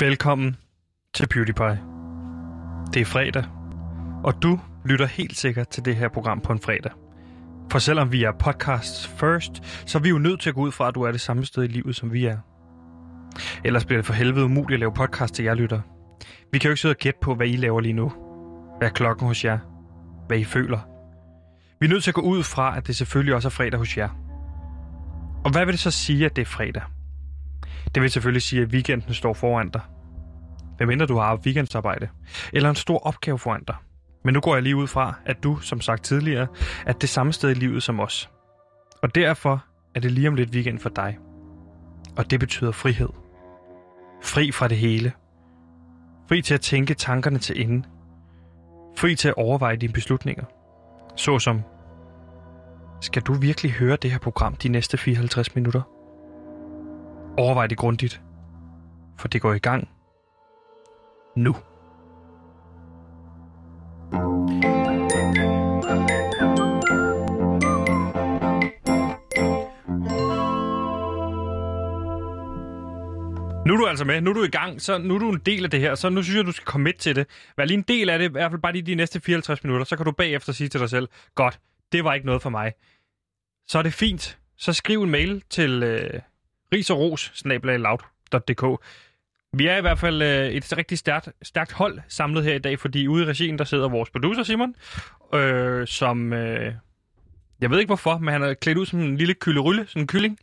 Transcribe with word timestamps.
Velkommen 0.00 0.56
til 1.14 1.26
PewDiePie. 1.28 1.80
Det 2.94 3.00
er 3.00 3.04
fredag, 3.04 3.44
og 4.24 4.42
du 4.42 4.60
lytter 4.84 5.06
helt 5.06 5.36
sikkert 5.36 5.68
til 5.68 5.84
det 5.84 5.96
her 5.96 6.08
program 6.08 6.40
på 6.40 6.52
en 6.52 6.58
fredag. 6.58 6.92
For 7.72 7.78
selvom 7.78 8.12
vi 8.12 8.24
er 8.24 8.32
podcasts 8.32 9.08
first, 9.08 9.52
så 9.86 9.98
er 9.98 10.02
vi 10.02 10.08
jo 10.08 10.18
nødt 10.18 10.40
til 10.40 10.48
at 10.48 10.54
gå 10.54 10.60
ud 10.60 10.72
fra, 10.72 10.88
at 10.88 10.94
du 10.94 11.02
er 11.02 11.12
det 11.12 11.20
samme 11.20 11.44
sted 11.44 11.64
i 11.64 11.66
livet, 11.66 11.96
som 11.96 12.12
vi 12.12 12.24
er. 12.24 12.38
Ellers 13.64 13.84
bliver 13.84 13.98
det 13.98 14.06
for 14.06 14.12
helvede 14.12 14.44
umuligt 14.44 14.76
at 14.76 14.80
lave 14.80 14.92
podcast 14.94 15.34
til 15.34 15.44
jer 15.44 15.54
lytter. 15.54 15.80
Vi 16.52 16.58
kan 16.58 16.68
jo 16.68 16.72
ikke 16.72 16.80
sidde 16.80 16.92
og 16.92 16.98
gætte 16.98 17.20
på, 17.22 17.34
hvad 17.34 17.46
I 17.46 17.56
laver 17.56 17.80
lige 17.80 17.92
nu. 17.92 18.12
Hvad 18.78 18.88
er 18.88 18.92
klokken 18.92 19.26
hos 19.26 19.44
jer? 19.44 19.58
Hvad 20.26 20.38
I 20.38 20.44
føler? 20.44 20.78
Vi 21.80 21.86
er 21.86 21.90
nødt 21.90 22.04
til 22.04 22.10
at 22.10 22.14
gå 22.14 22.20
ud 22.20 22.42
fra, 22.42 22.76
at 22.76 22.86
det 22.86 22.96
selvfølgelig 22.96 23.34
også 23.34 23.48
er 23.48 23.50
fredag 23.50 23.78
hos 23.78 23.96
jer. 23.96 24.08
Og 25.44 25.50
hvad 25.52 25.64
vil 25.64 25.72
det 25.72 25.80
så 25.80 25.90
sige, 25.90 26.26
at 26.26 26.36
det 26.36 26.42
er 26.42 26.46
fredag? 26.46 26.82
Det 27.94 28.02
vil 28.02 28.10
selvfølgelig 28.10 28.42
sige, 28.42 28.62
at 28.62 28.68
weekenden 28.68 29.14
står 29.14 29.32
foran 29.32 29.68
dig. 29.68 29.80
Hvad 30.80 30.86
mindre 30.86 31.06
du 31.06 31.16
har 31.16 31.36
weekendsarbejde, 31.36 32.08
eller 32.52 32.68
en 32.68 32.74
stor 32.74 32.98
opgave 32.98 33.38
foran 33.38 33.64
dig. 33.64 33.76
Men 34.24 34.34
nu 34.34 34.40
går 34.40 34.54
jeg 34.54 34.62
lige 34.62 34.76
ud 34.76 34.86
fra, 34.86 35.14
at 35.26 35.42
du, 35.42 35.56
som 35.56 35.80
sagt 35.80 36.04
tidligere, 36.04 36.46
er 36.86 36.92
det 36.92 37.08
samme 37.08 37.32
sted 37.32 37.50
i 37.50 37.54
livet 37.54 37.82
som 37.82 38.00
os. 38.00 38.30
Og 39.02 39.14
derfor 39.14 39.64
er 39.94 40.00
det 40.00 40.12
lige 40.12 40.28
om 40.28 40.34
lidt 40.34 40.50
weekend 40.50 40.78
for 40.78 40.88
dig. 40.88 41.18
Og 42.16 42.30
det 42.30 42.40
betyder 42.40 42.72
frihed. 42.72 43.08
Fri 44.22 44.52
fra 44.52 44.68
det 44.68 44.76
hele. 44.76 45.12
Fri 46.28 46.42
til 46.42 46.54
at 46.54 46.60
tænke 46.60 46.94
tankerne 46.94 47.38
til 47.38 47.62
ende. 47.62 47.88
Fri 48.96 49.14
til 49.14 49.28
at 49.28 49.34
overveje 49.36 49.76
dine 49.76 49.92
beslutninger. 49.92 50.44
Såsom, 51.16 51.62
skal 53.00 53.22
du 53.22 53.32
virkelig 53.32 53.72
høre 53.72 53.96
det 53.96 54.10
her 54.10 54.18
program 54.18 54.54
de 54.54 54.68
næste 54.68 54.98
54 54.98 55.54
minutter? 55.54 55.82
Overvej 57.38 57.66
det 57.66 57.78
grundigt, 57.78 58.22
for 59.18 59.28
det 59.28 59.40
går 59.40 59.52
i 59.52 59.58
gang 59.58 59.88
nu. 61.36 61.56
Nu 73.66 73.74
er 73.74 73.78
du 73.78 73.86
altså 73.86 74.04
med, 74.04 74.20
nu 74.20 74.30
er 74.30 74.34
du 74.34 74.44
i 74.44 74.48
gang, 74.48 74.82
så 74.82 74.98
nu 74.98 75.14
er 75.14 75.18
du 75.18 75.30
en 75.30 75.40
del 75.46 75.64
af 75.64 75.70
det 75.70 75.80
her, 75.80 75.94
så 75.94 76.08
nu 76.08 76.22
synes 76.22 76.36
jeg, 76.36 76.46
du 76.46 76.52
skal 76.52 76.64
komme 76.64 76.84
med 76.84 76.92
til 76.92 77.16
det. 77.16 77.26
Vær 77.56 77.64
lige 77.64 77.78
en 77.78 77.84
del 77.88 78.10
af 78.10 78.18
det, 78.18 78.28
i 78.28 78.32
hvert 78.32 78.50
fald 78.50 78.62
bare 78.62 78.72
lige 78.72 78.82
de 78.82 78.94
næste 78.94 79.20
54 79.20 79.64
minutter, 79.64 79.84
så 79.84 79.96
kan 79.96 80.04
du 80.04 80.12
bagefter 80.12 80.52
sige 80.52 80.68
til 80.68 80.80
dig 80.80 80.90
selv, 80.90 81.08
godt, 81.34 81.60
det 81.92 82.04
var 82.04 82.14
ikke 82.14 82.26
noget 82.26 82.42
for 82.42 82.50
mig. 82.50 82.72
Så 83.66 83.78
er 83.78 83.82
det 83.82 83.94
fint. 83.94 84.38
Så 84.56 84.72
skriv 84.72 85.02
en 85.02 85.10
mail 85.10 85.42
til 85.50 85.82
øh, 85.82 86.20
riseros 86.72 87.32
vi 89.52 89.66
er 89.66 89.76
i 89.76 89.80
hvert 89.80 89.98
fald 89.98 90.22
øh, 90.22 90.48
et 90.48 90.76
rigtig 90.78 90.98
stærkt, 90.98 91.28
stærkt 91.42 91.72
hold 91.72 92.00
samlet 92.08 92.44
her 92.44 92.54
i 92.54 92.58
dag, 92.58 92.78
fordi 92.78 93.06
ude 93.06 93.24
i 93.24 93.26
regien, 93.26 93.58
der 93.58 93.64
sidder 93.64 93.88
vores 93.88 94.10
producer 94.10 94.42
Simon, 94.42 94.74
øh, 95.34 95.86
som... 95.86 96.32
Øh, 96.32 96.74
jeg 97.60 97.70
ved 97.70 97.78
ikke 97.78 97.88
hvorfor, 97.88 98.18
men 98.18 98.32
han 98.32 98.42
er 98.42 98.54
klædt 98.54 98.78
ud 98.78 98.86
som 98.86 99.00
en 99.00 99.16
lille 99.16 99.34
kyllerylle, 99.34 99.86
sådan 99.86 100.02
en 100.02 100.06
kylling 100.06 100.38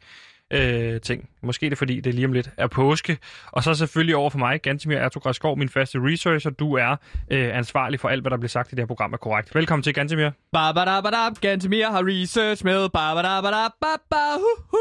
øh, 0.54 1.02
ting. 1.02 1.30
Måske 1.48 1.70
det 1.70 1.78
fordi, 1.78 2.00
det 2.00 2.14
lige 2.14 2.26
om 2.26 2.34
lidt 2.34 2.50
er 2.58 2.68
påske. 2.68 3.18
Og 3.52 3.64
så 3.64 3.74
selvfølgelig 3.74 4.16
over 4.16 4.30
for 4.30 4.38
mig, 4.38 4.62
Gantemir 4.62 4.98
Ertug 4.98 5.58
min 5.58 5.70
faste 5.70 6.00
researcher. 6.02 6.50
Du 6.50 6.74
er 6.74 6.96
øh, 7.32 7.58
ansvarlig 7.58 8.00
for 8.00 8.10
alt, 8.10 8.24
hvad 8.24 8.32
der 8.32 8.38
bliver 8.38 8.50
sagt 8.50 8.72
i 8.72 8.76
det 8.76 8.80
her 8.80 8.88
program 8.88 9.14
er 9.14 9.18
korrekt. 9.18 9.56
Velkommen 9.56 9.84
til, 9.84 9.94
Gantemir. 9.94 10.30
Ba 10.54 10.72
ba 10.72 10.86
da 10.86 11.02
ba 11.02 11.10
da, 11.10 11.30
Gantemir 11.42 11.92
har 11.92 12.04
research 12.06 12.66
med. 12.66 12.90
Ba 12.90 13.14
ba 13.14 13.22
da 13.22 13.42
ba 13.42 13.52
da, 13.52 13.68
ba 13.82 13.94
ba 14.10 14.24
hu 14.38 14.64
hu. 14.72 14.78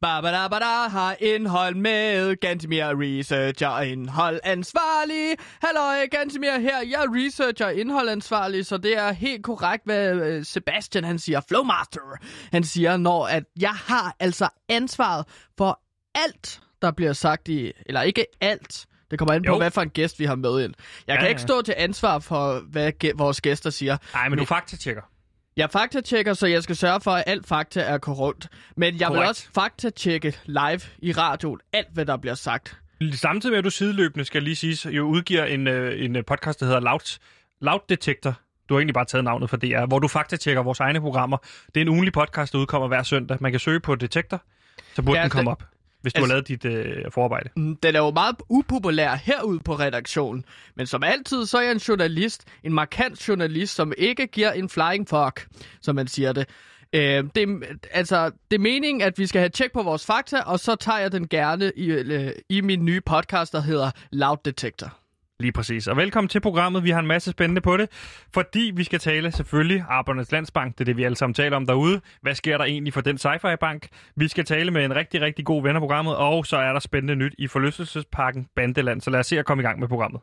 Ba 0.00 0.20
ba 0.20 0.30
da 0.30 0.48
ba 0.48 0.58
da 0.58 0.88
har 0.88 1.16
indhold 1.20 1.74
med. 1.74 2.36
Gantemir 2.36 2.84
researcher 2.84 3.80
indhold 3.80 4.40
ansvarlig. 4.44 5.36
Hallo, 5.62 6.06
Gantemir 6.10 6.58
her. 6.58 6.78
Jeg 6.90 7.04
er 7.04 7.24
researcher 7.24 7.68
indhold 7.68 8.08
ansvarlig, 8.08 8.66
så 8.66 8.76
det 8.76 8.98
er 8.98 9.12
helt 9.12 9.42
korrekt, 9.44 9.84
hvad 9.84 10.14
øh, 10.14 10.44
Sebastian 10.44 11.04
han 11.04 11.18
siger. 11.18 11.40
Flowmaster. 11.48 12.18
Han 12.52 12.64
siger, 12.64 12.96
når 12.96 13.26
at 13.26 13.44
jeg 13.60 13.74
har 13.74 14.16
altså 14.20 14.48
ansvaret 14.68 15.24
for 15.58 15.80
alt, 16.14 16.60
der 16.82 16.90
bliver 16.90 17.12
sagt 17.12 17.48
i... 17.48 17.72
Eller 17.86 18.02
ikke 18.02 18.26
alt. 18.40 18.86
Det 19.10 19.18
kommer 19.18 19.34
an 19.34 19.42
på, 19.42 19.52
jo. 19.52 19.56
hvad 19.56 19.70
for 19.70 19.80
en 19.80 19.90
gæst 19.90 20.18
vi 20.18 20.24
har 20.24 20.34
med 20.34 20.64
ind. 20.64 20.74
Jeg 21.06 21.14
ja, 21.14 21.20
kan 21.20 21.28
ikke 21.28 21.40
stå 21.40 21.62
til 21.62 21.74
ansvar 21.78 22.18
for, 22.18 22.60
hvad 22.60 23.16
vores 23.16 23.40
gæster 23.40 23.70
siger. 23.70 23.96
Nej, 24.14 24.24
men, 24.24 24.30
men 24.30 24.38
du 24.38 24.44
faktatjekker. 24.44 25.02
Jeg 25.56 25.70
faktatjekker, 25.70 26.34
så 26.34 26.46
jeg 26.46 26.62
skal 26.62 26.76
sørge 26.76 27.00
for, 27.00 27.10
at 27.10 27.24
alt 27.26 27.46
fakta 27.46 27.80
er 27.80 27.98
korrekt. 27.98 28.48
Men 28.76 29.00
jeg 29.00 29.06
korrekt. 29.06 29.20
vil 29.20 29.28
også 29.28 29.46
faktatjekke 29.54 30.36
live 30.44 30.80
i 30.98 31.12
radioen 31.12 31.60
alt, 31.72 31.88
hvad 31.92 32.06
der 32.06 32.16
bliver 32.16 32.34
sagt. 32.34 32.76
Samtidig 33.12 33.52
med, 33.52 33.58
at 33.58 33.64
du 33.64 33.70
sideløbende, 33.70 34.24
skal 34.24 34.42
lige 34.42 34.56
sige, 34.56 34.90
jo 34.90 35.04
udgiver 35.04 35.44
en, 35.44 35.66
øh, 35.68 36.04
en 36.04 36.24
podcast, 36.26 36.60
der 36.60 36.66
hedder 36.66 36.80
Loud, 36.80 37.18
Loud 37.60 37.80
Detector. 37.88 38.34
Du 38.68 38.74
har 38.74 38.78
egentlig 38.78 38.94
bare 38.94 39.04
taget 39.04 39.24
navnet 39.24 39.50
for 39.50 39.56
DR, 39.56 39.86
hvor 39.86 39.98
du 39.98 40.08
faktatjekker 40.08 40.62
vores 40.62 40.80
egne 40.80 41.00
programmer. 41.00 41.36
Det 41.66 41.76
er 41.76 41.80
en 41.80 41.88
ugenlig 41.88 42.12
podcast, 42.12 42.52
der 42.52 42.58
udkommer 42.58 42.88
hver 42.88 43.02
søndag. 43.02 43.38
Man 43.40 43.52
kan 43.52 43.60
søge 43.60 43.80
på 43.80 43.94
Detektor, 43.94 44.42
så 44.94 45.02
burde 45.02 45.18
ja, 45.18 45.22
den 45.22 45.30
komme 45.30 45.50
op 45.50 45.73
hvis 46.04 46.12
du 46.12 46.18
altså, 46.18 46.32
har 46.32 46.34
lavet 46.34 46.48
dit 46.48 46.64
øh, 46.64 47.12
forarbejde. 47.12 47.50
Mm, 47.56 47.76
den 47.76 47.94
er 47.94 47.98
jo 47.98 48.10
meget 48.10 48.36
upopulær 48.48 49.14
herude 49.14 49.60
på 49.60 49.74
redaktionen, 49.74 50.44
men 50.74 50.86
som 50.86 51.02
altid, 51.02 51.46
så 51.46 51.58
er 51.58 51.62
jeg 51.62 51.72
en 51.72 51.78
journalist, 51.78 52.44
en 52.64 52.72
markant 52.72 53.28
journalist, 53.28 53.74
som 53.74 53.92
ikke 53.98 54.26
giver 54.26 54.52
en 54.52 54.68
flying 54.68 55.08
fuck, 55.08 55.46
som 55.80 55.94
man 55.94 56.06
siger 56.06 56.32
det. 56.32 56.48
Øh, 56.92 57.24
det, 57.34 57.62
altså, 57.90 58.30
det 58.50 58.56
er 58.56 58.60
meningen, 58.60 59.02
at 59.02 59.18
vi 59.18 59.26
skal 59.26 59.38
have 59.38 59.48
tjek 59.48 59.72
på 59.72 59.82
vores 59.82 60.06
fakta, 60.06 60.40
og 60.40 60.60
så 60.60 60.76
tager 60.76 60.98
jeg 60.98 61.12
den 61.12 61.28
gerne 61.28 61.72
i, 61.76 61.86
øh, 61.86 62.32
i 62.48 62.60
min 62.60 62.84
nye 62.84 63.00
podcast, 63.00 63.52
der 63.52 63.60
hedder 63.60 63.90
Loud 64.10 64.38
Detector. 64.44 65.03
Lige 65.40 65.52
præcis. 65.52 65.86
Og 65.86 65.96
velkommen 65.96 66.28
til 66.28 66.40
programmet. 66.40 66.84
Vi 66.84 66.90
har 66.90 67.00
en 67.00 67.06
masse 67.06 67.30
spændende 67.30 67.60
på 67.60 67.76
det, 67.76 67.88
fordi 68.34 68.72
vi 68.74 68.84
skal 68.84 68.98
tale 68.98 69.32
selvfølgelig 69.32 69.84
Arbejdernes 69.88 70.32
Landsbank. 70.32 70.72
Det 70.74 70.80
er 70.80 70.84
det, 70.84 70.96
vi 70.96 71.04
alle 71.04 71.16
sammen 71.16 71.34
taler 71.34 71.56
om 71.56 71.66
derude. 71.66 72.00
Hvad 72.22 72.34
sker 72.34 72.58
der 72.58 72.64
egentlig 72.64 72.92
for 72.92 73.00
den 73.00 73.16
sci-fi 73.16 73.56
bank? 73.56 73.88
Vi 74.16 74.28
skal 74.28 74.44
tale 74.44 74.70
med 74.70 74.84
en 74.84 74.96
rigtig, 74.96 75.20
rigtig 75.20 75.44
god 75.44 75.62
ven 75.62 75.76
af 75.76 75.80
programmet, 75.80 76.16
og 76.16 76.46
så 76.46 76.56
er 76.56 76.72
der 76.72 76.80
spændende 76.80 77.16
nyt 77.16 77.34
i 77.38 77.46
forlystelsesparken 77.46 78.46
Bandeland. 78.56 79.00
Så 79.00 79.10
lad 79.10 79.20
os 79.20 79.26
se 79.26 79.38
at 79.38 79.44
komme 79.44 79.62
i 79.62 79.66
gang 79.66 79.80
med 79.80 79.88
programmet. 79.88 80.20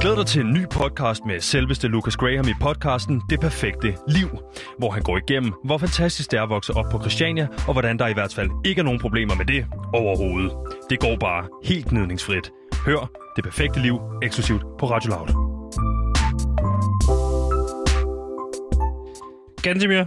Glæd 0.00 0.16
dig 0.16 0.26
til 0.26 0.40
en 0.40 0.52
ny 0.52 0.68
podcast 0.70 1.24
med 1.26 1.40
selveste 1.40 1.88
Lucas 1.88 2.16
Graham 2.16 2.48
i 2.48 2.52
podcasten 2.60 3.22
Det 3.30 3.40
Perfekte 3.40 3.96
Liv, 4.08 4.28
hvor 4.78 4.90
han 4.90 5.02
går 5.02 5.16
igennem, 5.16 5.52
hvor 5.64 5.78
fantastisk 5.78 6.30
det 6.30 6.38
er 6.38 6.42
at 6.42 6.48
vokse 6.48 6.72
op 6.72 6.84
på 6.90 7.00
Christiania, 7.00 7.48
og 7.66 7.72
hvordan 7.72 7.98
der 7.98 8.06
i 8.06 8.12
hvert 8.12 8.34
fald 8.34 8.50
ikke 8.64 8.80
er 8.80 8.84
nogen 8.84 9.00
problemer 9.00 9.34
med 9.34 9.44
det 9.44 9.66
overhovedet. 9.94 10.52
Det 10.90 11.00
går 11.00 11.16
bare 11.16 11.48
helt 11.64 11.86
gnidningsfrit. 11.86 12.50
Hør 12.86 13.10
Det 13.36 13.44
Perfekte 13.44 13.80
Liv 13.80 14.00
eksklusivt 14.22 14.62
på 14.78 14.86
Radio 14.90 15.10
Loud. 15.10 15.28
Gantemir, 19.62 20.04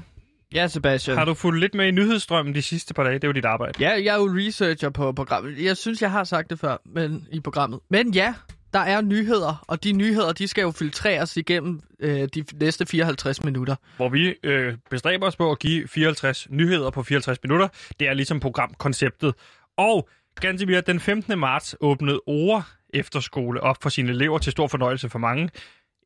Ja, 0.53 0.67
Sebastian. 0.67 1.17
Har 1.17 1.25
du 1.25 1.33
fulgt 1.33 1.59
lidt 1.59 1.73
med 1.73 1.87
i 1.87 1.91
nyhedsstrømmen 1.91 2.55
de 2.55 2.61
sidste 2.61 2.93
par 2.93 3.03
dage? 3.03 3.13
Det 3.15 3.23
er 3.23 3.27
jo 3.27 3.31
dit 3.31 3.45
arbejde. 3.45 3.73
Ja, 3.79 3.89
jeg 3.89 4.05
er 4.05 4.15
jo 4.15 4.29
researcher 4.37 4.89
på 4.89 5.11
programmet. 5.11 5.63
Jeg 5.63 5.77
synes, 5.77 6.01
jeg 6.01 6.11
har 6.11 6.23
sagt 6.23 6.49
det 6.49 6.59
før 6.59 6.77
men 6.85 7.27
i 7.31 7.39
programmet. 7.39 7.79
Men 7.89 8.13
ja, 8.13 8.33
der 8.73 8.79
er 8.79 9.01
nyheder, 9.01 9.65
og 9.67 9.83
de 9.83 9.91
nyheder, 9.91 10.31
de 10.31 10.47
skal 10.47 10.61
jo 10.61 10.71
filtreres 10.71 11.37
igennem 11.37 11.81
øh, 11.99 12.27
de 12.35 12.43
næste 12.53 12.85
54 12.85 13.43
minutter. 13.43 13.75
Hvor 13.97 14.09
vi 14.09 14.35
øh, 14.43 14.73
bestræber 14.89 15.27
os 15.27 15.35
på 15.35 15.51
at 15.51 15.59
give 15.59 15.87
54 15.87 16.47
nyheder 16.49 16.89
på 16.89 17.03
54 17.03 17.43
minutter. 17.43 17.67
Det 17.99 18.07
er 18.07 18.13
ligesom 18.13 18.39
programkonceptet. 18.39 19.33
Og 19.77 20.09
Gansimir, 20.41 20.81
den 20.81 20.99
15. 20.99 21.39
marts 21.39 21.75
åbnede 21.81 22.21
Ore 22.27 22.63
Efterskole 22.93 23.61
op 23.61 23.77
for 23.81 23.89
sine 23.89 24.11
elever 24.11 24.37
til 24.37 24.51
stor 24.51 24.67
fornøjelse 24.67 25.09
for 25.09 25.19
mange. 25.19 25.49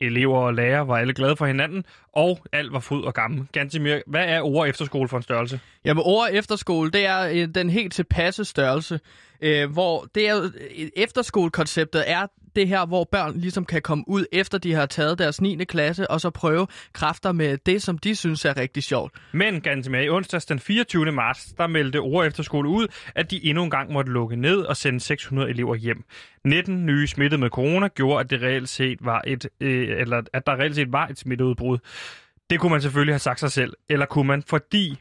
Elever 0.02 0.38
og 0.38 0.54
lærere 0.54 0.88
var 0.88 0.98
alle 0.98 1.14
glade 1.14 1.36
for 1.36 1.46
hinanden, 1.46 1.84
og 2.14 2.40
alt 2.54 2.74
var 2.74 2.80
fryd 2.80 3.02
og 3.02 3.14
gammel. 3.14 3.48
Gansimir, 3.52 4.00
hvad 4.08 4.26
er 4.26 4.42
Ore 4.42 4.70
Efterskole 4.70 5.08
for 5.08 5.18
en 5.18 5.24
størrelse? 5.24 5.60
Jamen, 5.86 6.04
Ore 6.06 6.34
Efterskole, 6.34 6.92
det 6.92 7.06
er 7.06 7.28
øh, 7.28 7.48
den 7.56 7.70
helt 7.70 7.94
tilpasse 7.94 8.46
størrelse, 8.46 9.00
øh, 9.42 9.72
hvor 9.72 10.08
det 10.16 10.30
er, 10.30 10.44
øh, 10.44 10.90
efterskolekonceptet 10.96 12.04
er 12.08 12.28
det 12.58 12.68
her, 12.68 12.86
hvor 12.86 13.04
børn 13.12 13.38
ligesom 13.38 13.66
kan 13.66 13.82
komme 13.82 14.04
ud 14.08 14.26
efter 14.32 14.58
de 14.58 14.74
har 14.74 14.86
taget 14.86 15.20
deres 15.20 15.42
9. 15.42 15.64
klasse, 15.64 16.12
og 16.12 16.22
så 16.22 16.30
prøve 16.30 16.68
kræfter 16.94 17.32
med 17.32 17.58
det, 17.58 17.82
som 17.82 17.98
de 17.98 18.16
synes 18.16 18.46
er 18.46 18.58
rigtig 18.58 18.84
sjovt. 18.84 19.14
Men 19.32 19.62
ganske 19.62 19.92
med 19.92 20.06
i 20.06 20.10
onsdags 20.10 20.46
den 20.46 20.60
24. 20.60 21.12
marts, 21.12 21.46
der 21.58 21.68
meldte 21.68 21.98
Ord 21.98 22.28
Efterskole 22.28 22.70
ud, 22.70 22.88
at 23.16 23.32
de 23.32 23.46
endnu 23.46 23.64
en 23.64 23.70
gang 23.70 23.94
måtte 23.94 24.12
lukke 24.12 24.36
ned 24.36 24.58
og 24.58 24.78
sende 24.78 25.00
600 25.00 25.50
elever 25.50 25.76
hjem. 25.76 26.04
19 26.46 26.86
nye 26.86 27.08
smittede 27.08 27.42
med 27.42 27.50
corona 27.50 27.88
gjorde, 27.88 28.20
at 28.20 28.30
det 28.30 28.42
reelt 28.42 28.70
set 28.70 29.06
var 29.06 29.22
et, 29.28 29.50
øh, 29.62 30.02
eller 30.02 30.22
at 30.34 30.48
der 30.48 30.60
reelt 30.60 30.76
set 30.76 30.92
var 30.92 31.08
et 31.08 31.20
smitteudbrud. 31.20 31.78
Det 32.50 32.60
kunne 32.60 32.72
man 32.72 32.82
selvfølgelig 32.82 33.14
have 33.14 33.20
sagt 33.20 33.40
sig 33.40 33.52
selv, 33.52 33.74
eller 33.90 34.06
kunne 34.06 34.28
man, 34.28 34.44
fordi 34.44 34.98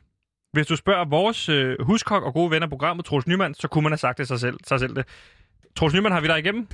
hvis 0.52 0.66
du 0.66 0.76
spørger 0.76 1.04
vores 1.04 1.48
øh, 1.48 1.76
huskok 1.80 2.22
og 2.22 2.34
gode 2.34 2.50
venner 2.50 2.68
programmet, 2.68 3.04
Troels 3.04 3.26
Nyman, 3.26 3.54
så 3.54 3.68
kunne 3.68 3.82
man 3.82 3.92
have 3.92 3.98
sagt 3.98 4.18
det 4.18 4.28
sig 4.28 4.40
selv, 4.40 4.56
sig 4.66 4.80
selv 4.80 4.96
det. 4.96 5.04
Troels 5.76 5.94
Nyman, 5.94 6.12
har 6.12 6.20
vi 6.20 6.26
der 6.26 6.36
igennem? 6.36 6.68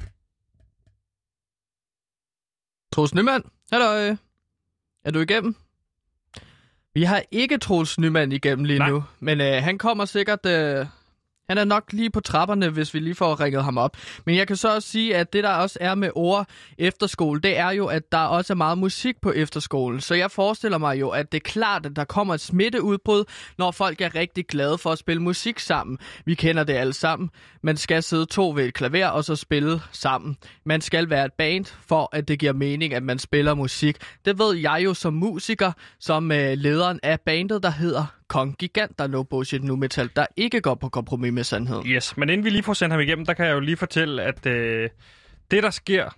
Troels 2.93 3.15
Nyman, 3.15 3.43
hallo. 3.73 4.17
Er 5.05 5.11
du 5.11 5.21
igennem? 5.21 5.57
Vi 6.95 7.03
har 7.03 7.23
ikke 7.31 7.59
Troels 7.59 7.99
Nyman 7.99 8.33
igennem 8.33 8.65
lige 8.65 8.79
Nej. 8.79 8.91
nu, 8.91 9.05
men 9.21 9.41
øh, 9.41 9.63
han 9.63 9.79
kommer 9.79 10.05
sikkert... 10.05 10.47
Øh, 10.47 10.87
han 11.53 11.59
er 11.59 11.65
nok 11.65 11.85
lige 11.93 12.11
på 12.11 12.21
trapperne, 12.21 12.69
hvis 12.69 12.95
vi 12.95 12.99
lige 12.99 13.15
får 13.15 13.41
ringet 13.41 13.65
ham 13.65 13.79
op. 13.79 13.97
Men 14.27 14.37
jeg 14.37 14.47
kan 14.47 14.57
så 14.57 14.75
også 14.75 14.89
sige, 14.89 15.17
at 15.17 15.33
det 15.33 15.45
der 15.45 15.51
også 15.51 15.79
er 15.81 15.95
med 15.95 16.11
ord 16.15 16.47
efterskole, 16.79 17.41
det 17.41 17.59
er 17.59 17.71
jo, 17.71 17.87
at 17.87 18.13
der 18.13 18.19
også 18.19 18.53
er 18.53 18.55
meget 18.55 18.79
musik 18.79 19.21
på 19.21 19.33
efterskolen. 19.33 20.01
Så 20.01 20.15
jeg 20.15 20.31
forestiller 20.31 20.79
mig 20.79 21.01
jo, 21.01 21.09
at 21.09 21.33
det 21.33 21.39
er 21.39 21.51
klart, 21.51 21.87
at 21.87 21.97
der 21.97 22.05
kommer 22.05 22.35
et 22.35 22.41
smitteudbrud, 22.41 23.25
når 23.59 23.71
folk 23.71 24.01
er 24.01 24.15
rigtig 24.15 24.47
glade 24.47 24.79
for 24.79 24.91
at 24.91 24.99
spille 24.99 25.23
musik 25.23 25.59
sammen. 25.59 25.99
Vi 26.25 26.35
kender 26.35 26.65
det 26.65 26.73
alle 26.73 26.93
sammen. 26.93 27.31
Man 27.63 27.77
skal 27.77 28.03
sidde 28.03 28.27
to 28.27 28.51
ved 28.51 28.65
et 28.65 28.75
klaver 28.75 29.07
og 29.07 29.25
så 29.25 29.37
spille 29.37 29.81
sammen. 29.93 30.37
Man 30.65 30.81
skal 30.81 31.11
være 31.11 31.25
et 31.25 31.33
band, 31.33 31.65
for 31.87 32.09
at 32.13 32.29
det 32.29 32.39
giver 32.39 32.53
mening, 32.53 32.95
at 32.95 33.03
man 33.03 33.19
spiller 33.19 33.55
musik. 33.55 33.97
Det 34.25 34.39
ved 34.39 34.57
jeg 34.57 34.81
jo 34.85 34.95
som 34.95 35.15
musiker, 35.15 35.73
som 36.01 36.33
øh, 36.33 36.53
lederen 36.53 37.01
af 37.03 37.21
bandet, 37.21 37.63
der 37.63 37.71
hedder 37.71 38.22
Kong 38.33 38.57
Gigant, 38.59 38.99
der 38.99 39.05
er 39.05 39.09
no 39.09 39.23
bullshit 39.23 39.65
nu 39.65 39.77
metal, 39.77 40.11
der 40.17 40.27
ikke 40.37 40.61
går 40.61 40.75
på 40.75 40.89
kompromis 40.89 41.33
med 41.33 41.45
sandheden. 41.45 41.87
Yes, 41.87 42.17
men 42.17 42.29
inden 42.29 42.45
vi 42.45 42.51
lige 42.51 42.63
får 42.63 42.73
sendt 42.73 42.93
ham 42.93 43.01
igennem, 43.01 43.27
der 43.27 43.35
kan 43.35 43.47
jeg 43.47 43.53
jo 43.53 43.61
lige 43.61 43.77
fortælle, 43.77 44.23
at 44.23 44.47
øh, 44.47 44.89
det, 45.51 45.63
der 45.63 45.71
sker 45.71 46.17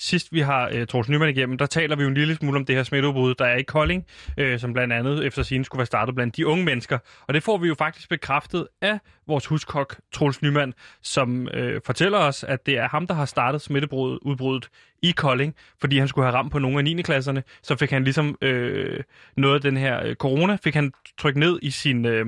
sidst 0.00 0.32
vi 0.32 0.40
har 0.40 0.70
øh, 0.72 0.86
Troels 0.86 1.08
Nyman 1.08 1.28
igennem, 1.28 1.58
der 1.58 1.66
taler 1.66 1.96
vi 1.96 2.02
jo 2.02 2.08
en 2.08 2.14
lille 2.14 2.34
smule 2.36 2.56
om 2.56 2.64
det 2.64 2.76
her 2.76 2.82
smitteudbrud, 2.82 3.34
der 3.34 3.44
er 3.44 3.56
i 3.56 3.62
Kolding, 3.62 4.06
øh, 4.38 4.58
som 4.60 4.72
blandt 4.72 4.92
andet 4.92 5.26
efter 5.26 5.42
sin 5.42 5.64
skulle 5.64 5.78
være 5.78 5.86
startet 5.86 6.14
blandt 6.14 6.36
de 6.36 6.46
unge 6.46 6.64
mennesker. 6.64 6.98
Og 7.28 7.34
det 7.34 7.42
får 7.42 7.58
vi 7.58 7.68
jo 7.68 7.74
faktisk 7.74 8.08
bekræftet 8.08 8.66
af 8.82 8.98
vores 9.26 9.46
huskok, 9.46 9.96
Troels 10.12 10.42
Nyman, 10.42 10.74
som 11.02 11.48
øh, 11.48 11.80
fortæller 11.86 12.18
os, 12.18 12.44
at 12.44 12.66
det 12.66 12.78
er 12.78 12.88
ham, 12.88 13.06
der 13.06 13.14
har 13.14 13.24
startet 13.24 13.60
smitteudbruddet 13.60 14.68
i 15.02 15.10
Kolding, 15.10 15.54
fordi 15.80 15.98
han 15.98 16.08
skulle 16.08 16.24
have 16.26 16.36
ramt 16.36 16.52
på 16.52 16.58
nogle 16.58 16.78
af 16.78 16.84
9. 16.84 17.02
klasserne. 17.02 17.42
Så 17.62 17.76
fik 17.76 17.90
han 17.90 18.04
ligesom 18.04 18.38
øh, 18.42 19.00
noget 19.36 19.54
af 19.54 19.60
den 19.60 19.76
her 19.76 20.06
øh, 20.06 20.14
corona, 20.14 20.56
fik 20.64 20.74
han 20.74 20.92
trykt 21.18 21.36
ned 21.36 21.58
i 21.62 21.70
sin... 21.70 22.06
Øh, 22.06 22.26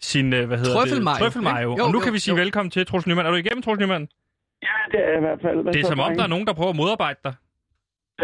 sin, 0.00 0.32
øh, 0.32 0.46
hvad 0.46 0.58
hedder 0.58 0.72
Trøffelmajo. 0.72 1.14
det? 1.14 1.20
Trøffelmajo. 1.22 1.76
Jo, 1.78 1.84
Og 1.84 1.92
nu 1.92 1.98
jo, 1.98 2.04
kan 2.04 2.12
vi 2.12 2.18
sige 2.18 2.34
jo. 2.34 2.40
velkommen 2.42 2.70
til, 2.70 2.86
Troels 2.86 3.06
Nyman. 3.06 3.26
Er 3.26 3.30
du 3.30 3.36
igennem, 3.36 3.62
Troels 3.62 3.80
Nyman? 3.80 4.08
Ja, 4.68 4.78
det 4.92 5.00
er 5.10 5.16
i 5.16 5.20
hvert 5.20 5.40
fald. 5.44 5.62
Hvad 5.62 5.72
Det 5.72 5.80
er 5.80 5.84
så, 5.84 5.94
som 5.94 6.04
om, 6.06 6.16
der 6.18 6.24
er 6.24 6.34
nogen, 6.34 6.46
der 6.46 6.54
prøver 6.58 6.70
at 6.74 6.80
modarbejde 6.82 7.20
dig. 7.26 7.34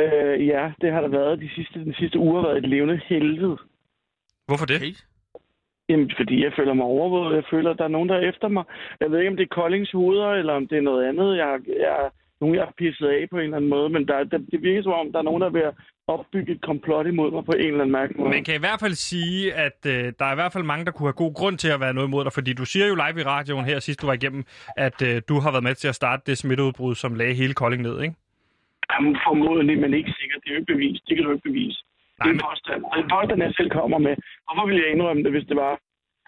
Øh, 0.02 0.46
ja, 0.46 0.72
det 0.80 0.92
har 0.92 1.00
der 1.00 1.08
været. 1.08 1.40
De 1.40 1.50
sidste, 1.56 1.76
den 1.88 1.94
sidste 1.94 2.18
uge 2.18 2.34
har 2.36 2.46
været 2.48 2.58
et 2.58 2.68
levende 2.68 3.00
helvede. 3.08 3.56
Hvorfor 4.48 4.66
det? 4.66 4.76
Okay. 4.76 4.94
Jamen, 5.88 6.10
fordi 6.16 6.44
jeg 6.44 6.52
føler 6.58 6.74
mig 6.74 6.86
overvåget. 6.86 7.36
Jeg 7.36 7.44
føler, 7.50 7.70
at 7.70 7.78
der 7.78 7.84
er 7.84 7.96
nogen, 7.96 8.08
der 8.08 8.16
er 8.16 8.28
efter 8.30 8.48
mig. 8.48 8.64
Jeg 9.00 9.10
ved 9.10 9.18
ikke, 9.18 9.30
om 9.30 9.36
det 9.36 9.46
er 9.46 9.54
Koldings 9.60 9.90
hoveder, 9.90 10.30
eller 10.30 10.52
om 10.52 10.68
det 10.68 10.78
er 10.78 10.88
noget 10.90 11.08
andet. 11.08 11.36
Jeg, 11.36 11.60
jeg, 11.86 12.10
nogen, 12.40 12.56
jeg 12.56 12.64
har 12.64 12.74
pisset 12.78 13.06
af 13.06 13.26
på 13.30 13.36
en 13.38 13.44
eller 13.44 13.56
anden 13.56 13.70
måde. 13.70 13.88
Men 13.90 14.08
der, 14.08 14.24
der, 14.24 14.38
det 14.38 14.62
virker 14.62 14.82
som 14.82 14.92
om, 14.92 15.12
der 15.12 15.18
er 15.18 15.28
nogen, 15.28 15.40
der 15.40 15.48
er 15.48 15.58
ved 15.58 15.60
at 15.60 15.74
opbygge 16.14 16.52
et 16.56 16.62
komplot 16.70 17.06
imod 17.06 17.30
mig 17.36 17.44
på 17.44 17.52
en 17.52 17.66
eller 17.72 17.80
anden 17.84 17.92
mærkelig 17.98 18.20
måde. 18.20 18.30
Man 18.30 18.44
kan 18.44 18.54
i 18.54 18.58
hvert 18.66 18.80
fald 18.84 18.94
sige, 19.10 19.54
at 19.66 19.78
øh, 19.86 20.04
der 20.18 20.24
er 20.28 20.32
i 20.32 20.38
hvert 20.40 20.52
fald 20.52 20.64
mange, 20.64 20.84
der 20.84 20.92
kunne 20.92 21.06
have 21.10 21.20
god 21.24 21.34
grund 21.40 21.56
til 21.58 21.68
at 21.68 21.80
være 21.80 21.94
noget 21.94 22.08
imod 22.08 22.24
dig, 22.24 22.32
fordi 22.38 22.52
du 22.60 22.64
siger 22.72 22.86
jo 22.90 22.94
live 23.02 23.20
i 23.20 23.24
radioen 23.34 23.64
her 23.64 23.78
sidst 23.86 24.00
du 24.02 24.06
var 24.06 24.14
igennem, 24.20 24.42
at 24.86 24.98
øh, 25.08 25.22
du 25.28 25.34
har 25.42 25.50
været 25.54 25.64
med 25.68 25.74
til 25.74 25.88
at 25.88 25.94
starte 25.94 26.22
det 26.26 26.38
smitteudbrud, 26.38 26.94
som 26.94 27.14
lagde 27.14 27.34
hele 27.34 27.54
Kolding 27.54 27.82
ned, 27.82 27.96
ikke? 28.02 28.14
Jamen, 28.92 29.12
formodentlig, 29.26 29.76
men 29.84 29.90
ikke 29.94 30.12
sikkert. 30.20 30.40
Det 30.42 30.48
er 30.50 30.54
jo 30.54 30.60
ikke 30.60 30.72
bevist. 30.74 31.02
Det 31.08 31.12
kan 31.16 31.24
du 31.26 31.30
ikke 31.34 31.48
bevise. 31.50 31.78
Det 31.78 32.18
Nej, 32.18 32.26
er 32.26 32.30
en 32.30 32.36
men- 32.36 32.46
påstand. 32.48 32.80
Det 32.90 32.96
er 32.98 33.02
en 33.06 33.10
påstand, 33.16 33.38
jeg 33.42 33.54
selv 33.60 33.70
kommer 33.78 33.98
med. 34.06 34.14
Hvorfor 34.46 34.64
ville 34.68 34.80
jeg 34.82 34.90
indrømme 34.94 35.22
det, 35.24 35.32
hvis 35.34 35.46
det 35.50 35.56
var... 35.64 35.72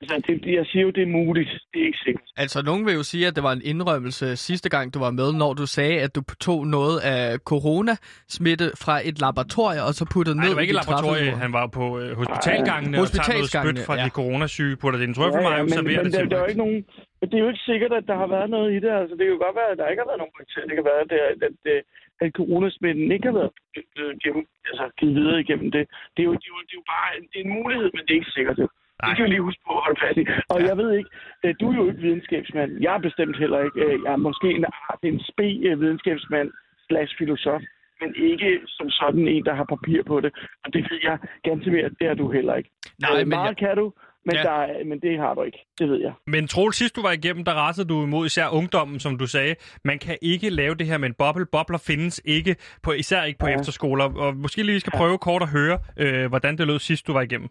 Altså, 0.03 0.39
det, 0.45 0.55
jeg 0.55 0.67
siger 0.67 0.83
jo, 0.87 0.91
det 0.91 1.03
er 1.03 1.13
muligt. 1.21 1.51
Det 1.73 1.79
er 1.83 1.87
ikke 1.87 1.99
sikkert. 2.05 2.25
Altså, 2.37 2.59
nogen 2.63 2.87
vil 2.87 2.95
jo 2.95 3.05
sige, 3.13 3.27
at 3.27 3.35
det 3.37 3.43
var 3.49 3.53
en 3.53 3.65
indrømmelse 3.73 4.37
sidste 4.37 4.69
gang, 4.75 4.95
du 4.95 4.99
var 4.99 5.11
med, 5.21 5.29
når 5.43 5.53
du 5.61 5.67
sagde, 5.67 5.97
at 6.01 6.15
du 6.17 6.23
tog 6.47 6.67
noget 6.67 6.97
af 7.15 7.39
coronasmitte 7.51 8.67
fra 8.83 8.95
et 9.09 9.17
laboratorium, 9.25 9.85
og 9.89 9.93
så 9.99 10.05
puttede 10.15 10.37
Nej, 10.37 10.43
ned 10.43 10.51
det 10.51 10.57
var 10.57 10.63
ikke 10.67 10.77
et 10.77 10.83
laboratorium. 10.83 11.35
Han 11.45 11.53
var 11.59 11.67
på 11.79 11.85
øh, 12.01 12.09
hospitalgangene 12.21 12.95
og 13.01 13.07
tager 13.07 13.33
noget 13.39 13.51
spyt 13.57 13.79
fra 13.89 13.95
ja. 13.99 14.05
de 14.05 14.11
coronasyge, 14.19 14.75
putter 14.83 14.99
det 14.99 15.07
i 15.07 15.09
en 15.13 15.17
trøffelmej 15.19 15.57
og 15.61 15.67
men, 15.67 15.75
serverer 15.79 16.03
men 16.03 16.07
det 16.07 16.13
der, 16.13 16.21
til 16.21 16.31
der 16.31 16.39
er 16.43 16.47
ikke 16.53 16.63
nogen... 16.65 16.81
Men 17.21 17.27
det 17.31 17.37
er 17.39 17.43
jo 17.47 17.51
ikke 17.53 17.67
sikkert, 17.73 17.93
at 18.01 18.05
der 18.11 18.17
har 18.23 18.29
været 18.37 18.51
noget 18.57 18.69
i 18.77 18.79
det. 18.85 18.91
Altså, 19.01 19.15
det 19.17 19.23
kan 19.25 19.35
jo 19.37 19.41
godt 19.47 19.57
være, 19.61 19.71
at 19.73 19.79
der 19.81 19.87
ikke 19.93 20.03
har 20.03 20.11
været 20.11 20.23
nogen 20.23 20.37
bakterier. 20.39 20.69
Det 20.71 20.77
kan 20.79 20.87
være, 20.91 21.01
at, 21.05 21.09
det, 21.13 21.19
at, 21.31 21.39
at, 21.49 21.55
at, 21.75 21.83
at 22.23 22.29
coronasmitten 22.39 23.09
ikke 23.15 23.27
har 23.31 23.37
været 23.41 23.53
blevet 23.95 24.15
gennem, 24.25 24.45
altså, 24.71 24.85
givet 24.99 25.15
videre 25.19 25.39
igennem 25.45 25.69
det. 25.77 25.85
Det 26.15 26.21
er, 26.23 26.29
jo, 26.31 26.35
det, 26.41 26.49
er 26.49 26.55
jo, 26.55 26.59
det 26.69 26.75
er 26.75 26.81
jo 26.83 26.87
bare 26.95 27.09
en, 27.17 27.25
det 27.31 27.39
er 27.41 27.45
en 27.49 27.57
mulighed, 27.61 27.89
men 27.95 28.03
det 28.05 28.13
er 28.13 28.21
ikke 28.21 28.37
sikkert. 28.39 28.59
Nej. 29.03 29.09
det 29.09 29.17
kan 29.17 29.25
vi 29.25 29.31
lige 29.31 29.47
huske 29.49 29.63
på 29.67 29.73
at 29.79 29.85
holde 29.87 30.01
fast 30.05 30.17
i. 30.23 30.25
Og 30.55 30.59
jeg 30.69 30.77
ved 30.81 30.91
ikke, 30.99 31.11
øh, 31.45 31.55
du 31.61 31.67
er 31.71 31.77
jo 31.81 31.85
ikke 31.91 32.03
videnskabsmand. 32.07 32.71
Jeg 32.87 32.93
er 32.95 33.03
bestemt 33.09 33.37
heller 33.43 33.59
ikke. 33.67 33.79
Øh, 33.87 33.95
Jeg 34.05 34.13
er 34.13 34.23
måske 34.29 34.49
en, 34.59 34.65
en 35.11 35.21
spe 35.31 35.49
øh, 35.69 36.49
slash 36.89 37.13
filosof, 37.19 37.63
men 38.01 38.11
ikke 38.31 38.51
som 38.67 38.91
sådan 38.91 39.29
en, 39.29 39.45
der 39.49 39.55
har 39.55 39.65
papir 39.75 40.03
på 40.07 40.21
det. 40.21 40.33
Og 40.65 40.69
det 40.75 40.81
ved 40.91 40.99
jeg 41.09 41.19
ganske 41.49 41.71
mere, 41.71 41.89
det 41.99 42.07
er 42.11 42.15
du 42.15 42.31
heller 42.33 42.55
ikke. 42.55 42.71
Nej, 43.01 43.19
men 43.19 43.29
Meget 43.29 43.47
jeg- 43.49 43.57
kan 43.57 43.77
du, 43.77 43.93
men, 44.27 44.35
Ja. 44.35 44.41
ja. 44.41 44.47
der 44.49 44.59
er, 44.63 44.85
men 44.85 45.01
det 45.01 45.19
har 45.19 45.35
du 45.35 45.43
ikke. 45.43 45.59
Det 45.79 45.89
ved 45.91 46.01
jeg. 46.01 46.13
Men 46.27 46.47
Troels, 46.49 46.77
sidst 46.77 46.97
du 46.97 47.03
var 47.03 47.13
igennem, 47.13 47.45
der 47.45 47.55
rettede 47.69 47.89
du 47.89 48.03
imod 48.03 48.27
især 48.27 48.47
ungdommen, 48.49 49.01
som 49.01 49.19
du 49.19 49.27
sagde. 49.27 49.55
Man 49.85 49.99
kan 49.99 50.17
ikke 50.23 50.51
lave 50.51 50.75
det 50.75 50.87
her 50.87 50.99
med 50.99 51.09
en 51.09 51.15
boble. 51.15 51.47
Bobler 51.53 51.79
findes 51.87 52.21
ikke, 52.25 52.57
på, 52.83 52.93
især 52.93 53.23
ikke 53.25 53.39
på 53.39 53.47
Ja. 53.49 53.55
efterskoler. 53.59 54.05
Og 54.05 54.37
måske 54.37 54.63
lige 54.63 54.81
skal 54.81 54.93
prøve 54.97 55.19
kort 55.19 55.43
at 55.43 55.49
høre, 55.49 55.79
øh, 55.99 56.27
hvordan 56.29 56.59
det 56.59 56.67
lød 56.67 56.79
sidst 56.79 57.07
du 57.07 57.13
var 57.13 57.21
igennem. 57.21 57.49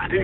Ej, 0.00 0.06
det... 0.08 0.20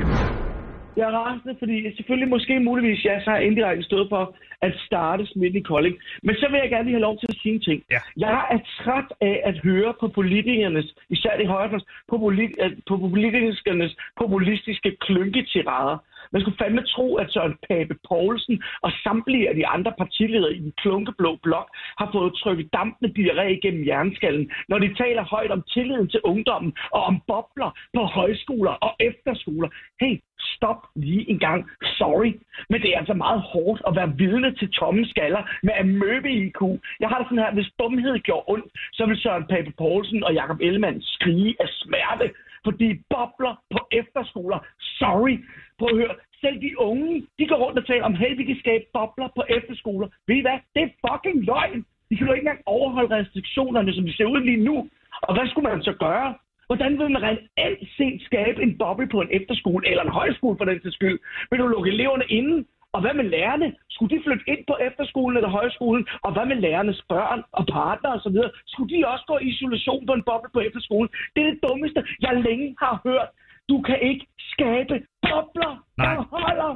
Jeg 0.97 1.05
er 1.09 1.19
rasende, 1.19 1.57
fordi 1.59 1.97
selvfølgelig 1.97 2.29
måske 2.29 2.61
muligvis, 2.61 3.05
jeg 3.05 3.21
så 3.25 3.31
har 3.31 3.39
indirekte 3.39 3.83
stået 3.83 4.09
for 4.09 4.35
at 4.63 4.73
starte 4.87 5.27
smitten 5.27 5.61
i 5.61 5.63
Kolding. 5.63 5.97
Men 6.23 6.35
så 6.35 6.47
vil 6.51 6.61
jeg 6.63 6.71
gerne 6.71 6.85
lige 6.85 6.95
have 6.95 7.09
lov 7.09 7.19
til 7.19 7.27
at 7.29 7.39
sige 7.43 7.55
en 7.55 7.61
ting. 7.61 7.83
Ja. 7.91 8.01
Jeg 8.17 8.47
er 8.51 8.59
træt 8.79 9.11
af 9.21 9.41
at 9.45 9.57
høre 9.59 9.95
på 10.01 10.09
politikernes, 10.09 10.95
især 11.11 11.37
de 11.39 11.47
højre, 11.47 11.81
på, 12.11 12.19
polit, 12.19 12.51
øh, 12.63 12.71
på 12.89 12.97
politikernes 12.97 13.97
populistiske 14.19 14.97
klynketirader. 15.01 15.99
Man 16.33 16.41
skulle 16.41 16.59
fandme 16.63 16.83
tro, 16.83 17.17
at 17.17 17.33
Søren 17.33 17.57
Pape 17.69 17.97
Poulsen 18.09 18.63
og 18.83 18.91
samtlige 19.05 19.49
af 19.49 19.55
de 19.55 19.67
andre 19.67 19.93
partiledere 19.99 20.55
i 20.55 20.59
den 20.59 20.73
klunkeblå 20.83 21.39
blok 21.43 21.69
har 21.99 22.09
fået 22.13 22.35
trykket 22.35 22.73
dampende 22.73 23.15
diarré 23.19 23.47
igennem 23.47 23.83
hjerneskallen, 23.83 24.51
når 24.69 24.79
de 24.79 24.95
taler 24.95 25.25
højt 25.25 25.51
om 25.51 25.63
tilliden 25.75 26.09
til 26.09 26.21
ungdommen 26.25 26.73
og 26.91 27.03
om 27.05 27.23
bobler 27.27 27.71
på 27.95 28.03
højskoler 28.03 28.71
og 28.71 28.93
efterskoler. 29.01 29.69
Hey, 30.01 30.15
stop 30.57 30.81
lige 30.97 31.31
en 31.31 31.39
gang. 31.39 31.71
Sorry. 31.83 32.33
Men 32.71 32.83
det 32.83 32.91
er 32.91 32.99
altså 32.99 33.15
meget 33.15 33.41
hårdt 33.41 33.83
at 33.87 33.97
være 33.97 34.17
vidne 34.17 34.55
til 34.55 34.69
tomme 34.71 35.07
skaller 35.07 35.43
med 35.63 35.75
amøbe-IQ. 35.79 36.61
Jeg 37.01 37.09
har 37.09 37.19
det 37.19 37.27
sådan 37.27 37.45
her, 37.45 37.53
hvis 37.55 37.71
dumhed 37.79 38.19
gjorde 38.19 38.45
ondt, 38.49 38.67
så 38.93 39.07
vil 39.07 39.17
Søren 39.17 39.47
Pape 39.51 39.73
Poulsen 39.79 40.25
og 40.25 40.35
Jakob 40.35 40.61
Ellemann 40.61 41.03
skrige 41.03 41.57
af 41.61 41.69
smerte, 41.69 42.31
fordi 42.65 42.89
bobler 43.11 43.55
på 43.71 43.81
efterskoler. 43.93 44.59
Sorry. 44.81 45.35
Prøv 45.79 45.89
at 45.89 45.97
høre. 45.97 46.15
Selv 46.43 46.61
de 46.61 46.81
unge, 46.89 47.27
de 47.39 47.47
går 47.47 47.59
rundt 47.65 47.79
og 47.79 47.87
taler 47.87 48.05
om, 48.05 48.15
hey, 48.15 48.37
vi 48.37 48.45
kan 48.45 48.59
skabe 48.65 48.85
bobler 48.93 49.29
på 49.37 49.43
efterskoler. 49.57 50.09
Ved 50.27 50.37
I 50.37 50.41
hvad? 50.47 50.59
Det 50.75 50.83
er 50.83 50.97
fucking 51.05 51.45
løgn. 51.45 51.81
De 52.09 52.17
kan 52.17 52.27
jo 52.27 52.33
ikke 52.33 52.47
engang 52.47 52.63
overholde 52.67 53.17
restriktionerne, 53.17 53.95
som 53.95 54.05
de 54.07 54.17
ser 54.17 54.25
ud 54.25 54.41
lige 54.41 54.65
nu. 54.65 54.89
Og 55.23 55.35
hvad 55.35 55.47
skulle 55.49 55.69
man 55.69 55.83
så 55.83 55.93
gøre? 55.93 56.35
Hvordan 56.67 56.99
vil 56.99 57.11
man 57.11 57.23
reelt 57.23 57.89
set 57.97 58.23
skabe 58.29 58.63
en 58.63 58.79
boble 58.79 59.09
på 59.09 59.21
en 59.21 59.29
efterskole, 59.39 59.89
eller 59.91 60.03
en 60.03 60.19
højskole 60.21 60.57
for 60.59 60.65
den 60.65 60.81
til 60.81 60.93
skyld? 60.93 61.19
Vil 61.51 61.59
du 61.59 61.67
lukke 61.67 61.91
eleverne 61.91 62.25
inde? 62.29 62.65
Og 62.95 63.01
hvad 63.01 63.15
med 63.15 63.25
lærerne? 63.25 63.75
Skulle 63.91 64.17
de 64.17 64.23
flytte 64.25 64.45
ind 64.53 64.63
på 64.67 64.77
efterskolen 64.89 65.37
eller 65.37 65.51
højskolen? 65.61 66.07
Og 66.23 66.33
hvad 66.33 66.47
med 66.47 66.57
lærernes 66.57 67.03
børn 67.09 67.43
og 67.53 67.67
partner 67.67 68.11
osv.? 68.17 68.39
Skulle 68.67 68.97
de 68.97 69.09
også 69.13 69.25
gå 69.29 69.39
i 69.39 69.49
isolation 69.49 70.07
på 70.07 70.13
en 70.13 70.27
boble 70.29 70.51
på 70.53 70.61
efterskolen? 70.61 71.11
Det 71.35 71.41
er 71.43 71.51
det 71.51 71.63
dummeste, 71.69 72.01
jeg 72.21 72.43
længe 72.47 72.77
har 72.79 73.01
hørt. 73.07 73.29
Du 73.69 73.83
kan 73.83 73.99
ikke 74.03 74.27
skabe 74.39 74.95
bobler, 75.23 75.85
Nej. 75.99 76.15
der 76.15 76.23
holder. 76.23 76.73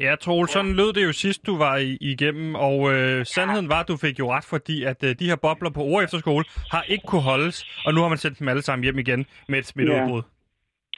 Ja, 0.00 0.14
Troels, 0.20 0.50
sådan 0.50 0.72
lød 0.80 0.92
det 0.92 1.04
jo 1.04 1.12
sidst, 1.12 1.46
du 1.46 1.58
var 1.58 1.76
i, 1.76 1.96
igennem, 2.00 2.54
og 2.54 2.76
øh, 2.94 3.24
sandheden 3.24 3.68
var, 3.68 3.80
at 3.80 3.88
du 3.88 3.96
fik 3.96 4.18
jo 4.18 4.26
ret, 4.34 4.46
fordi 4.54 4.84
at 4.84 5.04
øh, 5.04 5.10
de 5.20 5.28
her 5.30 5.36
bobler 5.36 5.70
på 5.70 5.82
ord 5.92 6.04
efterskole 6.04 6.44
har 6.74 6.82
ikke 6.82 7.06
kunne 7.06 7.26
holdes, 7.32 7.56
og 7.86 7.94
nu 7.94 8.00
har 8.00 8.08
man 8.08 8.18
sendt 8.18 8.38
dem 8.38 8.48
alle 8.48 8.62
sammen 8.62 8.84
hjem 8.84 8.98
igen 8.98 9.26
med 9.48 9.58
et 9.58 9.66
smitteudbrud. 9.66 10.22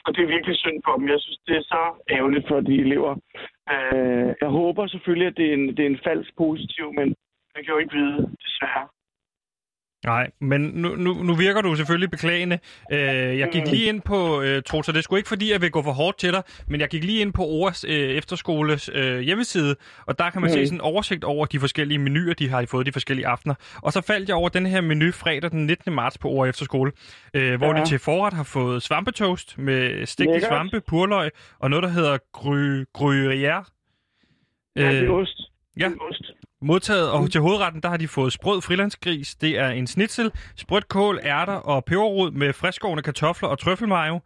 Og 0.05 0.15
det 0.15 0.21
er 0.23 0.33
virkelig 0.35 0.57
synd 0.57 0.79
for 0.85 0.93
dem. 0.97 1.07
Jeg 1.09 1.19
synes, 1.19 1.39
det 1.47 1.55
er 1.57 1.65
så 1.73 1.81
ærgerligt 2.09 2.45
for 2.47 2.59
de 2.59 2.75
elever. 2.85 3.13
Øh, 3.73 4.29
jeg 4.41 4.49
håber 4.59 4.87
selvfølgelig, 4.87 5.27
at 5.27 5.37
det 5.37 5.49
er, 5.49 5.53
en, 5.53 5.67
det 5.75 5.81
er 5.85 5.89
en 5.95 6.03
falsk 6.07 6.31
positiv, 6.37 6.85
men 6.99 7.07
man 7.53 7.61
kan 7.63 7.73
jo 7.73 7.77
ikke 7.77 7.95
vide, 7.99 8.17
desværre. 8.45 8.85
Nej, 10.05 10.31
men 10.41 10.61
nu, 10.61 10.95
nu, 10.95 11.13
nu 11.13 11.35
virker 11.35 11.61
du 11.61 11.75
selvfølgelig 11.75 12.11
beklagende. 12.11 12.59
Øh, 12.91 12.99
jeg 13.39 13.49
gik 13.51 13.67
lige 13.67 13.85
ind 13.85 14.01
på, 14.01 14.41
øh, 14.41 14.63
Troels, 14.63 14.87
og 14.87 14.93
det 14.93 15.03
sgu 15.03 15.15
ikke 15.15 15.29
fordi, 15.29 15.51
jeg 15.51 15.61
vil 15.61 15.71
gå 15.71 15.81
for 15.83 15.91
hårdt 15.91 16.17
til 16.17 16.33
dig, 16.33 16.43
men 16.67 16.81
jeg 16.81 16.89
gik 16.89 17.03
lige 17.03 17.21
ind 17.21 17.33
på 17.33 17.41
Ores 17.45 17.85
øh, 17.87 17.93
efterskoles 18.09 18.89
øh, 18.93 19.19
hjemmeside, 19.19 19.75
og 20.05 20.19
der 20.19 20.29
kan 20.29 20.41
man 20.41 20.49
mm. 20.49 20.53
se 20.53 20.65
sådan 20.65 20.77
en 20.77 20.81
oversigt 20.81 21.23
over 21.23 21.45
de 21.45 21.59
forskellige 21.59 21.97
menuer, 21.97 22.33
de 22.33 22.49
har 22.49 22.65
fået 22.65 22.85
de 22.85 22.91
forskellige 22.91 23.27
aftener. 23.27 23.55
Og 23.81 23.93
så 23.93 24.01
faldt 24.01 24.29
jeg 24.29 24.35
over 24.35 24.49
den 24.49 24.65
her 24.65 24.81
menu 24.81 25.11
fredag 25.11 25.51
den 25.51 25.65
19. 25.65 25.93
marts 25.93 26.17
på 26.17 26.29
Ore 26.29 26.49
Efterskole, 26.49 26.91
øh, 27.33 27.57
hvor 27.57 27.75
Ja. 27.75 27.81
de 27.81 27.85
til 27.87 27.99
forret 27.99 28.33
har 28.33 28.43
fået 28.43 28.83
svampetoast 28.83 29.57
med 29.57 30.05
stegte 30.05 30.41
svampe, 30.47 30.81
purløg 30.81 31.31
og 31.59 31.69
noget, 31.69 31.83
der 31.83 31.89
hedder 31.89 32.17
gry, 32.33 32.83
gruyère. 32.97 33.35
Ja, 34.75 34.91
det 34.91 34.97
er 34.97 35.03
Øh, 35.03 35.11
ost. 35.11 35.41
ja. 35.79 35.85
Det 35.85 35.93
er 35.95 36.03
ost. 36.09 36.23
Modtaget, 36.61 37.11
og 37.11 37.31
til 37.31 37.41
hovedretten, 37.41 37.81
der 37.81 37.89
har 37.89 37.97
de 37.97 38.07
fået 38.07 38.33
sprød 38.33 38.61
frilandsgris. 38.61 39.35
Det 39.35 39.59
er 39.59 39.69
en 39.69 39.87
snitsel, 39.87 40.31
sprødt 40.55 40.87
kål, 40.87 41.19
ærter 41.23 41.53
og 41.53 41.85
peberrod 41.85 42.31
med 42.31 42.53
friskårne 42.53 43.01
kartofler 43.01 43.49
og 43.49 43.59
trøffelmayo. 43.59 44.19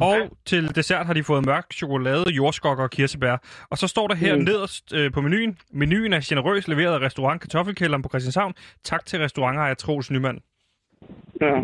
Og 0.00 0.16
til 0.46 0.74
dessert 0.74 1.06
har 1.06 1.14
de 1.14 1.24
fået 1.24 1.46
mørk 1.46 1.72
chokolade, 1.72 2.24
jordskokker 2.30 2.84
og 2.84 2.90
kirsebær. 2.90 3.36
Og 3.70 3.78
så 3.78 3.86
står 3.88 4.08
der 4.08 4.14
her 4.14 4.34
mm. 4.34 4.38
Mm. 4.38 4.44
nederst 4.44 4.94
øh, 4.94 5.12
på 5.12 5.20
menuen. 5.20 5.58
Menuen 5.70 6.12
er 6.12 6.20
generøst 6.28 6.68
leveret 6.68 6.94
af 6.94 7.00
restaurant 7.06 7.40
Kartoffelkælderen 7.40 8.02
på 8.02 8.08
Christianshavn. 8.08 8.54
Tak 8.84 9.06
til 9.06 9.18
restaurantejer 9.18 9.74
Troels 9.74 10.10
Nyman. 10.10 10.40
Ja. 11.40 11.60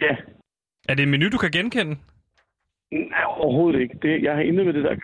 Ja. 0.00 0.16
Er 0.88 0.94
det 0.94 1.02
en 1.02 1.10
menu, 1.10 1.28
du 1.32 1.38
kan 1.38 1.50
genkende? 1.50 1.96
Nej, 2.92 3.24
overhovedet 3.26 3.80
ikke. 3.80 3.98
Det, 4.02 4.22
jeg 4.22 4.34
har 4.34 4.42
intet 4.42 4.66
med 4.66 4.74
det 4.74 4.84
der. 4.84 4.96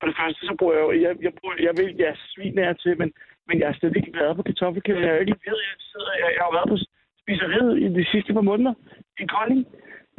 For 0.00 0.06
det 0.08 0.16
første, 0.20 0.40
så 0.48 0.54
bruger 0.58 0.74
jeg 0.76 0.82
jo... 0.86 0.90
Jeg, 1.04 1.12
jeg, 1.26 1.32
bruger, 1.38 1.54
jeg 1.68 1.74
ved, 1.80 1.88
jeg 2.04 2.12
svin 2.32 2.58
er 2.58 2.72
til, 2.82 2.92
men, 3.00 3.08
men 3.48 3.54
jeg 3.60 3.66
har 3.68 3.76
slet 3.80 3.96
ikke 3.96 4.12
været 4.20 4.36
på 4.36 4.42
kartoffelkælder. 4.48 5.00
Jeg 5.06 5.12
har 5.14 5.20
ikke 5.24 5.46
ved, 5.50 5.58
jeg 5.70 5.76
sidder... 5.92 6.12
Jeg, 6.22 6.28
jeg 6.36 6.42
har 6.46 6.54
været 6.58 6.68
på 6.74 6.78
spiseriet 7.22 7.72
i 7.84 7.86
de 7.98 8.04
sidste 8.12 8.32
par 8.36 8.46
måneder 8.50 8.74
i 9.22 9.24
Kolding. 9.34 9.62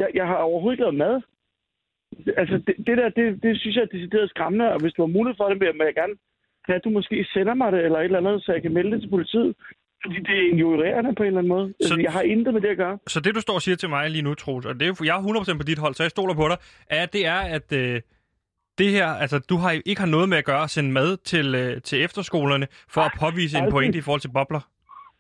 Jeg, 0.02 0.08
jeg 0.20 0.26
har 0.32 0.40
overhovedet 0.50 0.76
ikke 0.76 0.84
lavet 0.88 1.02
mad. 1.06 1.16
Altså, 2.42 2.56
det, 2.68 2.76
det 2.88 2.96
der, 3.02 3.10
det, 3.10 3.44
det 3.44 3.60
synes 3.60 3.76
jeg 3.76 3.84
er 3.88 3.96
decideret 3.98 4.30
skræmmende, 4.30 4.68
og 4.74 4.80
hvis 4.82 4.94
du 4.94 5.02
har 5.02 5.08
mulighed 5.18 5.38
for 5.38 5.50
det, 5.50 5.60
vil 5.60 5.72
jeg 5.90 5.96
gerne 6.02 6.16
have, 6.68 6.76
at 6.80 6.84
du 6.86 6.90
måske 6.90 7.26
sender 7.34 7.54
mig 7.54 7.72
det, 7.72 7.82
eller 7.86 8.00
et 8.00 8.04
eller 8.06 8.18
andet, 8.20 8.44
så 8.44 8.50
jeg 8.54 8.62
kan 8.62 8.74
melde 8.74 8.92
det 8.92 9.02
til 9.02 9.10
politiet. 9.10 9.52
Fordi 10.04 10.16
det 10.28 10.36
er 10.42 10.50
injurerende 10.52 11.16
på 11.16 11.24
en 11.24 11.28
eller 11.28 11.40
anden 11.40 11.54
måde. 11.56 11.66
Altså, 11.80 11.94
Så- 11.96 12.02
jeg 12.02 12.12
har 12.12 12.22
intet 12.22 12.54
med 12.54 12.62
det 12.62 12.68
at 12.68 12.78
gøre. 12.78 12.98
Så 13.08 13.20
det, 13.20 13.36
du 13.36 13.42
står 13.42 13.54
og 13.54 13.62
siger 13.62 13.76
til 13.76 13.90
mig 13.90 14.10
lige 14.10 14.22
nu, 14.22 14.34
Troels, 14.34 14.66
og 14.66 14.80
det 14.80 14.88
er, 14.88 15.02
jeg 15.10 15.16
er 15.18 15.22
100% 15.54 15.58
på 15.58 15.64
dit 15.64 15.80
hold, 15.80 15.94
så 15.94 16.04
jeg 16.04 16.12
stoler 16.12 16.36
på 16.42 16.46
dig, 16.52 16.58
er, 16.90 17.06
det 17.06 17.28
er, 17.28 17.40
at 17.58 17.68
øh, 17.82 18.02
det 18.78 18.90
her, 18.92 19.08
altså 19.24 19.40
du 19.40 19.56
har 19.58 19.72
ikke 19.86 20.02
har 20.02 20.12
noget 20.16 20.30
med 20.30 20.38
at 20.38 20.46
gøre 20.46 20.64
at 20.64 20.70
sende 20.70 20.92
mad 20.92 21.18
til, 21.32 21.56
øh, 21.56 21.82
til 21.82 22.04
efterskolerne 22.04 22.68
for 22.94 23.02
at 23.02 23.12
påvise 23.20 23.58
en 23.58 23.64
aldrig. 23.64 23.72
pointe 23.74 23.98
i 23.98 24.02
forhold 24.02 24.22
til 24.22 24.32
bobler. 24.38 24.62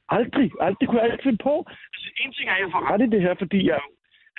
Aldrig, 0.10 0.52
aldrig. 0.62 0.78
Det 0.82 0.88
kunne 0.88 1.02
jeg 1.02 1.12
ikke 1.12 1.28
finde 1.28 1.42
på. 1.50 1.54
Altså, 1.94 2.08
en 2.24 2.32
ting 2.34 2.50
er, 2.50 2.54
at 2.54 2.62
jeg 2.64 2.70
får 2.76 2.84
ret 2.92 3.02
i 3.08 3.10
det 3.14 3.22
her, 3.22 3.34
fordi 3.44 3.60
jeg 3.72 3.80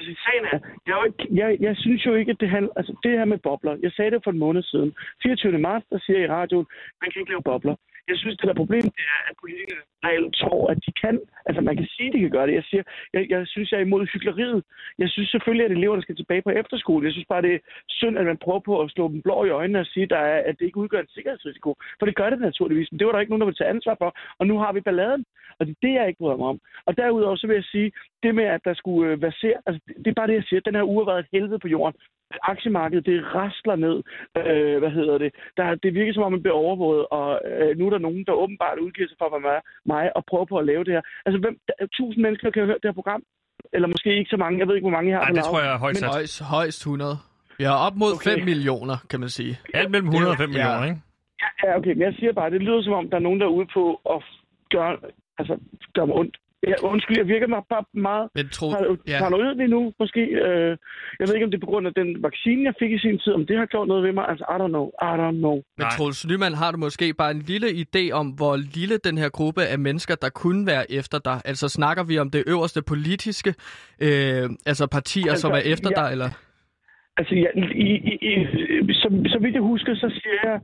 Altså, 0.02 0.22
sagen 0.26 0.44
er, 0.52 0.58
jeg, 0.86 0.94
jo 0.98 1.04
ikke, 1.08 1.22
jeg, 1.40 1.48
jeg 1.66 1.76
synes 1.76 2.06
jo 2.06 2.14
ikke, 2.14 2.30
at 2.30 2.40
det 2.40 2.48
handler... 2.48 2.72
Altså, 2.76 2.92
det 3.02 3.10
her 3.18 3.24
med 3.24 3.38
bobler. 3.38 3.76
Jeg 3.82 3.92
sagde 3.92 4.10
det 4.10 4.20
for 4.24 4.30
en 4.30 4.38
måned 4.38 4.62
siden. 4.62 4.94
24. 5.22 5.58
marts, 5.58 5.86
der 5.90 5.98
siger 5.98 6.18
jeg 6.18 6.28
i 6.28 6.32
radioen, 6.32 6.66
man 7.00 7.10
kan 7.10 7.20
ikke 7.20 7.32
lave 7.32 7.42
bobler. 7.42 7.74
Jeg 8.08 8.16
synes, 8.18 8.36
det 8.36 8.48
der 8.48 8.62
problem 8.62 8.82
det 8.98 9.04
er, 9.14 9.20
at 9.30 9.34
politikerne 9.42 9.84
reelt 10.06 10.34
tror, 10.42 10.70
at 10.72 10.78
de 10.86 10.92
kan. 11.02 11.16
Altså, 11.46 11.60
man 11.68 11.76
kan 11.76 11.88
sige, 11.94 12.08
at 12.08 12.14
de 12.14 12.20
kan 12.20 12.30
gøre 12.36 12.46
det. 12.46 12.54
Jeg 12.60 12.66
siger, 12.70 12.82
jeg, 13.14 13.22
jeg 13.30 13.46
synes, 13.46 13.72
jeg 13.72 13.78
er 13.78 13.86
imod 13.86 14.06
hyggeleriet. 14.12 14.62
Jeg 14.98 15.08
synes 15.10 15.28
selvfølgelig, 15.30 15.66
at 15.66 15.72
eleverne 15.72 16.02
skal 16.02 16.16
tilbage 16.16 16.42
på 16.42 16.50
efterskole. 16.50 17.06
Jeg 17.06 17.12
synes 17.12 17.28
bare, 17.32 17.42
det 17.42 17.54
er 17.54 17.58
synd, 17.88 18.18
at 18.18 18.26
man 18.26 18.42
prøver 18.44 18.60
på 18.60 18.80
at 18.80 18.90
slå 18.90 19.08
dem 19.08 19.22
blå 19.22 19.44
i 19.44 19.50
øjnene 19.50 19.80
og 19.80 19.86
sige, 19.86 20.06
der 20.06 20.22
er, 20.32 20.38
at 20.48 20.54
det 20.58 20.64
ikke 20.64 20.82
udgør 20.82 21.00
en 21.00 21.14
sikkerhedsrisiko. 21.16 21.70
For 21.98 22.06
det 22.06 22.16
gør 22.16 22.30
det 22.30 22.40
naturligvis. 22.40 22.92
Men 22.92 22.98
det 22.98 23.06
var 23.06 23.12
der 23.12 23.20
ikke 23.20 23.32
nogen, 23.32 23.40
der 23.40 23.50
ville 23.50 23.60
tage 23.60 23.74
ansvar 23.76 23.96
for. 23.98 24.16
Og 24.38 24.46
nu 24.46 24.58
har 24.58 24.72
vi 24.72 24.80
balladen. 24.80 25.24
Og 25.58 25.66
det 25.66 25.72
er 25.72 25.86
det, 25.86 25.94
jeg 25.94 26.08
ikke 26.08 26.18
bryder 26.18 26.36
mig 26.36 26.46
om. 26.46 26.60
Og 26.86 26.96
derudover 26.96 27.36
så 27.36 27.46
vil 27.46 27.54
jeg 27.54 27.64
sige, 27.64 27.92
det 28.22 28.34
med, 28.34 28.44
at 28.44 28.64
der 28.64 28.74
skulle 28.74 29.12
øh, 29.12 29.22
versere, 29.22 29.58
altså 29.66 29.80
det, 30.02 30.06
er 30.10 30.18
bare 30.20 30.26
det, 30.30 30.34
jeg 30.40 30.46
siger. 30.48 30.60
Den 30.60 30.74
her 30.78 30.88
uge 30.90 31.00
har 31.04 31.10
været 31.12 31.24
et 31.24 31.32
helvede 31.32 31.58
på 31.58 31.68
jorden. 31.68 31.96
Aktiemarkedet, 32.52 33.06
det 33.06 33.18
rasler 33.34 33.76
ned. 33.76 33.96
Øh, 34.40 34.78
hvad 34.82 34.90
hedder 34.98 35.16
det? 35.18 35.30
Der, 35.56 35.74
det 35.74 35.94
virker 35.94 36.12
som 36.12 36.22
om, 36.22 36.32
man 36.32 36.42
bliver 36.42 36.58
overvåget, 36.64 37.04
og 37.18 37.28
øh, 37.50 37.78
nu 37.78 37.86
er 37.86 37.90
der 37.90 37.98
nogen, 38.06 38.24
der 38.28 38.32
åbenbart 38.42 38.78
udgiver 38.78 39.08
sig 39.08 39.16
for 39.18 39.26
at 39.26 39.32
være 39.32 39.46
mig, 39.50 39.58
mig 39.92 40.16
og 40.16 40.22
prøver 40.30 40.44
på 40.44 40.56
at 40.58 40.66
lave 40.66 40.84
det 40.84 40.92
her. 40.96 41.02
Altså, 41.26 41.38
hvem, 41.44 41.54
der, 41.68 41.74
tusind 41.98 42.22
mennesker 42.24 42.50
kan 42.50 42.60
have 42.62 42.70
hørt 42.72 42.82
det 42.82 42.88
her 42.90 43.00
program. 43.00 43.22
Eller 43.74 43.88
måske 43.88 44.16
ikke 44.20 44.30
så 44.34 44.36
mange. 44.36 44.58
Jeg 44.58 44.66
ved 44.68 44.74
ikke, 44.74 44.88
hvor 44.88 44.96
mange 44.98 45.10
jeg 45.10 45.18
har. 45.18 45.24
Nej, 45.26 45.34
det 45.38 45.44
tror 45.44 45.60
jeg 45.60 45.72
er 45.74 45.78
højt 45.78 45.96
sat. 45.96 46.08
Højst, 46.16 46.42
højst 46.56 46.80
100. 46.80 47.16
Vi 47.58 47.64
har 47.64 47.78
op 47.86 47.96
mod 48.02 48.12
Okay. 48.14 48.30
5 48.38 48.44
millioner, 48.44 48.96
kan 49.10 49.20
man 49.20 49.28
sige. 49.28 49.52
Alt 49.74 49.90
mellem 49.90 50.08
100 50.08 50.30
og 50.34 50.38
5 50.38 50.50
Ja. 50.50 50.52
millioner, 50.56 50.84
ikke? 50.90 51.00
Ja, 51.64 51.76
okay, 51.78 51.92
men 51.96 52.02
jeg 52.08 52.14
siger 52.18 52.32
bare, 52.32 52.50
det 52.50 52.60
lyder 52.62 52.82
som 52.82 52.92
om, 52.92 53.10
der 53.10 53.16
er 53.16 53.26
nogen, 53.28 53.40
der 53.40 53.46
er 53.46 53.50
ude 53.58 53.68
på 53.74 53.84
at 54.14 54.20
gøre, 54.70 54.96
altså, 55.38 55.54
gøre 55.94 56.06
mig 56.06 56.16
ondt. 56.16 56.36
Ja, 56.68 56.74
undskyld, 56.82 57.16
jeg 57.18 57.28
virker 57.34 57.46
mig 57.46 57.62
bare 57.74 57.84
meget 57.94 58.28
Men 58.34 58.48
tro, 58.48 58.66
ja. 58.70 59.12
ja. 59.12 59.18
paranoid 59.18 59.54
lige 59.54 59.68
nu, 59.76 59.92
måske. 59.98 60.20
Øh, 60.20 60.70
jeg 61.18 61.24
ved 61.26 61.34
ikke, 61.34 61.44
om 61.46 61.50
det 61.50 61.58
er 61.58 61.66
på 61.66 61.72
grund 61.72 61.86
af 61.86 61.94
den 61.94 62.22
vaccine, 62.22 62.64
jeg 62.64 62.74
fik 62.78 62.92
i 62.92 62.98
sin 62.98 63.18
tid, 63.18 63.32
om 63.32 63.46
det 63.46 63.56
har 63.58 63.66
gjort 63.66 63.88
noget 63.88 64.02
ved 64.06 64.12
mig. 64.12 64.24
Altså, 64.28 64.44
I 64.54 64.56
don't 64.62 64.74
know. 64.76 64.86
I 65.10 65.12
don't 65.22 65.38
know. 65.44 65.56
Men. 65.78 65.86
Troels 65.96 66.26
Nyman, 66.28 66.54
har 66.54 66.70
du 66.72 66.78
måske 66.78 67.14
bare 67.14 67.30
en 67.30 67.42
lille 67.52 67.68
idé 67.84 68.04
om, 68.20 68.26
hvor 68.28 68.56
lille 68.56 68.96
den 69.08 69.18
her 69.18 69.28
gruppe 69.28 69.62
af 69.64 69.78
mennesker, 69.78 70.14
der 70.14 70.28
kunne 70.28 70.66
være 70.66 70.84
efter 70.92 71.18
dig? 71.18 71.38
Altså 71.44 71.68
snakker 71.68 72.04
vi 72.04 72.18
om 72.18 72.30
det 72.30 72.42
øverste 72.46 72.82
politiske, 72.82 73.50
øh, 74.06 74.44
altså 74.66 74.86
partier, 74.86 75.30
Altså, 75.30 75.40
som 75.40 75.52
er 75.52 75.62
efter 75.74 75.90
ja. 75.96 76.00
dig, 76.02 76.12
eller? 76.12 76.28
Altså, 77.16 77.34
ja, 77.34 77.50
i, 77.86 77.88
i, 78.10 78.14
i, 78.30 78.32
så, 79.02 79.08
så 79.32 79.38
vidt 79.42 79.54
jeg 79.54 79.62
husker, 79.62 79.94
så 79.94 80.08
siger 80.20 80.50
jeg, 80.50 80.60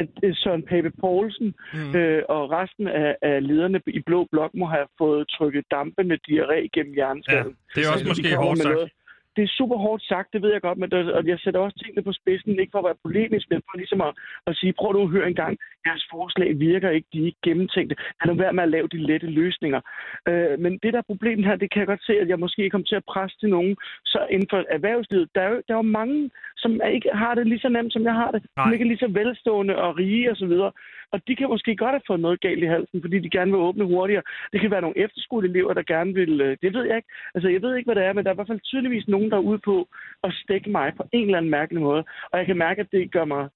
at 0.00 0.08
øh, 0.22 0.34
Søren 0.34 0.62
Pape 0.62 0.90
Poulsen 1.00 1.54
mm. 1.74 1.96
øh, 1.96 2.22
og 2.28 2.50
resten 2.50 2.88
af, 2.88 3.16
af 3.22 3.46
lederne 3.46 3.80
i 3.86 4.00
Blå 4.06 4.28
Blok 4.32 4.50
må 4.54 4.66
have 4.66 4.86
fået 4.98 5.28
trykket 5.28 5.64
dampe 5.70 6.04
med 6.04 6.18
diarré 6.28 6.60
gennem 6.74 6.92
Ja, 6.92 6.98
hjerneskallen. 7.00 7.56
det 7.74 7.86
er 7.86 7.92
også 7.92 8.04
de 8.04 8.08
måske 8.08 8.36
hårdt 8.36 8.58
sagt. 8.58 8.74
noget. 8.74 8.90
Det 9.36 9.42
er 9.44 9.56
super 9.58 9.78
hårdt 9.84 10.02
sagt, 10.02 10.32
det 10.32 10.42
ved 10.42 10.52
jeg 10.52 10.60
godt, 10.60 10.78
men 10.78 10.90
der, 10.90 11.12
og 11.12 11.26
jeg 11.26 11.38
sætter 11.38 11.60
også 11.60 11.78
tingene 11.78 12.02
på 12.02 12.12
spidsen, 12.12 12.60
ikke 12.60 12.74
for 12.74 12.78
at 12.78 12.84
være 12.84 13.04
polemisk, 13.06 13.46
men 13.50 13.62
for 13.66 13.76
ligesom 13.78 14.00
at, 14.00 14.12
at 14.46 14.56
sige, 14.56 14.72
prøv 14.72 14.92
nu 14.92 15.02
at 15.02 15.14
høre 15.16 15.28
en 15.28 15.40
gang, 15.42 15.58
jeres 15.86 16.06
forslag 16.10 16.60
virker 16.60 16.90
ikke, 16.90 17.08
de 17.12 17.18
er 17.22 17.26
ikke 17.26 17.44
gennemtænkte. 17.48 17.96
Lad 18.24 18.34
nu 18.34 18.42
være 18.42 18.52
med 18.52 18.62
at 18.62 18.74
lave 18.76 18.88
de 18.88 19.06
lette 19.10 19.26
løsninger. 19.26 19.80
Øh, 20.28 20.58
men 20.64 20.72
det 20.82 20.92
der 20.92 20.98
er 20.98 21.10
problemet 21.12 21.44
her, 21.44 21.56
det 21.56 21.70
kan 21.70 21.80
jeg 21.80 21.86
godt 21.86 22.04
se, 22.06 22.14
at 22.20 22.28
jeg 22.28 22.38
måske 22.38 22.70
kommer 22.70 22.86
til 22.88 23.00
at 23.00 23.08
presse 23.12 23.36
til 23.40 23.48
nogen, 23.48 23.76
så 24.04 24.26
inden 24.30 24.48
for 24.50 24.64
erhvervslivet, 24.70 25.28
der 25.34 25.40
er 25.42 25.50
jo, 25.50 25.62
der 25.68 25.74
er 25.74 25.82
jo 25.82 25.92
mange, 26.00 26.30
som 26.56 26.80
ikke 26.96 27.10
har 27.14 27.34
det 27.34 27.46
lige 27.46 27.64
så 27.64 27.68
nemt, 27.68 27.92
som 27.92 28.04
jeg 28.04 28.14
har 28.14 28.30
det, 28.30 28.42
Nej. 28.42 28.64
som 28.64 28.72
ikke 28.72 28.84
er 28.84 28.92
lige 28.92 29.04
så 29.06 29.10
velstående 29.20 29.74
og 29.76 29.98
rige 29.98 30.30
og 30.30 30.36
så 30.36 30.46
videre. 30.46 30.72
Og 31.12 31.18
de 31.26 31.36
kan 31.36 31.48
måske 31.48 31.76
godt 31.76 31.94
have 31.96 32.08
fået 32.10 32.20
noget 32.20 32.40
galt 32.40 32.62
i 32.64 32.72
halsen, 32.74 33.02
fordi 33.02 33.18
de 33.18 33.30
gerne 33.30 33.50
vil 33.50 33.66
åbne 33.68 33.84
hurtigere. 33.84 34.22
Det 34.52 34.60
kan 34.60 34.70
være 34.70 34.80
nogle 34.80 34.98
efterskoleelever, 35.04 35.72
der 35.74 35.92
gerne 35.94 36.14
vil... 36.14 36.40
Øh, 36.40 36.56
det 36.62 36.74
ved 36.74 36.84
jeg 36.84 36.96
ikke. 36.96 37.10
Altså, 37.34 37.48
jeg 37.48 37.62
ved 37.62 37.76
ikke, 37.76 37.88
hvad 37.88 37.98
det 37.98 38.04
er, 38.04 38.12
men 38.12 38.24
der 38.24 38.30
er 38.30 38.34
i 38.34 38.40
hvert 38.40 38.52
fald 38.52 38.60
tydeligvis 38.70 39.08
nogen, 39.08 39.30
der 39.30 39.36
er 39.36 39.48
ude 39.50 39.60
på 39.64 39.88
at 40.24 40.30
stikke 40.42 40.70
mig 40.70 40.92
på 40.96 41.04
en 41.12 41.24
eller 41.24 41.38
anden 41.38 41.50
mærkelig 41.50 41.82
måde. 41.82 42.04
Og 42.30 42.38
jeg 42.38 42.46
kan 42.46 42.58
mærke, 42.58 42.80
at 42.80 42.90
det 42.92 43.12
gør 43.12 43.24
mig... 43.24 43.48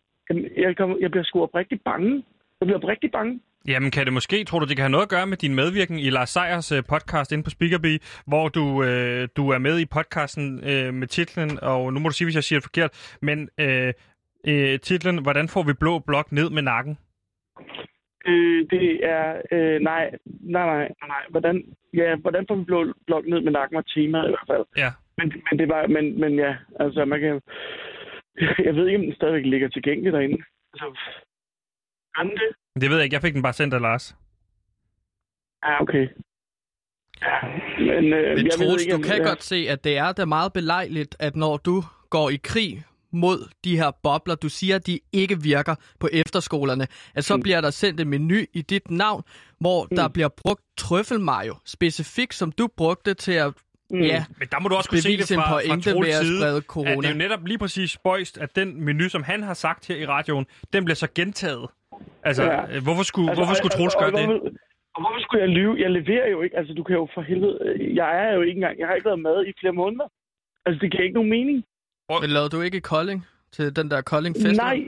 Jeg, 0.57 0.77
kommer, 0.77 0.97
jeg 1.01 1.11
bliver 1.11 1.25
sgu 1.25 1.43
oprigtigt 1.43 1.85
bange. 1.85 2.25
Jeg 2.61 2.67
bliver 2.67 2.79
oprigtigt 2.79 3.13
bange. 3.13 3.41
Jamen 3.69 3.91
kan 3.91 4.05
det 4.05 4.13
måske, 4.13 4.45
tror 4.45 4.59
du, 4.59 4.67
det 4.67 4.77
kan 4.77 4.83
have 4.83 4.91
noget 4.91 5.03
at 5.03 5.09
gøre 5.09 5.27
med 5.27 5.37
din 5.37 5.55
medvirken 5.55 5.99
i 5.99 6.11
Lars 6.11 6.31
Seiers 6.31 6.73
øh, 6.73 6.83
podcast 6.89 7.33
inde 7.33 7.45
på 7.45 7.51
Speakerbee, 7.51 7.99
hvor 8.27 8.49
du, 8.49 8.83
øh, 8.83 9.29
du 9.37 9.49
er 9.51 9.59
med 9.59 9.79
i 9.79 9.87
podcasten 9.87 10.61
øh, 10.71 10.95
med 10.95 11.07
titlen, 11.07 11.59
og 11.63 11.93
nu 11.93 12.01
må 12.01 12.09
du 12.09 12.15
sige, 12.15 12.27
hvis 12.27 12.35
jeg 12.35 12.45
siger 12.45 12.59
det 12.59 12.65
forkert, 12.65 13.17
men 13.23 13.49
øh, 13.61 13.93
øh, 14.47 14.81
titlen, 14.81 15.23
hvordan 15.23 15.49
får 15.49 15.63
vi 15.63 15.73
blå 15.73 15.99
blok 15.99 16.33
ned 16.33 16.51
med 16.51 16.63
nakken? 16.63 16.99
Øh, 18.27 18.67
det 18.71 19.05
er... 19.15 19.43
Øh, 19.53 19.81
nej, 19.81 20.11
nej, 20.41 20.67
nej, 20.67 20.89
nej. 21.09 21.23
Hvordan, 21.31 21.65
ja, 21.95 22.17
hvordan 22.17 22.45
får 22.49 22.57
vi 22.57 22.65
blå 22.65 22.93
blok 23.07 23.25
ned 23.27 23.41
med 23.41 23.53
nakken 23.53 23.85
temaet 23.95 24.29
i 24.29 24.35
hvert 24.35 24.49
fald. 24.53 24.65
Ja. 24.77 24.91
Men, 25.19 25.27
men 25.51 25.59
det 25.59 25.69
var... 25.69 25.87
Men, 25.87 26.21
men 26.21 26.39
ja, 26.39 26.57
altså 26.81 27.05
man 27.05 27.21
kan... 27.21 27.41
Jeg 28.67 28.75
ved 28.75 28.87
ikke, 28.87 28.99
om 28.99 29.05
den 29.05 29.15
stadigvæk 29.15 29.47
ligger 29.47 29.69
tilgængelig 29.69 30.13
derinde. 30.13 30.39
Altså, 30.73 30.87
den 32.19 32.31
det? 32.31 32.51
Det 32.81 32.91
ved 32.91 32.97
jeg 32.97 33.05
ikke, 33.05 33.15
jeg 33.15 33.23
fik 33.23 33.35
den 33.35 33.43
bare 33.43 33.53
sendt 33.53 33.75
af 33.75 33.81
Lars. 33.81 34.17
Ja, 35.65 35.83
okay. 35.83 36.09
Ja, 37.23 37.37
men, 37.79 38.05
øh, 38.13 38.37
Men 38.37 38.47
jeg 38.47 38.53
Troels, 38.53 38.61
ved 38.61 38.81
ikke, 38.81 38.97
du 38.97 39.03
kan 39.03 39.23
ja. 39.23 39.29
godt 39.29 39.43
se, 39.43 39.57
at 39.69 39.85
det 39.85 39.99
er 39.99 40.13
da 40.13 40.25
meget 40.25 40.53
belejligt, 40.53 41.17
at 41.21 41.37
når 41.37 41.57
du 41.57 41.83
går 42.11 42.31
i 42.31 42.39
krig 42.45 42.85
mod 43.17 43.49
de 43.65 43.77
her 43.77 43.91
bobler, 44.03 44.35
du 44.35 44.49
siger, 44.49 44.79
de 44.79 44.99
ikke 45.13 45.43
virker 45.43 45.75
på 46.01 46.09
efterskolerne, 46.13 46.87
at 47.15 47.25
så 47.25 47.37
Mm. 47.37 47.43
bliver 47.43 47.61
der 47.61 47.71
sendt 47.71 48.01
en 48.01 48.09
menu 48.09 48.37
i 48.53 48.63
dit 48.63 48.91
navn, 48.91 49.23
hvor 49.61 49.85
der 49.85 50.09
bliver 50.09 50.29
brugt 50.43 50.63
trøffelmayo, 50.79 51.55
specifikt 51.65 52.35
som 52.35 52.53
du 52.53 52.69
brugte 52.77 53.15
til 53.15 53.33
at 53.33 53.53
Mm. 53.91 54.01
ja, 54.01 54.25
Men 54.39 54.49
der 54.53 54.59
må 54.61 54.69
du 54.69 54.75
også 54.75 54.91
kunne 54.91 55.01
se 55.01 55.17
det 55.17 55.29
fra, 55.35 55.59
fra 55.69 55.81
Troels 55.93 56.15
side, 56.17 56.39
sprede 56.41 56.57
at 56.57 56.63
det 56.63 56.65
corona. 56.75 57.09
er 57.09 57.13
jo 57.13 57.19
netop 57.19 57.47
lige 57.47 57.59
præcis 57.59 57.91
spøjst, 57.91 58.39
at 58.39 58.57
den 58.57 58.85
menu, 58.85 59.09
som 59.09 59.23
han 59.23 59.43
har 59.43 59.55
sagt 59.55 59.87
her 59.89 59.97
i 59.97 60.07
radioen, 60.07 60.47
den 60.73 60.85
bliver 60.85 60.95
så 61.05 61.09
gentaget. 61.15 61.67
Altså, 62.29 62.43
Ja. 62.45 62.73
ja. 62.75 62.81
hvorfor 62.81 63.03
skulle, 63.03 63.31
Altså, 63.31 63.41
hvorfor 63.41 63.55
skulle 63.55 63.73
Troels 63.77 63.95
gøre 64.03 64.11
det? 64.11 64.25
hvorfor- 64.27 64.51
Og 64.95 65.01
hvorfor 65.03 65.21
skulle 65.25 65.41
jeg 65.45 65.49
lyve? 65.59 65.75
Jeg 65.85 65.91
leverer 65.91 66.29
jo 66.35 66.43
ikke. 66.43 66.57
Altså, 66.59 66.73
du 66.75 66.83
kan 66.83 66.95
jo 66.97 67.09
for 67.15 67.23
helvede... 67.31 67.59
Jeg 68.01 68.11
er 68.25 68.31
jo 68.37 68.41
ikke 68.43 68.57
engang... 68.61 68.79
Jeg 68.81 68.87
har 68.89 68.95
ikke 68.95 69.05
været 69.13 69.25
med 69.29 69.37
i 69.47 69.53
flere 69.61 69.73
måneder. 69.83 70.07
Altså, 70.67 70.79
det 70.83 70.91
giver 70.93 71.03
ikke 71.03 71.15
nogen 71.21 71.31
mening. 71.31 71.59
Men 72.23 72.31
lavede 72.37 72.51
du 72.55 72.61
ikke 72.61 72.81
Kolding 72.81 73.21
til 73.57 73.77
den 73.79 73.87
der 73.93 74.01
Kolding 74.13 74.35
Festival? 74.37 74.57
Nej, 74.67 74.79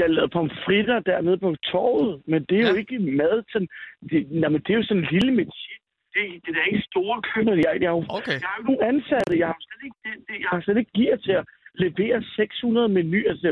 jeg 0.00 0.08
lavede 0.10 0.32
pomfritter 0.36 0.98
dernede 1.10 1.38
på 1.38 1.50
torvet, 1.70 2.22
men 2.30 2.40
det 2.48 2.56
er 2.58 2.66
ja. 2.66 2.70
jo 2.70 2.76
ikke 2.82 2.98
mad. 2.98 3.36
Sådan, 3.52 3.68
det, 4.10 4.18
nej, 4.40 4.48
men 4.54 4.60
det 4.64 4.70
er 4.72 4.78
jo 4.80 4.86
sådan 4.88 5.02
en 5.02 5.08
lille 5.16 5.32
metier. 5.40 5.78
Det, 6.14 6.24
det 6.44 6.50
er 6.60 6.66
ikke 6.72 6.84
store 6.92 7.16
køkkener. 7.30 7.54
Jeg, 7.64 7.72
jeg, 7.82 7.90
har 7.90 7.96
jo, 7.98 8.04
Okay. 8.18 8.36
jeg 8.42 8.48
har 8.48 8.54
jo 8.56 8.60
ikke 8.60 8.70
nogen 8.70 8.84
ansatte. 8.92 9.32
Jeg 9.42 9.48
har 9.52 9.60
slet 9.66 9.82
ikke, 9.86 9.98
det, 10.04 10.12
det, 10.28 10.34
jeg 10.42 10.50
har 10.52 10.60
slet 10.60 10.78
ikke 10.82 10.94
gear 10.98 11.16
til 11.26 11.34
at 11.40 11.44
levere 11.84 12.18
600 12.36 12.88
menu, 12.96 13.18
altså 13.30 13.46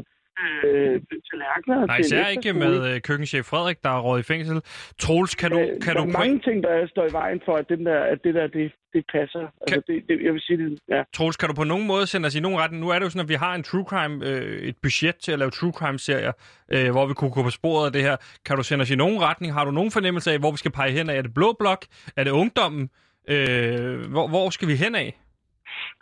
500-600 0.00 0.19
øh, 0.64 1.00
tallerkener. 1.30 1.86
Nej, 1.86 1.96
især 1.96 2.26
ikke 2.26 2.52
med 2.52 2.94
øh, 2.94 3.00
køkkenchef 3.00 3.44
Frederik, 3.44 3.82
der 3.82 3.90
er 3.90 4.00
råd 4.00 4.20
i 4.20 4.22
fængsel. 4.22 4.60
Troels, 4.98 5.34
kan 5.34 5.50
du... 5.50 5.58
Øh, 5.58 5.66
Kan 5.84 5.94
der 5.94 6.02
du 6.02 6.08
er 6.08 6.18
mange 6.18 6.38
ting, 6.40 6.62
der 6.62 6.86
står 6.86 7.04
i 7.10 7.12
vejen 7.12 7.40
for, 7.44 7.54
at, 7.56 7.68
den 7.68 7.86
der, 7.86 8.00
at 8.00 8.18
det 8.24 8.34
der, 8.34 8.46
det, 8.46 8.72
det 8.92 9.04
passer. 9.12 9.44
Altså, 9.60 9.82
det, 9.86 9.96
det, 10.08 10.24
jeg 10.24 10.32
vil 10.32 10.40
sige 10.40 10.58
det, 10.58 10.78
ja. 10.88 11.02
Troels, 11.12 11.36
kan 11.36 11.48
du 11.48 11.54
på 11.54 11.64
nogen 11.64 11.86
måde 11.86 12.06
sende 12.06 12.26
os 12.26 12.34
i 12.34 12.40
nogen 12.40 12.58
retning? 12.58 12.80
Nu 12.82 12.88
er 12.88 12.98
det 12.98 13.04
jo 13.04 13.10
sådan, 13.10 13.26
at 13.26 13.28
vi 13.28 13.34
har 13.34 13.54
en 13.54 13.62
true 13.62 13.84
crime, 13.84 14.26
øh, 14.28 14.62
et 14.68 14.76
budget 14.82 15.16
til 15.16 15.32
at 15.32 15.38
lave 15.38 15.50
true 15.50 15.72
crime-serier, 15.72 16.32
øh, 16.72 16.90
hvor 16.90 17.06
vi 17.06 17.14
kunne 17.14 17.30
gå 17.30 17.42
på 17.42 17.50
sporet 17.50 17.86
af 17.86 17.92
det 17.92 18.02
her. 18.02 18.16
Kan 18.46 18.56
du 18.56 18.62
sende 18.62 18.82
os 18.82 18.90
i 18.90 18.96
nogen 18.96 19.22
retning? 19.22 19.52
Har 19.52 19.64
du 19.64 19.70
nogen 19.70 19.90
fornemmelse 19.90 20.32
af, 20.32 20.38
hvor 20.38 20.50
vi 20.50 20.56
skal 20.56 20.72
pege 20.72 20.92
hen 20.92 21.10
af? 21.10 21.16
Er 21.16 21.22
det 21.22 21.34
blå 21.34 21.56
blok? 21.58 21.84
Er 22.16 22.24
det 22.24 22.30
ungdommen? 22.30 22.90
Øh, 23.28 24.10
hvor, 24.10 24.28
hvor 24.28 24.50
skal 24.50 24.68
vi 24.68 24.74
hen 24.74 24.94
af? 24.94 25.18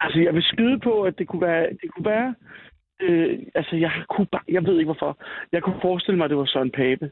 Altså, 0.01 0.19
jeg 0.21 0.35
vil 0.35 0.43
skyde 0.43 0.79
på, 0.81 1.03
at 1.03 1.15
det 1.19 1.29
kunne 1.29 1.43
være... 1.43 1.67
Det 1.83 1.91
kunne 1.95 2.11
være 2.11 2.35
øh, 3.01 3.39
altså, 3.55 3.77
jeg, 3.77 3.93
kunne 4.13 4.29
bare, 4.33 4.47
jeg 4.49 4.63
ved 4.67 4.75
ikke 4.79 4.93
hvorfor. 4.93 5.13
Jeg 5.53 5.63
kunne 5.63 5.81
forestille 5.83 6.17
mig, 6.19 6.25
at 6.25 6.31
det 6.31 6.39
var 6.39 6.53
Søren 6.55 6.71
Pape. 6.71 7.07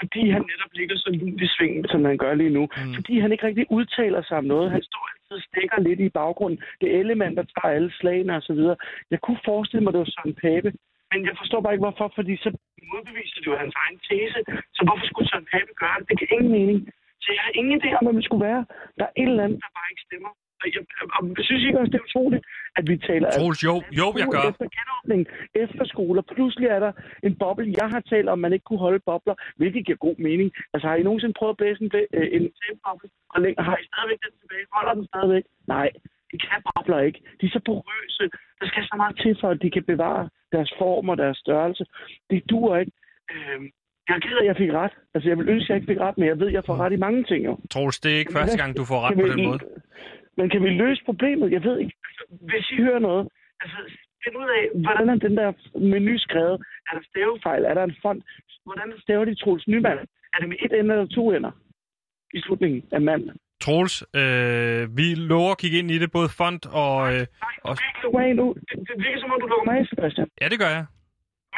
Fordi 0.00 0.22
han 0.34 0.42
netop 0.50 0.72
ligger 0.72 0.96
så 0.96 1.10
lunt 1.20 1.42
i 1.46 1.48
svingen, 1.56 1.84
som 1.88 2.04
han 2.04 2.18
gør 2.18 2.34
lige 2.34 2.56
nu. 2.58 2.62
Mm. 2.76 2.94
Fordi 2.94 3.14
han 3.18 3.32
ikke 3.32 3.46
rigtig 3.46 3.66
udtaler 3.70 4.22
sig 4.22 4.36
om 4.38 4.44
noget. 4.44 4.70
Han 4.70 4.82
står 4.82 5.08
altid 5.10 5.36
og 5.40 5.42
stikker 5.50 5.80
lidt 5.88 6.00
i 6.00 6.08
baggrunden. 6.08 6.62
Det 6.80 6.86
er 6.88 7.00
element, 7.00 7.36
der 7.38 7.44
tager 7.52 7.74
alle 7.76 7.92
slagene 7.98 8.36
og 8.36 8.42
så 8.42 8.52
videre. 8.58 8.76
Jeg 9.10 9.20
kunne 9.20 9.40
forestille 9.44 9.82
mig, 9.82 9.90
at 9.90 9.94
det 9.94 10.04
var 10.04 10.14
Søren 10.14 10.34
Pape. 10.44 10.70
Men 11.12 11.20
jeg 11.28 11.36
forstår 11.40 11.60
bare 11.60 11.74
ikke, 11.74 11.86
hvorfor, 11.86 12.12
fordi 12.18 12.34
så 12.44 12.48
modbeviser 12.92 13.38
det 13.40 13.46
jo 13.50 13.56
hans 13.62 13.74
egen 13.82 13.98
tese. 14.08 14.40
Så 14.76 14.80
hvorfor 14.86 15.06
skulle 15.10 15.28
Søren 15.30 15.48
Pape 15.52 15.72
gøre 15.82 15.96
det? 15.98 16.08
Det 16.08 16.18
giver 16.18 16.32
ingen 16.36 16.52
mening. 16.58 16.78
Så 17.24 17.28
jeg 17.36 17.42
har 17.46 17.52
ingen 17.60 17.74
idé 17.78 17.88
om, 17.96 18.04
hvad 18.04 18.14
det 18.18 18.24
skulle 18.28 18.46
være. 18.50 18.62
Der 18.98 19.04
er 19.08 19.14
et 19.20 19.30
eller 19.32 19.44
andet, 19.44 19.58
der 19.64 19.76
bare 19.78 19.90
ikke 19.92 20.06
stemmer. 20.08 20.32
Og 20.62 20.66
jeg, 20.74 20.82
og 21.16 21.20
jeg 21.38 21.44
synes 21.48 21.64
ikke 21.66 21.78
også, 21.80 21.92
det 21.92 22.00
er 22.00 22.08
utroligt, 22.08 22.44
at 22.78 22.84
vi 22.90 22.96
taler... 23.08 23.26
Troels, 23.30 23.60
jo, 23.68 23.74
jo, 24.00 24.06
jeg 24.20 24.28
gør. 24.34 24.44
Efter 24.50 24.66
genåbning, 24.78 25.20
efter 25.64 25.84
skoler. 25.92 26.22
Pludselig 26.34 26.68
er 26.76 26.80
der 26.86 26.92
en 27.22 27.34
boble. 27.42 27.74
Jeg 27.80 27.88
har 27.94 28.02
talt 28.12 28.28
om, 28.28 28.38
at 28.38 28.42
man 28.44 28.52
ikke 28.52 28.66
kunne 28.68 28.84
holde 28.86 29.00
bobler, 29.10 29.34
hvilket 29.56 29.86
giver 29.86 29.98
god 30.06 30.16
mening. 30.28 30.48
Altså, 30.72 30.86
har 30.88 30.96
I 30.96 31.02
nogensinde 31.02 31.34
prøvet 31.38 31.54
at 31.54 31.60
blæse 31.60 31.82
en, 31.84 31.90
blæ- 31.94 32.12
øh, 32.18 32.28
en? 32.36 32.44
Og 33.34 33.38
længe, 33.44 33.62
har 33.68 33.76
I 33.82 33.84
stadigvæk 33.92 34.18
den 34.26 34.32
tilbage? 34.40 34.64
Holder 34.76 34.94
den 34.98 35.06
stadigvæk? 35.12 35.44
Nej, 35.74 35.88
de 36.32 36.36
kan 36.46 36.58
bobler 36.68 37.00
ikke. 37.08 37.18
De 37.40 37.46
er 37.46 37.50
så 37.56 37.60
porøse. 37.66 38.24
Der 38.60 38.66
skal 38.70 38.82
så 38.90 38.94
meget 39.02 39.14
til, 39.22 39.32
for 39.40 39.48
at 39.54 39.58
de 39.62 39.70
kan 39.76 39.84
bevare 39.92 40.28
deres 40.54 40.72
form 40.78 41.08
og 41.08 41.16
deres 41.22 41.38
størrelse. 41.44 41.84
Det 42.30 42.50
duer 42.50 42.76
ikke. 42.82 42.92
Øhm, 43.32 43.64
jeg 44.08 44.14
er 44.16 44.20
ked 44.26 44.36
af, 44.36 44.40
at 44.40 44.46
jeg 44.46 44.56
fik 44.56 44.72
ret. 44.72 44.94
Altså, 45.14 45.28
jeg 45.28 45.38
vil 45.38 45.48
ønske, 45.48 45.64
at 45.64 45.68
jeg 45.68 45.76
ikke 45.76 45.90
fik 45.92 46.00
ret, 46.06 46.18
men 46.18 46.26
jeg 46.28 46.38
ved, 46.40 46.46
at 46.46 46.52
jeg 46.52 46.64
får 46.66 46.76
ret 46.76 46.92
i 46.92 46.96
mange 47.06 47.24
ting, 47.24 47.44
jo. 47.44 47.58
Troels, 47.70 48.00
det 48.00 48.12
er 48.14 48.18
ikke 48.18 48.32
første 48.32 48.58
gang, 48.58 48.76
du 48.76 48.84
får 48.84 49.00
ret 49.06 49.14
på 49.22 49.26
den 49.32 49.44
måde. 49.48 49.58
Men 50.36 50.50
kan 50.50 50.62
vi 50.64 50.68
løse 50.82 51.02
problemet? 51.04 51.52
Jeg 51.52 51.62
ved 51.64 51.78
ikke. 51.78 51.94
Hvis 52.50 52.70
I 52.70 52.76
hører 52.86 52.98
noget, 52.98 53.28
altså, 53.62 53.78
find 54.24 54.36
ud 54.42 54.48
af, 54.58 54.64
hvordan 54.84 55.08
er 55.08 55.14
den 55.26 55.36
der 55.36 55.52
menu 55.92 56.12
skrevet? 56.18 56.56
Er 56.88 56.92
der 56.96 57.02
stavefejl? 57.10 57.64
Er 57.64 57.74
der 57.74 57.84
en 57.84 57.96
font? 58.02 58.24
Hvordan 58.66 58.88
staver 59.02 59.24
de 59.24 59.34
Troels 59.34 59.68
Nyman? 59.68 59.98
Er 60.34 60.38
det 60.40 60.48
med 60.48 60.56
et 60.64 60.72
ende 60.78 60.94
eller 60.94 61.06
to 61.06 61.32
ender? 61.36 61.50
I 62.34 62.40
slutningen 62.40 62.82
af 62.92 63.00
mand. 63.00 63.24
Troels, 63.60 63.96
øh, 64.20 64.96
vi 64.98 65.06
lover 65.32 65.50
at 65.50 65.58
kigge 65.58 65.78
ind 65.78 65.90
i 65.90 65.98
det, 65.98 66.12
både 66.12 66.28
font 66.28 66.66
og... 66.66 66.94
Øh, 67.12 67.18
Nej, 67.18 67.26
du 67.64 67.68
og 67.68 67.76
kan 67.76 68.24
ikke 68.28 68.34
nu. 68.34 68.54
Det, 68.68 68.76
det 68.88 68.94
virker 69.04 69.20
som 69.20 69.30
om, 69.32 69.40
du 69.40 69.46
lukker 69.46 69.64
mig 69.64 69.78
af, 69.80 69.86
Sebastian. 69.86 70.28
ja, 70.40 70.48
det 70.48 70.58
gør 70.58 70.70
jeg. 70.76 70.84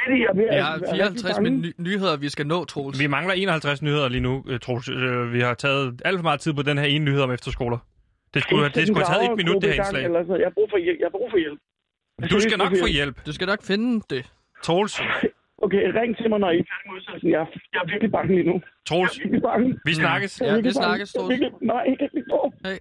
Jeg 0.09 0.37
ved 0.37 0.49
at- 0.49 0.91
54 0.91 1.37
bange. 1.39 1.51
min- 1.51 1.73
nyheder, 1.79 2.17
vi 2.17 2.29
skal 2.29 2.47
nå, 2.47 2.65
Troels. 2.65 3.01
Vi 3.03 3.07
mangler 3.07 3.35
51 3.35 3.83
nyheder 3.83 4.09
lige 4.09 4.21
nu, 4.21 4.45
øh, 4.49 4.59
Troels. 4.61 4.89
Øh, 4.89 5.33
vi 5.33 5.41
har 5.41 5.55
taget 5.55 6.03
alt 6.05 6.19
for 6.19 6.23
meget 6.23 6.41
tid 6.41 6.53
på 6.55 6.63
den 6.63 6.79
her 6.79 6.85
ene 6.85 7.05
nyhed 7.05 7.21
om 7.21 7.31
efterskoler. 7.31 7.79
Det 8.35 8.43
skulle, 8.43 8.61
have- 8.65 8.73
det 8.79 8.87
skulle 8.89 9.07
have 9.07 9.19
taget 9.19 9.31
et 9.33 9.37
minut, 9.43 9.63
det 9.63 9.71
her 9.75 9.83
indslag. 9.83 10.05
eller 10.09 10.21
sådan. 10.27 10.41
Jeg 10.43 10.49
har 10.51 10.57
brug 10.59 10.69
for 10.75 10.79
hjælp. 10.87 10.99
Jeg 11.01 11.07
har 11.11 11.15
brug 11.19 11.29
for 11.35 11.39
hjælp. 11.45 11.59
Du 12.35 12.39
skal 12.47 12.57
nok 12.59 12.73
få 12.85 12.89
hjælp. 12.99 13.17
Du 13.27 13.33
skal 13.37 13.47
nok 13.53 13.63
finde 13.71 13.91
det. 14.15 14.23
Troels, 14.67 14.95
Okay, 15.65 15.83
ring 16.01 16.11
til 16.21 16.27
mig, 16.33 16.39
når 16.45 16.51
I 16.57 16.59
er 16.63 16.67
færdige 16.71 16.87
med 16.89 16.95
udsendelsen. 16.99 17.31
Jeg, 17.35 17.41
er- 17.45 17.61
jeg 17.75 17.81
er 17.85 17.89
virkelig 17.93 18.11
bange 18.17 18.31
lige 18.37 18.47
nu. 18.51 18.55
Jeg 18.55 18.63
Troels, 18.89 19.19
er 19.19 19.29
vi 19.85 19.95
snakkes. 19.95 20.33
Ja, 20.41 20.61
vi 20.61 20.71
snakkes, 20.83 21.09
Jeg 21.15 21.21
er 21.21 21.23
Troels. 21.25 21.31
virkelig- 21.33 21.53
Nej, 21.73 21.83
ikke. 21.93 22.05
Hey. 22.67 22.79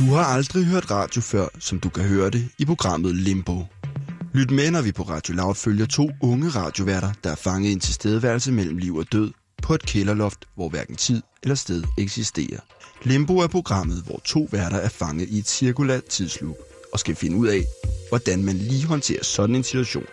Du 0.00 0.06
har 0.16 0.24
aldrig 0.36 0.62
hørt 0.72 0.86
radio 0.90 1.20
før, 1.32 1.46
som 1.68 1.76
du 1.84 1.88
kan 1.96 2.04
høre 2.12 2.30
det 2.36 2.42
i 2.58 2.64
programmet 2.72 3.12
Limbo. 3.26 3.56
Lyt 4.38 4.50
med, 4.58 4.68
når 4.76 4.82
vi 4.88 4.92
på 4.98 5.02
Radio 5.14 5.32
Loud 5.40 5.54
følger 5.64 5.86
to 5.98 6.04
unge 6.30 6.48
radioværter, 6.60 7.10
der 7.24 7.30
er 7.36 7.40
fanget 7.46 7.68
i 7.70 7.72
en 7.72 7.80
tilstedeværelse 7.80 8.52
mellem 8.52 8.76
liv 8.84 8.94
og 9.02 9.06
død 9.12 9.30
på 9.62 9.74
et 9.74 9.82
kælderloft, 9.86 10.44
hvor 10.54 10.68
hverken 10.68 10.96
tid 10.96 11.22
eller 11.42 11.54
sted 11.54 11.82
eksisterer. 11.98 12.60
Limbo 13.02 13.38
er 13.38 13.46
programmet, 13.46 14.02
hvor 14.06 14.20
to 14.24 14.48
værter 14.52 14.76
er 14.76 14.88
fanget 14.88 15.28
i 15.28 15.38
et 15.38 15.48
cirkulært 15.48 16.04
tidsloop 16.04 16.56
og 16.92 16.98
skal 17.00 17.14
finde 17.16 17.36
ud 17.36 17.46
af, 17.46 17.62
hvordan 18.08 18.44
man 18.44 18.56
lige 18.56 18.86
håndterer 18.86 19.24
sådan 19.24 19.56
en 19.56 19.64
situation. 19.64 20.06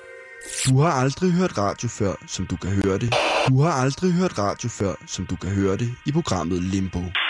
Du 0.65 0.79
har 0.82 0.91
aldrig 0.91 1.32
hørt 1.32 1.58
radio 1.58 1.89
før, 1.89 2.13
som 2.27 2.47
du 2.47 2.56
kan 2.56 2.71
høre 2.71 2.97
det. 2.99 3.13
Du 3.47 3.62
har 3.62 3.71
aldrig 3.71 4.13
hørt 4.13 4.38
radio 4.39 4.69
før, 4.69 4.93
som 5.08 5.25
du 5.25 5.36
kan 5.36 5.49
høre 5.49 5.77
det 5.77 5.91
i 6.06 6.12
programmet 6.12 6.63
Limbo. 6.63 6.99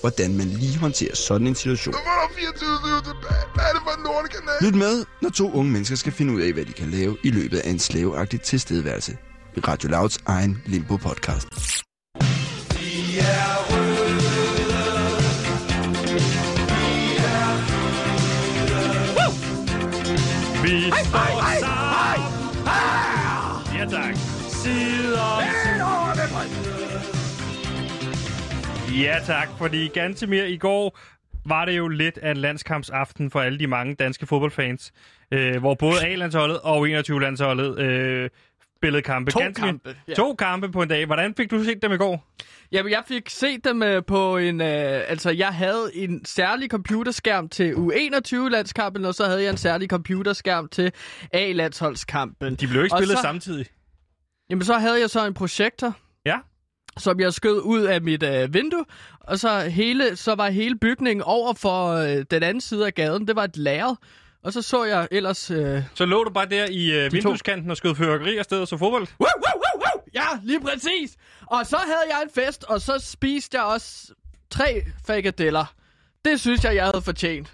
hvordan 0.00 0.36
man 0.36 0.46
lige 0.46 0.78
håndterer 0.78 1.14
sådan 1.14 1.46
en 1.46 1.54
situation. 1.54 1.94
Hvor 1.94 2.00
er 2.00 2.28
der 2.28 2.34
24 2.34 3.02
tilbage? 3.04 3.44
Hvad 3.54 3.64
er 3.64 3.72
det 3.72 3.82
for 3.86 3.92
en 3.98 4.02
lortekanal? 4.04 4.54
Lyt 4.60 4.74
med, 4.74 5.04
når 5.22 5.30
to 5.30 5.52
unge 5.52 5.72
mennesker 5.72 5.96
skal 5.96 6.12
finde 6.12 6.32
ud 6.34 6.40
af, 6.40 6.52
hvad 6.52 6.64
de 6.64 6.72
kan 6.72 6.90
lave 6.90 7.16
i 7.24 7.30
løbet 7.30 7.58
af 7.58 7.70
en 7.70 7.78
slaveagtig 7.78 8.40
tilstedeværelse. 8.40 9.16
I 9.56 9.60
Radio 9.60 9.88
Louds 9.88 10.18
egen 10.26 10.62
Limbo-podcast. 10.66 11.48
Vi 20.62 20.92
står 21.04 21.65
Ja, 29.02 29.18
tak. 29.24 29.48
Fordi 29.58 29.88
Gantemir 29.88 30.42
i 30.44 30.56
går 30.56 30.98
var 31.48 31.64
det 31.64 31.76
jo 31.76 31.88
lidt 31.88 32.18
af 32.18 32.30
en 32.30 32.36
landskampsaften 32.36 33.30
for 33.30 33.40
alle 33.40 33.58
de 33.58 33.66
mange 33.66 33.94
danske 33.94 34.26
fodboldfans, 34.26 34.92
øh, 35.30 35.56
hvor 35.60 35.74
både 35.74 36.06
A-landsholdet 36.06 36.60
og 36.60 36.88
21-landsholdet 36.88 37.78
øh, 37.78 38.30
spillede 38.76 39.02
kampe. 39.02 39.30
To 39.30 39.40
Gantemir- 39.40 39.52
kampe, 39.66 39.96
ja. 40.08 40.14
To 40.14 40.34
kampe 40.34 40.72
på 40.72 40.82
en 40.82 40.88
dag. 40.88 41.06
Hvordan 41.06 41.34
fik 41.34 41.50
du 41.50 41.64
set 41.64 41.82
dem 41.82 41.92
i 41.92 41.96
går? 41.96 42.26
Jamen, 42.72 42.92
jeg 42.92 43.02
fik 43.08 43.30
set 43.30 43.64
dem 43.64 43.82
øh, 43.82 44.02
på 44.06 44.36
en... 44.36 44.60
Øh, 44.60 44.66
altså, 45.08 45.30
jeg 45.30 45.48
havde 45.48 45.90
en 45.94 46.24
særlig 46.24 46.70
computerskærm 46.70 47.48
til 47.48 47.72
U21-landskampen, 47.72 49.04
og 49.04 49.14
så 49.14 49.24
havde 49.26 49.42
jeg 49.42 49.50
en 49.50 49.56
særlig 49.56 49.88
computerskærm 49.90 50.68
til 50.68 50.92
A-landsholdskampen. 51.32 52.54
De 52.54 52.66
blev 52.66 52.84
ikke 52.84 52.94
Og 52.94 52.98
spillet 52.98 53.16
så- 53.18 53.22
samtidig. 53.22 53.66
Jamen, 54.50 54.64
så 54.64 54.74
havde 54.78 55.00
jeg 55.00 55.10
så 55.10 55.26
en 55.26 55.34
projektor, 55.34 55.96
Ja. 56.26 56.36
Som 56.98 57.20
jeg 57.20 57.32
skød 57.32 57.60
ud 57.60 57.82
af 57.82 58.02
mit 58.02 58.22
øh, 58.22 58.54
vindue, 58.54 58.84
og 59.20 59.38
så, 59.38 59.60
hele, 59.60 60.16
så 60.16 60.34
var 60.34 60.50
hele 60.50 60.78
bygningen 60.78 61.22
over 61.22 61.54
for 61.54 61.92
øh, 61.92 62.24
den 62.30 62.42
anden 62.42 62.60
side 62.60 62.86
af 62.86 62.94
gaden. 62.94 63.28
Det 63.28 63.36
var 63.36 63.44
et 63.44 63.56
lager, 63.56 63.94
og 64.42 64.52
så 64.52 64.62
så 64.62 64.84
jeg 64.84 65.08
ellers... 65.10 65.50
Øh, 65.50 65.82
Så 65.94 66.04
lå 66.04 66.24
du 66.24 66.30
bare 66.30 66.46
der 66.46 66.66
i 66.70 66.90
øh, 66.92 67.12
vindueskanten 67.12 67.70
og 67.70 67.76
skød 67.76 67.94
fyrværkeri 67.94 68.36
afsted 68.36 68.60
og 68.60 68.68
så 68.68 68.76
fodbold? 68.76 69.06
Woo, 69.20 69.28
woo, 69.36 69.54
woo, 69.54 69.80
woo! 69.82 70.02
Ja, 70.14 70.26
lige 70.42 70.60
præcis. 70.60 71.16
Og 71.46 71.66
så 71.66 71.76
havde 71.76 72.16
jeg 72.16 72.22
en 72.22 72.30
fest, 72.34 72.64
og 72.64 72.80
så 72.80 72.98
spiste 72.98 73.56
jeg 73.56 73.64
også 73.64 74.12
tre 74.50 74.82
frikadeller. 75.06 75.74
Det 76.24 76.40
synes 76.40 76.64
jeg, 76.64 76.74
jeg 76.74 76.84
havde 76.84 77.02
fortjent. 77.02 77.52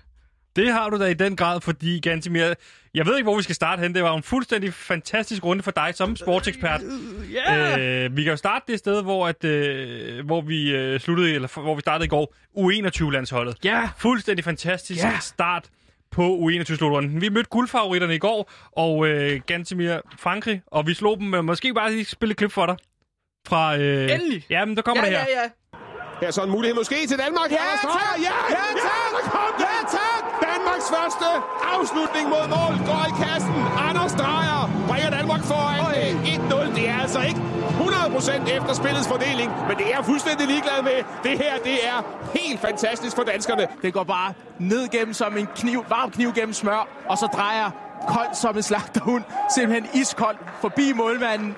Det 0.56 0.72
har 0.72 0.90
du 0.90 0.98
da 0.98 1.04
i 1.04 1.14
den 1.14 1.36
grad, 1.36 1.60
fordi 1.60 2.00
Gantimir, 2.00 2.54
jeg 2.94 3.06
ved 3.06 3.16
ikke, 3.16 3.24
hvor 3.24 3.36
vi 3.36 3.42
skal 3.42 3.54
starte 3.54 3.80
hen. 3.82 3.94
Det 3.94 4.02
var 4.02 4.16
en 4.16 4.22
fuldstændig 4.22 4.74
fantastisk 4.74 5.44
runde 5.44 5.62
for 5.62 5.70
dig 5.70 5.90
som 5.94 6.16
sportsekspert. 6.16 6.80
Ja! 7.32 7.78
Yeah. 7.78 8.04
Øh, 8.04 8.16
vi 8.16 8.22
kan 8.22 8.30
jo 8.30 8.36
starte 8.36 8.64
det 8.72 8.78
sted, 8.78 9.02
hvor, 9.02 9.28
at, 9.28 9.44
øh, 9.44 10.26
hvor 10.26 10.40
vi 10.40 10.70
øh, 10.70 11.00
sluttede, 11.00 11.34
eller 11.34 11.60
hvor 11.62 11.74
vi 11.74 11.80
startede 11.80 12.04
i 12.04 12.08
går, 12.08 12.34
U21-landsholdet. 12.58 13.56
Ja. 13.64 13.88
Fuldstændig 13.98 14.44
fantastisk 14.44 15.02
Ja. 15.04 15.18
start 15.20 15.64
på 16.10 16.36
U21-slutrunden. 16.36 17.20
Vi 17.20 17.28
mødte 17.28 17.48
guldfavoritterne 17.50 18.14
i 18.14 18.18
går, 18.18 18.50
og 18.76 19.06
øh, 19.06 19.40
Gantimir 19.46 19.96
Frankrig, 20.18 20.62
og 20.66 20.86
vi 20.86 20.94
slog 20.94 21.18
dem. 21.18 21.34
Øh, 21.34 21.44
Måske 21.44 21.74
bare 21.74 21.92
lige 21.92 22.04
spille 22.04 22.30
et 22.32 22.38
klip 22.38 22.52
for 22.52 22.66
dig. 22.66 22.76
Fra, 23.48 23.76
øh, 23.78 24.10
Endelig. 24.12 24.46
Ja, 24.50 24.64
men 24.64 24.76
der 24.76 24.82
kommer 24.82 25.04
Ja, 25.04 25.10
det 25.10 25.18
her. 25.18 25.24
ja, 25.36 25.42
ja. 25.42 25.48
Her 26.20 26.26
er 26.28 26.30
så 26.32 26.42
en 26.44 26.50
mulighed 26.50 26.74
måske 26.76 27.06
til 27.06 27.18
Danmark. 27.18 27.50
Ja, 27.50 27.56
tak! 27.56 27.90
Ja, 28.18 28.22
ja! 28.22 28.32
Ja, 28.50 28.56
ja, 28.74 28.80
tak! 28.80 29.11
Danmarks 30.82 31.02
første 31.02 31.28
afslutning 31.74 32.28
mod 32.28 32.46
mål 32.56 32.74
går 32.90 33.02
i 33.10 33.14
kassen. 33.24 33.54
Anders 33.88 34.12
Dreyer 34.12 34.62
bringer 34.88 35.10
Danmark 35.10 35.42
foran 35.42 35.80
med 35.92 36.08
1-0. 36.70 36.74
Det 36.76 36.88
er 36.88 36.98
altså 37.00 37.20
ikke 37.20 37.40
100% 38.50 38.56
efter 38.56 38.72
spillets 38.74 39.08
fordeling, 39.08 39.50
men 39.68 39.76
det 39.76 39.86
er 39.86 39.96
jeg 39.96 40.04
fuldstændig 40.04 40.46
ligeglad 40.46 40.82
med. 40.82 40.98
Det 41.22 41.38
her, 41.38 41.54
det 41.64 41.86
er 41.88 41.96
helt 42.38 42.60
fantastisk 42.60 43.16
for 43.16 43.22
danskerne. 43.22 43.66
Det 43.82 43.92
går 43.92 44.04
bare 44.04 44.32
ned 44.58 44.88
gennem 44.88 45.14
som 45.14 45.36
en 45.36 45.48
kniv, 45.56 45.84
varm 45.88 46.10
kniv 46.10 46.32
gennem 46.32 46.52
smør, 46.52 46.88
og 47.08 47.18
så 47.18 47.26
drejer 47.26 47.70
koldt 48.08 48.36
som 48.36 48.56
en 48.56 48.62
slagterhund, 48.62 49.24
simpelthen 49.54 50.00
iskold 50.00 50.36
forbi 50.60 50.92
målmanden, 50.92 51.54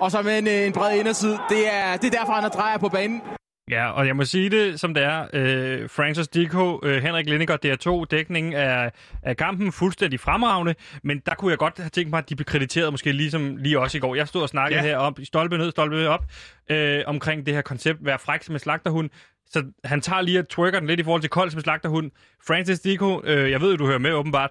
og 0.00 0.10
så 0.10 0.22
med 0.22 0.38
en, 0.38 0.46
øh, 0.46 0.66
en 0.66 0.72
bred 0.72 0.98
inderside. 0.98 1.38
Det 1.48 1.74
er, 1.74 1.96
det 1.96 2.14
er 2.14 2.18
derfor, 2.18 2.32
han 2.32 2.44
er 2.44 2.48
drejer 2.48 2.78
på 2.78 2.88
banen. 2.88 3.22
Ja, 3.70 3.90
og 3.90 4.06
jeg 4.06 4.16
må 4.16 4.24
sige 4.24 4.50
det, 4.50 4.80
som 4.80 4.94
det 4.94 5.02
er. 5.02 5.26
Øh, 5.32 5.90
Francis 5.90 6.28
Dico, 6.28 6.80
øh, 6.82 7.02
Henrik 7.02 7.28
Lindegaard, 7.28 7.64
DR2, 7.64 8.04
dækningen 8.10 8.52
af, 8.52 8.92
af 9.22 9.36
kampen 9.36 9.72
fuldstændig 9.72 10.20
fremragende, 10.20 10.74
men 11.02 11.22
der 11.26 11.34
kunne 11.34 11.50
jeg 11.50 11.58
godt 11.58 11.78
have 11.78 11.88
tænkt 11.88 12.10
mig, 12.10 12.18
at 12.18 12.28
de 12.28 12.36
blev 12.36 12.44
krediteret 12.44 12.92
måske 12.92 13.12
ligesom 13.12 13.56
lige 13.56 13.80
også 13.80 13.96
i 13.96 14.00
går. 14.00 14.14
Jeg 14.14 14.28
stod 14.28 14.42
og 14.42 14.48
snakkede 14.48 14.80
ja. 14.80 14.86
her 14.86 14.96
om, 14.96 15.24
stolpe 15.24 15.58
ned, 15.58 15.70
stolpe 15.70 16.08
op, 16.08 16.24
øh, 16.70 17.02
omkring 17.06 17.46
det 17.46 17.54
her 17.54 17.62
koncept, 17.62 18.04
være 18.04 18.18
fræk 18.18 18.42
som 18.42 18.54
en 18.54 18.58
slagterhund. 18.58 19.10
Så 19.50 19.64
han 19.84 20.00
tager 20.00 20.20
lige 20.22 20.38
og 20.38 20.48
twerker 20.48 20.78
den 20.78 20.88
lidt 20.88 21.00
i 21.00 21.02
forhold 21.02 21.20
til 21.20 21.30
kold 21.30 21.50
som 21.50 21.58
en 21.58 21.62
slagterhund. 21.62 22.10
Francis 22.46 22.80
Dico, 22.80 23.22
øh, 23.24 23.50
jeg 23.50 23.60
ved, 23.60 23.72
at 23.72 23.78
du 23.78 23.86
hører 23.86 23.98
med 23.98 24.12
åbenbart, 24.12 24.50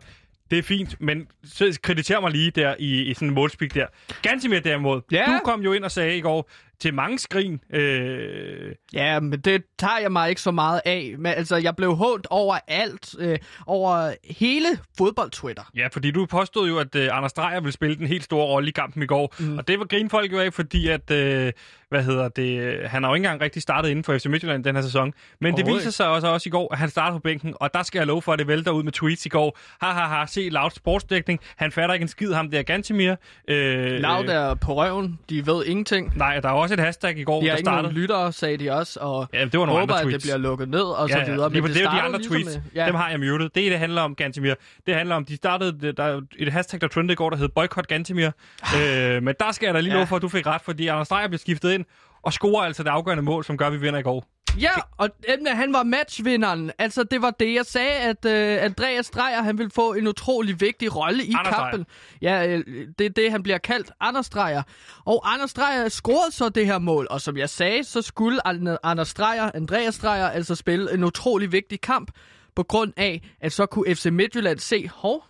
det 0.51 0.59
er 0.59 0.63
fint, 0.63 1.01
men 1.01 1.27
så 1.43 1.79
krediter 1.83 2.19
mig 2.19 2.31
lige 2.31 2.51
der 2.51 2.75
i, 2.79 3.01
i 3.01 3.13
sådan 3.13 3.27
en 3.27 3.33
målspik 3.33 3.73
der. 3.73 3.85
Ganske 4.21 4.59
derimod. 4.59 5.01
Ja. 5.11 5.25
Du 5.25 5.39
kom 5.43 5.61
jo 5.61 5.73
ind 5.73 5.83
og 5.83 5.91
sagde 5.91 6.17
i 6.17 6.21
går, 6.21 6.49
til 6.79 6.93
mange 6.93 7.19
skrin. 7.19 7.59
Øh... 7.73 8.75
Ja, 8.93 9.19
men 9.19 9.39
det 9.39 9.63
tager 9.79 9.99
jeg 10.01 10.11
mig 10.11 10.29
ikke 10.29 10.41
så 10.41 10.51
meget 10.51 10.81
af. 10.85 11.15
Men 11.17 11.31
altså, 11.31 11.55
jeg 11.55 11.75
blev 11.75 11.95
hånt 11.95 12.27
over 12.29 12.57
alt, 12.67 13.15
øh, 13.19 13.37
over 13.67 14.13
hele 14.29 14.67
fodbold-Twitter. 14.97 15.63
Ja, 15.75 15.87
fordi 15.91 16.11
du 16.11 16.25
påstod 16.25 16.67
jo, 16.67 16.79
at 16.79 16.95
øh, 16.95 17.09
Anders 17.11 17.33
Dreyer 17.33 17.59
ville 17.59 17.71
spille 17.71 17.95
den 17.95 18.07
helt 18.07 18.23
store 18.23 18.45
rolle 18.45 18.67
i 18.69 18.71
kampen 18.71 19.03
i 19.03 19.05
går. 19.05 19.35
Mm. 19.39 19.57
Og 19.57 19.67
det 19.67 19.79
var 19.79 19.85
grinfolk 19.85 20.31
jo 20.31 20.39
af, 20.39 20.53
fordi 20.53 20.87
at, 20.87 21.11
øh, 21.11 21.53
hvad 21.89 22.03
hedder 22.03 22.27
det, 22.27 22.79
han 22.89 23.03
har 23.03 23.09
jo 23.09 23.15
ikke 23.15 23.25
engang 23.25 23.41
rigtig 23.41 23.61
startet 23.61 23.89
inden 23.89 24.03
for 24.03 24.17
FC 24.17 24.25
Midtjylland 24.25 24.63
den 24.63 24.75
her 24.75 24.81
sæson. 24.81 25.13
Men 25.41 25.57
det 25.57 25.65
viser 25.65 25.89
sig 25.89 26.07
også, 26.07 26.27
også 26.27 26.49
i 26.49 26.51
går, 26.51 26.73
at 26.73 26.79
han 26.79 26.89
starter 26.89 27.17
på 27.17 27.19
bænken, 27.19 27.53
og 27.55 27.73
der 27.73 27.83
skal 27.83 27.99
jeg 27.99 28.07
love 28.07 28.21
for, 28.21 28.33
at 28.33 28.39
det 28.39 28.47
vælter 28.47 28.71
ud 28.71 28.83
med 28.83 28.91
tweets 28.91 29.25
i 29.25 29.29
går. 29.29 29.57
Ha, 29.81 29.91
ha, 29.91 30.01
ha, 30.01 30.25
se 30.25 30.49
Loud 30.49 30.71
sportsdækning. 30.71 31.39
Han 31.55 31.71
fatter 31.71 31.93
ikke 31.93 32.03
en 32.03 32.07
skid, 32.07 32.33
ham 32.33 32.51
der 32.51 32.61
Gantimir. 32.61 33.15
Øh, 33.47 33.99
Loud 33.99 34.25
er 34.25 34.53
på 34.53 34.73
røven. 34.75 35.19
De 35.29 35.47
ved 35.47 35.65
ingenting. 35.65 36.17
Nej, 36.17 36.39
der 36.39 36.49
er 36.49 36.53
også 36.67 36.81
et 36.81 36.85
hashtag 36.85 37.17
i 37.17 37.23
går, 37.23 37.41
de 37.41 37.47
der 37.47 37.57
startede. 37.57 37.93
De 37.93 37.99
lyttere, 37.99 38.33
sagde 38.33 38.57
de 38.57 38.71
også, 38.71 38.99
og 38.99 39.27
ja, 39.33 39.45
det 39.45 39.59
var 39.59 39.65
nogle 39.65 39.79
håber, 39.79 39.95
andre 39.95 40.07
at 40.07 40.13
det 40.13 40.21
bliver 40.21 40.37
lukket 40.37 40.69
ned, 40.69 40.81
og 40.81 41.09
så 41.09 41.17
ja, 41.17 41.23
ja. 41.23 41.31
videre. 41.31 41.49
Men 41.49 41.63
det, 41.63 41.73
det, 41.73 41.83
er 41.83 41.91
de 41.91 42.01
andre 42.01 42.17
ligesom 42.17 42.33
tweets. 42.35 42.55
Med, 42.55 42.61
ja. 42.75 42.85
Dem 42.87 42.95
har 42.95 43.09
jeg 43.09 43.19
muted. 43.19 43.49
Det, 43.49 43.53
det 43.55 43.79
handler 43.79 44.01
om, 44.01 44.15
Gantimir. 44.15 44.53
Det 44.87 44.95
handler 44.95 45.15
om, 45.15 45.25
de 45.25 45.35
startede, 45.35 45.91
der 45.91 46.03
er 46.03 46.21
et 46.37 46.53
hashtag, 46.53 46.81
der 46.81 46.87
trendede 46.87 47.13
i 47.13 47.15
går, 47.15 47.29
der 47.29 47.37
hed 47.37 47.49
Boycott 47.49 47.87
Gantimir. 47.87 48.31
øh, 48.75 49.23
men 49.23 49.35
der 49.39 49.51
skal 49.51 49.65
jeg 49.65 49.73
da 49.73 49.79
lige 49.79 49.91
ja. 49.91 49.97
love 49.97 50.07
for, 50.07 50.15
at 50.15 50.21
du 50.21 50.29
fik 50.29 50.47
ret, 50.47 50.61
fordi 50.61 50.87
Anders 50.87 51.07
Dreyer 51.07 51.27
blev 51.27 51.39
skiftet 51.39 51.71
ind, 51.71 51.85
og 52.21 52.33
scorer 52.33 52.65
altså 52.65 52.83
det 52.83 52.89
afgørende 52.89 53.23
mål, 53.23 53.43
som 53.43 53.57
gør, 53.57 53.67
at 53.67 53.73
vi 53.73 53.77
vinder 53.77 53.99
i 53.99 54.03
går. 54.03 54.25
Ja, 54.59 54.71
og 54.97 55.09
emne, 55.27 55.49
han 55.49 55.73
var 55.73 55.83
matchvinderen. 55.83 56.71
Altså, 56.79 57.03
det 57.03 57.21
var 57.21 57.31
det, 57.31 57.53
jeg 57.53 57.65
sagde, 57.65 57.91
at 57.91 58.25
uh, 58.25 58.65
Andreas 58.65 59.09
Dreyer, 59.09 59.41
han 59.41 59.57
vil 59.57 59.69
få 59.69 59.93
en 59.93 60.07
utrolig 60.07 60.61
vigtig 60.61 60.95
rolle 60.95 61.23
i 61.23 61.33
Anders 61.37 61.55
kampen. 61.55 61.85
Ja, 62.21 62.57
uh, 62.57 62.61
det 62.99 63.05
er 63.05 63.09
det, 63.09 63.31
han 63.31 63.43
bliver 63.43 63.57
kaldt, 63.57 63.91
Anders 63.99 64.29
Dreyer. 64.29 64.63
Og 65.05 65.33
Anders 65.33 65.53
Dreyer 65.53 65.89
scorede 65.89 66.31
så 66.31 66.49
det 66.49 66.65
her 66.65 66.79
mål, 66.79 67.07
og 67.09 67.21
som 67.21 67.37
jeg 67.37 67.49
sagde, 67.49 67.83
så 67.83 68.01
skulle 68.01 68.47
Anders 68.83 69.13
Dreyer, 69.13 69.51
Andreas 69.53 69.97
Dreyer, 69.97 70.27
altså 70.27 70.55
spille 70.55 70.93
en 70.93 71.03
utrolig 71.03 71.51
vigtig 71.51 71.81
kamp, 71.81 72.11
på 72.55 72.63
grund 72.63 72.93
af, 72.97 73.21
at 73.41 73.53
så 73.53 73.65
kunne 73.65 73.95
FC 73.95 74.05
Midtjylland 74.05 74.59
se, 74.59 74.89
hov, 74.93 75.23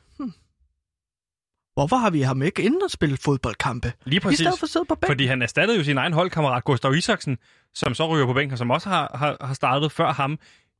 Hvorfor 1.78 1.96
har 1.96 2.10
vi 2.10 2.22
ham 2.22 2.42
ikke 2.42 2.62
inden 2.64 2.82
at 2.86 2.92
spille 2.92 3.18
fodboldkampe? 3.18 3.94
Lige 4.06 4.20
præcis. 4.20 4.40
I 4.40 4.44
stedet 4.44 4.60
for 4.60 4.66
at 4.66 4.70
sidde 4.70 4.86
på 4.86 4.96
bænken. 4.96 5.12
Fordi 5.12 5.26
han 5.26 5.42
erstattede 5.42 5.78
jo 5.78 5.84
sin 5.84 5.98
egen 5.98 6.14
holdkammerat 6.14 6.64
Gustav 6.64 6.96
Isaksen, 6.96 7.38
som 7.74 7.94
så 7.94 8.08
ryger 8.08 8.26
på 8.26 8.34
bænken, 8.34 8.58
som 8.58 8.72
også 8.72 8.90
har, 8.90 9.12
har, 9.16 9.38
har 9.42 9.54
startet 9.54 9.92
før 9.92 10.14
ham 10.14 10.40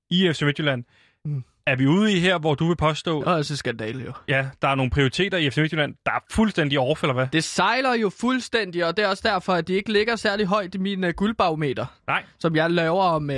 i 0.10 0.32
FC 0.34 0.42
Midtjylland. 0.42 0.84
Mm. 1.26 1.44
Er 1.68 1.76
vi 1.76 1.88
ude 1.88 2.14
i 2.14 2.20
her, 2.20 2.38
hvor 2.40 2.56
du 2.56 2.68
vil 2.68 2.76
påstå... 2.76 3.20
Det 3.20 3.28
er 3.28 3.32
altså 3.36 3.58
skandale, 3.58 4.04
jo. 4.06 4.12
Ja, 4.28 4.46
der 4.62 4.68
er 4.68 4.76
nogle 4.76 4.90
prioriteter 4.92 5.38
i 5.38 5.50
FC 5.50 5.58
Midtjylland, 5.58 5.96
der 6.06 6.12
er 6.12 6.20
fuldstændig 6.32 6.80
off, 6.80 7.04
eller 7.04 7.14
hvad? 7.14 7.28
Det 7.34 7.44
sejler 7.44 7.94
jo 7.94 8.10
fuldstændig, 8.20 8.86
og 8.86 8.98
det 8.98 9.06
er 9.06 9.10
også 9.10 9.24
derfor, 9.26 9.54
at 9.54 9.68
de 9.68 9.74
ikke 9.74 9.92
ligger 9.94 10.16
særlig 10.16 10.46
højt 10.46 10.76
i 10.76 10.78
min 10.78 11.04
uh, 11.04 11.10
guldbarometer. 11.10 11.86
Nej. 12.08 12.24
Som 12.40 12.56
jeg 12.56 12.72
laver 12.72 13.04
om 13.04 13.24
uh, 13.24 13.36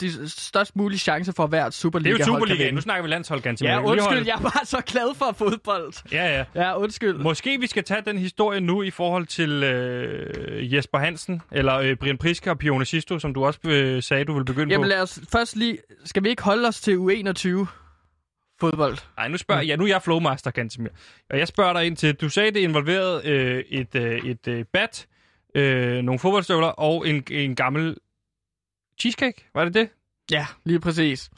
de 0.00 0.30
størst 0.30 0.76
mulige 0.76 0.98
chancer 0.98 1.32
for 1.32 1.46
hvert 1.46 1.74
Superliga. 1.74 2.12
Det 2.12 2.22
er 2.22 2.26
jo 2.26 2.32
Superliga. 2.34 2.70
Nu 2.70 2.80
snakker 2.80 3.02
vi 3.02 3.08
landshold, 3.08 3.40
ganske 3.40 3.66
Ja, 3.66 3.82
undskyld, 3.82 4.26
jeg 4.26 4.34
er 4.34 4.40
bare 4.40 4.66
så 4.66 4.80
glad 4.86 5.14
for 5.16 5.34
fodbold. 5.38 5.92
Ja, 6.12 6.38
ja. 6.38 6.44
Ja, 6.62 6.78
undskyld. 6.78 7.14
Måske 7.18 7.60
vi 7.60 7.66
skal 7.66 7.84
tage 7.84 8.02
den 8.06 8.18
historie 8.18 8.60
nu 8.60 8.82
i 8.82 8.90
forhold 8.90 9.26
til 9.26 9.50
øh, 9.62 10.74
Jesper 10.74 10.98
Hansen, 10.98 11.42
eller 11.52 11.74
øh, 11.74 11.96
Brian 11.96 12.18
Priske 12.18 12.50
og 12.50 12.58
Pione 12.58 12.84
Sisto, 12.84 13.18
som 13.18 13.34
du 13.34 13.44
også 13.44 13.60
øh, 13.64 14.02
sagde, 14.02 14.24
du 14.24 14.34
vil 14.34 14.44
begynde 14.44 14.72
Jamen 14.72 14.84
på. 14.84 14.88
lad 14.88 15.02
os 15.02 15.20
først 15.32 15.56
lige... 15.56 15.78
Skal 16.04 16.24
vi 16.24 16.28
ikke 16.28 16.42
holde 16.42 16.68
os 16.68 16.80
til 16.80 16.96
U21? 16.96 17.66
Fodbold. 18.62 18.98
Nej, 19.16 19.28
nu 19.28 19.36
spørger 19.36 19.62
ja, 19.62 19.76
nu 19.76 19.84
er 19.84 19.88
jeg 19.88 20.02
flowmaster, 20.02 20.50
Gantemir. 20.50 20.90
Og 21.30 21.38
jeg 21.38 21.48
spørger 21.48 21.72
dig 21.72 21.86
ind 21.86 21.96
til, 21.96 22.14
du 22.14 22.28
sagde, 22.28 22.50
det 22.50 22.60
involverede 22.60 23.22
øh, 23.24 23.64
et, 23.68 23.94
øh, 23.94 24.24
et 24.24 24.48
øh, 24.48 24.64
bat, 24.72 25.06
øh, 25.54 26.02
nogle 26.02 26.18
fodboldstøvler 26.18 26.66
og 26.66 27.08
en, 27.08 27.24
en 27.30 27.54
gammel 27.54 27.96
cheesecake. 29.00 29.44
Var 29.54 29.64
det 29.64 29.74
det? 29.74 29.88
Ja, 30.30 30.46
lige 30.64 30.80
præcis. 30.80 31.30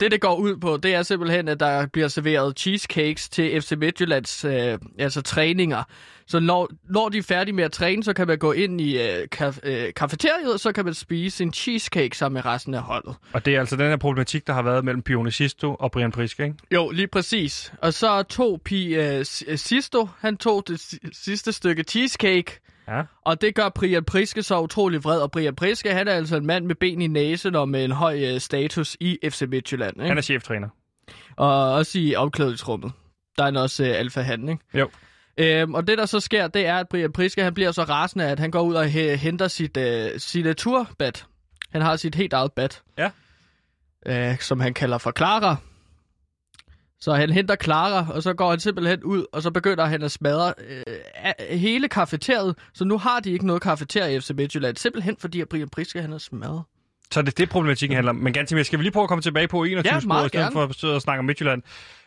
Det, 0.00 0.10
det 0.10 0.20
går 0.20 0.36
ud 0.36 0.56
på, 0.56 0.76
det 0.76 0.94
er 0.94 1.02
simpelthen, 1.02 1.48
at 1.48 1.60
der 1.60 1.86
bliver 1.86 2.08
serveret 2.08 2.58
cheesecakes 2.58 3.28
til 3.28 3.62
FC 3.62 3.72
Midtjyllands 3.72 4.44
øh, 4.44 4.78
altså 4.98 5.22
træninger. 5.22 5.82
Så 6.26 6.40
når, 6.40 6.68
når 6.88 7.08
de 7.08 7.18
er 7.18 7.22
færdige 7.22 7.54
med 7.54 7.64
at 7.64 7.72
træne, 7.72 8.04
så 8.04 8.12
kan 8.12 8.26
man 8.26 8.38
gå 8.38 8.52
ind 8.52 8.80
i 8.80 9.02
øh, 9.02 9.28
kaf, 9.32 9.58
øh, 9.62 9.94
kafeteriet, 9.94 10.60
så 10.60 10.72
kan 10.72 10.84
man 10.84 10.94
spise 10.94 11.44
en 11.44 11.52
cheesecake 11.52 12.16
sammen 12.16 12.34
med 12.34 12.44
resten 12.44 12.74
af 12.74 12.82
holdet. 12.82 13.16
Og 13.32 13.46
det 13.46 13.54
er 13.54 13.60
altså 13.60 13.76
den 13.76 13.86
her 13.86 13.96
problematik, 13.96 14.46
der 14.46 14.52
har 14.52 14.62
været 14.62 14.84
mellem 14.84 15.02
Pione 15.02 15.30
Sisto 15.30 15.74
og 15.74 15.90
Brian 15.90 16.12
Priske, 16.12 16.44
ikke? 16.44 16.56
Jo, 16.72 16.90
lige 16.90 17.06
præcis. 17.06 17.72
Og 17.82 17.94
så 17.94 18.22
tog 18.22 18.60
Pi 18.64 18.94
øh, 18.94 19.24
Sisto, 19.56 20.08
han 20.18 20.36
tog 20.36 20.64
det 20.68 20.80
sidste 21.12 21.52
stykke 21.52 21.82
cheesecake, 21.82 22.60
Ja. 22.88 23.02
Og 23.24 23.40
det 23.40 23.54
gør 23.54 23.68
Brian 23.68 24.04
Priske 24.04 24.42
så 24.42 24.60
utrolig 24.60 25.04
vred, 25.04 25.20
og 25.20 25.30
Brian 25.30 25.54
Priske, 25.54 25.92
han 25.94 26.08
er 26.08 26.12
altså 26.12 26.36
en 26.36 26.46
mand 26.46 26.66
med 26.66 26.74
ben 26.74 27.02
i 27.02 27.06
næsen 27.06 27.54
og 27.54 27.68
med 27.68 27.84
en 27.84 27.92
høj 27.92 28.20
øh, 28.24 28.40
status 28.40 28.96
i 29.00 29.18
FC 29.30 29.42
Midtjylland. 29.48 29.96
Ikke? 29.96 30.08
Han 30.08 30.18
er 30.18 30.22
cheftræner. 30.22 30.68
Og 31.36 31.72
også 31.72 31.98
i 31.98 32.14
omklædningsrummet. 32.14 32.92
Der 33.38 33.42
er 33.42 33.46
han 33.46 33.56
også 33.56 33.84
øh, 33.84 33.90
alfa 33.98 34.20
han, 34.20 34.48
ikke? 34.48 34.64
Jo. 34.74 34.88
Øhm, 35.38 35.74
og 35.74 35.86
det, 35.86 35.98
der 35.98 36.06
så 36.06 36.20
sker, 36.20 36.46
det 36.46 36.66
er, 36.66 36.76
at 36.76 36.88
Brian 36.88 37.12
Priske, 37.12 37.42
han 37.42 37.54
bliver 37.54 37.72
så 37.72 37.82
rasende, 37.82 38.24
at 38.24 38.38
han 38.38 38.50
går 38.50 38.60
ud 38.60 38.74
og 38.74 38.86
henter 39.18 39.48
sit 39.48 39.76
øh, 39.76 40.10
signaturbat. 40.18 41.26
Han 41.70 41.82
har 41.82 41.96
sit 41.96 42.14
helt 42.14 42.32
eget 42.32 42.52
bat. 42.52 42.82
Ja. 42.98 43.10
Øh, 44.06 44.38
som 44.38 44.60
han 44.60 44.74
kalder 44.74 44.98
for 44.98 45.12
Clara. 45.16 45.56
Så 47.00 47.14
han 47.14 47.30
henter 47.30 47.56
Clara, 47.62 48.06
og 48.12 48.22
så 48.22 48.34
går 48.34 48.50
han 48.50 48.60
simpelthen 48.60 49.04
ud, 49.04 49.24
og 49.32 49.42
så 49.42 49.50
begynder 49.50 49.84
han 49.84 50.02
at 50.02 50.12
smadre 50.12 50.54
øh, 50.68 51.58
hele 51.58 51.88
kafeteriet. 51.88 52.58
Så 52.74 52.84
nu 52.84 52.98
har 52.98 53.20
de 53.20 53.32
ikke 53.32 53.46
noget 53.46 53.62
kafeterie 53.62 54.16
i 54.16 54.20
FC 54.20 54.30
Midtjylland, 54.30 54.76
simpelthen 54.76 55.16
fordi 55.20 55.40
at 55.40 55.48
Brian 55.48 55.68
Priske 55.68 56.00
han 56.00 56.12
er 56.12 56.18
smadret. 56.18 56.62
Så 57.10 57.22
det 57.22 57.28
er 57.28 57.32
det, 57.32 57.48
problematikken 57.48 57.94
handler 57.94 58.10
om. 58.10 58.16
Men 58.16 58.32
ganske 58.32 58.64
skal 58.64 58.78
vi 58.78 58.84
lige 58.84 58.92
prøve 58.92 59.02
at 59.02 59.08
komme 59.08 59.22
tilbage 59.22 59.48
på 59.48 59.64
21 59.64 59.94
ja, 59.94 60.00
sporet, 60.00 60.24
i 60.24 60.28
stedet 60.28 60.52
for 60.52 60.62
at 60.62 60.74
sidde 60.74 60.94
og 60.94 61.02
snakke 61.02 61.18
om 61.18 61.24
Midtjylland. 61.24 61.62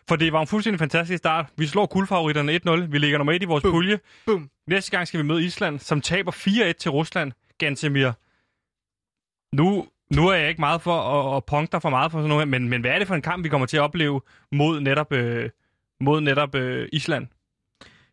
For 0.10 0.15
det 0.15 0.34
var 0.34 0.41
en 0.41 0.47
fuldstændig 0.47 0.80
fantastisk 0.80 1.17
start. 1.17 1.45
Vi 1.58 1.67
slår 1.67 1.86
guldfavoritterne 1.86 2.60
1-0. 2.67 2.91
Vi 2.91 2.97
ligger 2.97 3.17
nummer 3.17 3.34
1 3.34 3.41
i 3.41 3.45
vores 3.45 3.62
Boom. 3.62 3.73
pulje. 3.73 3.99
Boom. 4.25 4.49
Næste 4.67 4.91
gang 4.91 5.08
skal 5.08 5.17
vi 5.17 5.23
møde 5.23 5.45
Island, 5.45 5.80
som 5.80 6.02
taber 6.02 6.32
4-1 6.32 6.71
til 6.71 6.91
Rusland. 6.91 7.32
Gantemir. 7.58 8.12
Nu, 9.56 9.86
nu 10.15 10.28
er 10.28 10.36
jeg 10.36 10.50
ikke 10.50 10.62
meget 10.62 10.82
for 10.82 11.02
at, 11.02 11.38
at 11.38 11.45
punkte 11.45 11.72
dig 11.72 11.82
for 11.82 11.89
meget 11.89 12.12
for 12.12 12.19
sådan 12.19 12.30
noget, 12.30 12.48
men, 12.48 12.69
men 12.69 12.82
hvad 12.82 12.91
er 12.91 13.00
det 13.00 13.08
for 13.08 13.15
en 13.15 13.22
kamp, 13.22 13.43
vi 13.43 13.50
kommer 13.50 13.67
til 13.67 13.78
at 13.78 13.82
opleve 13.84 14.22
mod 14.52 14.80
netop, 14.80 15.13
øh, 15.13 15.50
mod 16.02 16.22
netop 16.22 16.56
øh, 16.56 16.89
Island? 16.93 17.28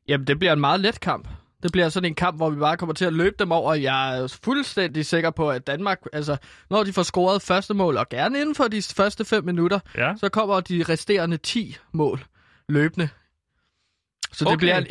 Jamen, 0.08 0.26
det 0.26 0.38
bliver 0.38 0.52
en 0.52 0.60
meget 0.60 0.80
let 0.80 1.00
kamp. 1.00 1.28
Det 1.62 1.72
bliver 1.72 1.88
sådan 1.88 2.10
en 2.10 2.14
kamp, 2.14 2.36
hvor 2.36 2.50
vi 2.50 2.58
bare 2.60 2.76
kommer 2.76 2.92
til 2.94 3.04
at 3.04 3.12
løbe 3.12 3.36
dem 3.38 3.52
over. 3.52 3.74
Jeg 3.74 4.18
er 4.18 4.38
fuldstændig 4.42 5.06
sikker 5.06 5.30
på, 5.30 5.50
at 5.50 5.66
Danmark, 5.66 6.00
altså, 6.12 6.36
når 6.70 6.84
de 6.84 6.92
får 6.92 7.02
scoret 7.02 7.42
første 7.42 7.74
mål, 7.74 7.96
og 7.96 8.08
gerne 8.08 8.40
inden 8.40 8.54
for 8.54 8.64
de 8.68 8.82
første 8.96 9.24
5 9.24 9.44
minutter, 9.44 9.78
Ja. 9.96 10.14
så 10.16 10.28
kommer 10.28 10.60
de 10.60 10.84
resterende 10.88 11.36
10 11.36 11.76
mål 11.92 12.24
løbende. 12.68 13.08
Så 14.32 14.44
det 14.44 14.46
Okay. 14.52 14.56
bliver 14.58 14.78
en 14.78 14.86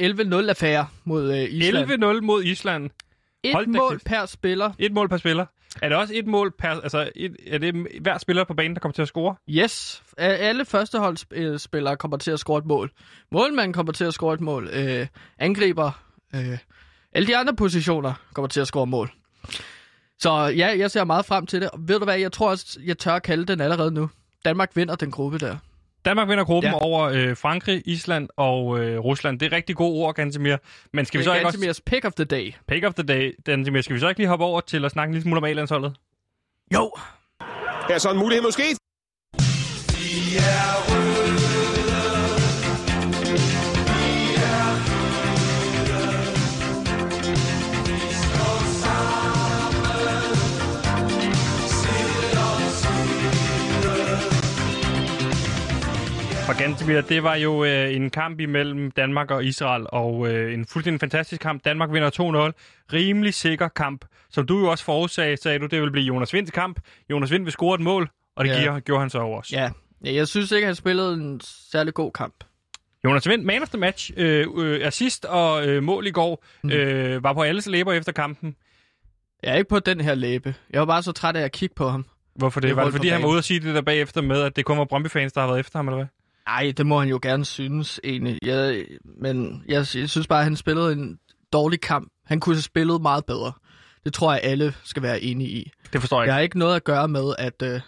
11-0 0.46 0.50
affære 0.50 0.88
mod 1.04 1.32
øh, 1.34 1.44
Island. 1.50 2.04
11-0 2.18 2.22
mod 2.22 2.44
Island. 2.44 2.90
Et 3.44 3.54
Hold 3.54 3.68
mål 3.68 3.92
kæft. 3.92 4.06
per 4.06 4.26
spiller. 4.26 4.72
Et 4.80 4.92
mål 4.92 5.10
per 5.10 5.18
spiller. 5.18 5.46
Er 5.82 5.90
det 5.90 5.98
også 5.98 6.14
et 6.18 6.28
mål 6.28 6.54
per... 6.60 6.70
Altså, 6.70 7.12
et, 7.16 7.36
er 7.48 7.58
det 7.58 7.88
hver 8.02 8.18
spiller 8.18 8.44
på 8.44 8.54
banen, 8.54 8.76
der 8.76 8.80
kommer 8.80 8.94
til 8.94 9.02
at 9.02 9.08
score? 9.08 9.36
Yes. 9.50 10.04
Alle 10.18 10.66
førsteholdsspillere 10.66 11.94
øh, 11.94 11.98
kommer 11.98 12.18
til 12.18 12.32
at 12.32 12.40
score 12.40 12.58
et 12.58 12.66
mål. 12.66 12.92
Målmanden 13.32 13.74
kommer 13.74 13.94
til 13.94 14.06
at 14.06 14.14
score 14.14 14.34
et 14.34 14.42
mål. 14.42 14.70
Øh, 14.74 15.08
angriber. 15.40 15.92
Øh, 16.36 16.58
alle 17.14 17.28
de 17.28 17.38
andre 17.38 17.56
positioner 17.56 18.14
kommer 18.34 18.48
til 18.48 18.62
at 18.62 18.68
score 18.68 18.88
mål. 18.88 19.12
Så 20.20 20.32
ja, 20.58 20.78
jeg 20.78 20.92
ser 20.92 21.04
meget 21.04 21.26
frem 21.26 21.46
til 21.46 21.62
det. 21.62 21.70
Og 21.70 21.80
ved 21.88 22.00
du 22.00 22.06
hvad, 22.06 22.18
jeg 22.18 22.32
tror 22.32 22.50
også, 22.50 22.80
jeg 22.86 22.98
tør 22.98 23.14
at 23.14 23.24
kalde 23.24 23.46
den 23.46 23.62
allerede 23.62 23.92
nu. 23.92 24.10
Danmark 24.46 24.76
vinder 24.76 24.96
den 24.96 25.12
gruppe 25.12 25.38
der. 25.38 25.58
Danmark 26.06 26.30
vinder 26.30 26.44
gruppen 26.44 26.72
Ja. 26.72 26.78
over 26.82 27.02
øh, 27.04 27.38
Frankrig, 27.38 27.82
Island 27.86 28.30
og 28.38 28.80
øh, 28.80 29.00
Rusland. 29.00 29.40
Det 29.40 29.54
er 29.54 29.56
rigtig 29.56 29.76
gode 29.76 29.92
ord, 30.04 30.16
Gantemir. 30.16 30.56
Men 30.94 31.06
skal 31.06 31.20
vi 31.20 31.24
så 31.24 31.34
ikke 31.34 31.46
også... 31.48 31.58
Gantemirs 31.58 31.82
pick 31.82 32.06
of 32.06 32.14
the 32.14 32.26
day. 32.26 32.54
Pick 32.68 32.86
of 32.86 32.94
the 32.94 33.04
day, 33.04 33.32
Gantemir. 33.46 33.82
Skal 33.82 33.94
vi 33.96 34.00
så 34.00 34.10
ikke 34.10 34.20
lige 34.20 34.28
hoppe 34.28 34.46
over 34.46 34.62
til 34.62 34.86
at 34.86 34.92
snakke 34.92 35.10
en 35.10 35.14
lille 35.14 35.24
smule 35.24 35.38
om 35.38 35.44
A-landsholdet? 35.44 35.94
Jo. 36.74 36.92
Her 37.88 37.96
er 37.96 37.98
så 37.98 38.12
en 38.12 38.18
mulighed 38.18 38.44
måske. 38.44 38.64
Gantemir, 56.54 57.02
det 57.02 57.24
var 57.24 57.36
jo 57.36 57.64
øh, 57.66 57.96
en 57.96 58.10
kamp 58.10 58.40
imellem 58.40 58.92
Danmark 58.92 59.32
og 59.32 59.46
Israel, 59.46 59.86
og 59.90 60.28
øh, 60.34 60.54
en 60.54 60.66
fuldstændig 60.66 61.00
fantastisk 61.00 61.42
kamp. 61.42 61.66
Danmark 61.66 61.92
vinder 61.94 62.10
2-0. 62.54 62.94
Rimelig 62.94 63.34
sikker 63.34 63.68
kamp. 63.68 64.06
Som 64.30 64.48
du 64.48 64.60
jo 64.60 64.68
også 64.72 64.84
forudsagde, 64.84 65.38
sagde 65.38 65.60
du, 65.60 65.66
det 65.66 65.82
vil 65.82 65.92
blive 65.92 66.06
Jonas 66.06 66.34
Vinds 66.34 66.52
kamp. 66.52 66.80
Jonas 67.10 67.32
Vind 67.32 67.44
vil 67.44 67.52
score 67.52 67.76
et 67.76 67.82
mål, 67.82 68.10
og 68.36 68.46
det 68.46 68.52
Ja. 68.52 68.60
giver, 68.60 68.80
gjorde 68.80 69.00
han 69.02 69.10
så 69.10 69.20
over 69.20 69.40
os. 69.40 69.52
Ja. 69.52 69.70
ja, 70.06 70.14
jeg 70.14 70.28
synes 70.28 70.52
ikke, 70.52 70.66
han 70.66 70.76
spillede 70.76 71.14
en 71.14 71.42
særlig 71.72 71.94
god 71.94 72.12
kamp. 72.12 72.36
Jonas 73.06 73.30
Vind, 73.30 73.44
man 73.44 73.62
of 73.62 73.70
the 73.70 73.78
match, 73.78 74.12
øh, 74.18 74.48
øh, 74.58 74.88
assist 74.88 75.26
og 75.26 75.68
øh, 75.68 75.84
mål 75.84 76.08
i 76.08 76.12
går, 76.12 76.44
Mm. 76.64 76.72
øh, 76.72 77.24
var 77.24 77.34
på 77.34 77.42
alles 77.42 77.68
læber 77.68 77.94
efter 77.94 78.12
kampen. 78.12 78.56
Jeg 79.44 79.52
er 79.54 79.56
ikke 79.58 79.70
på 79.70 79.80
den 79.80 80.02
her 80.02 80.16
læbe. 80.16 80.56
Jeg 80.70 80.80
var 80.80 80.86
bare 80.86 81.04
så 81.04 81.12
træt 81.12 81.36
af 81.36 81.42
at 81.44 81.52
kigge 81.52 81.76
på 81.76 81.90
ham. 81.90 82.06
Hvorfor 82.36 82.60
det? 82.60 82.68
Det 82.68 82.76
Var 82.76 82.84
det 82.84 82.94
fordi, 82.94 83.08
han 83.10 83.22
var 83.22 83.28
ude 83.28 83.38
og 83.38 83.44
sige 83.44 83.60
det 83.60 83.76
der 83.76 83.82
bagefter 83.82 84.22
med, 84.22 84.42
at 84.42 84.56
det 84.56 84.66
kun 84.66 84.78
var 84.78 84.86
Brøndby-fans, 84.86 85.34
der 85.34 85.42
har 85.42 85.48
været 85.48 85.60
efter 85.60 85.80
ham, 85.80 85.88
eller 85.88 85.98
hvad? 85.98 86.06
Nej, 86.48 86.74
det 86.78 86.86
må 86.86 87.00
han 87.00 87.10
jo 87.10 87.20
gerne 87.22 87.46
synes, 87.46 88.00
egentlig. 88.04 88.40
Jeg, 88.44 88.86
men 89.04 89.64
jeg, 89.68 89.86
jeg 89.96 90.10
synes 90.10 90.28
bare, 90.28 90.40
at 90.40 90.44
han 90.46 90.56
spillede 90.56 90.92
en 90.94 91.20
dårlig 91.54 91.82
kamp. 91.82 92.12
Han 92.26 92.40
kunne 92.40 92.56
have 92.56 92.62
spillet 92.62 93.02
meget 93.02 93.26
bedre. 93.26 93.52
Det 94.04 94.14
tror 94.14 94.34
jeg, 94.34 94.42
alle 94.44 94.74
skal 94.84 95.04
være 95.04 95.22
enige 95.22 95.50
i. 95.50 95.72
Det 95.94 96.02
forstår 96.02 96.18
jeg 96.22 96.28
Jeg 96.28 96.34
ikke. 96.34 96.34
har 96.34 96.42
ikke 96.42 96.60
noget 96.60 96.76
at 96.76 96.84
gøre 96.84 97.08
med, 97.08 97.34
at, 97.38 97.62
øh, 97.64 97.82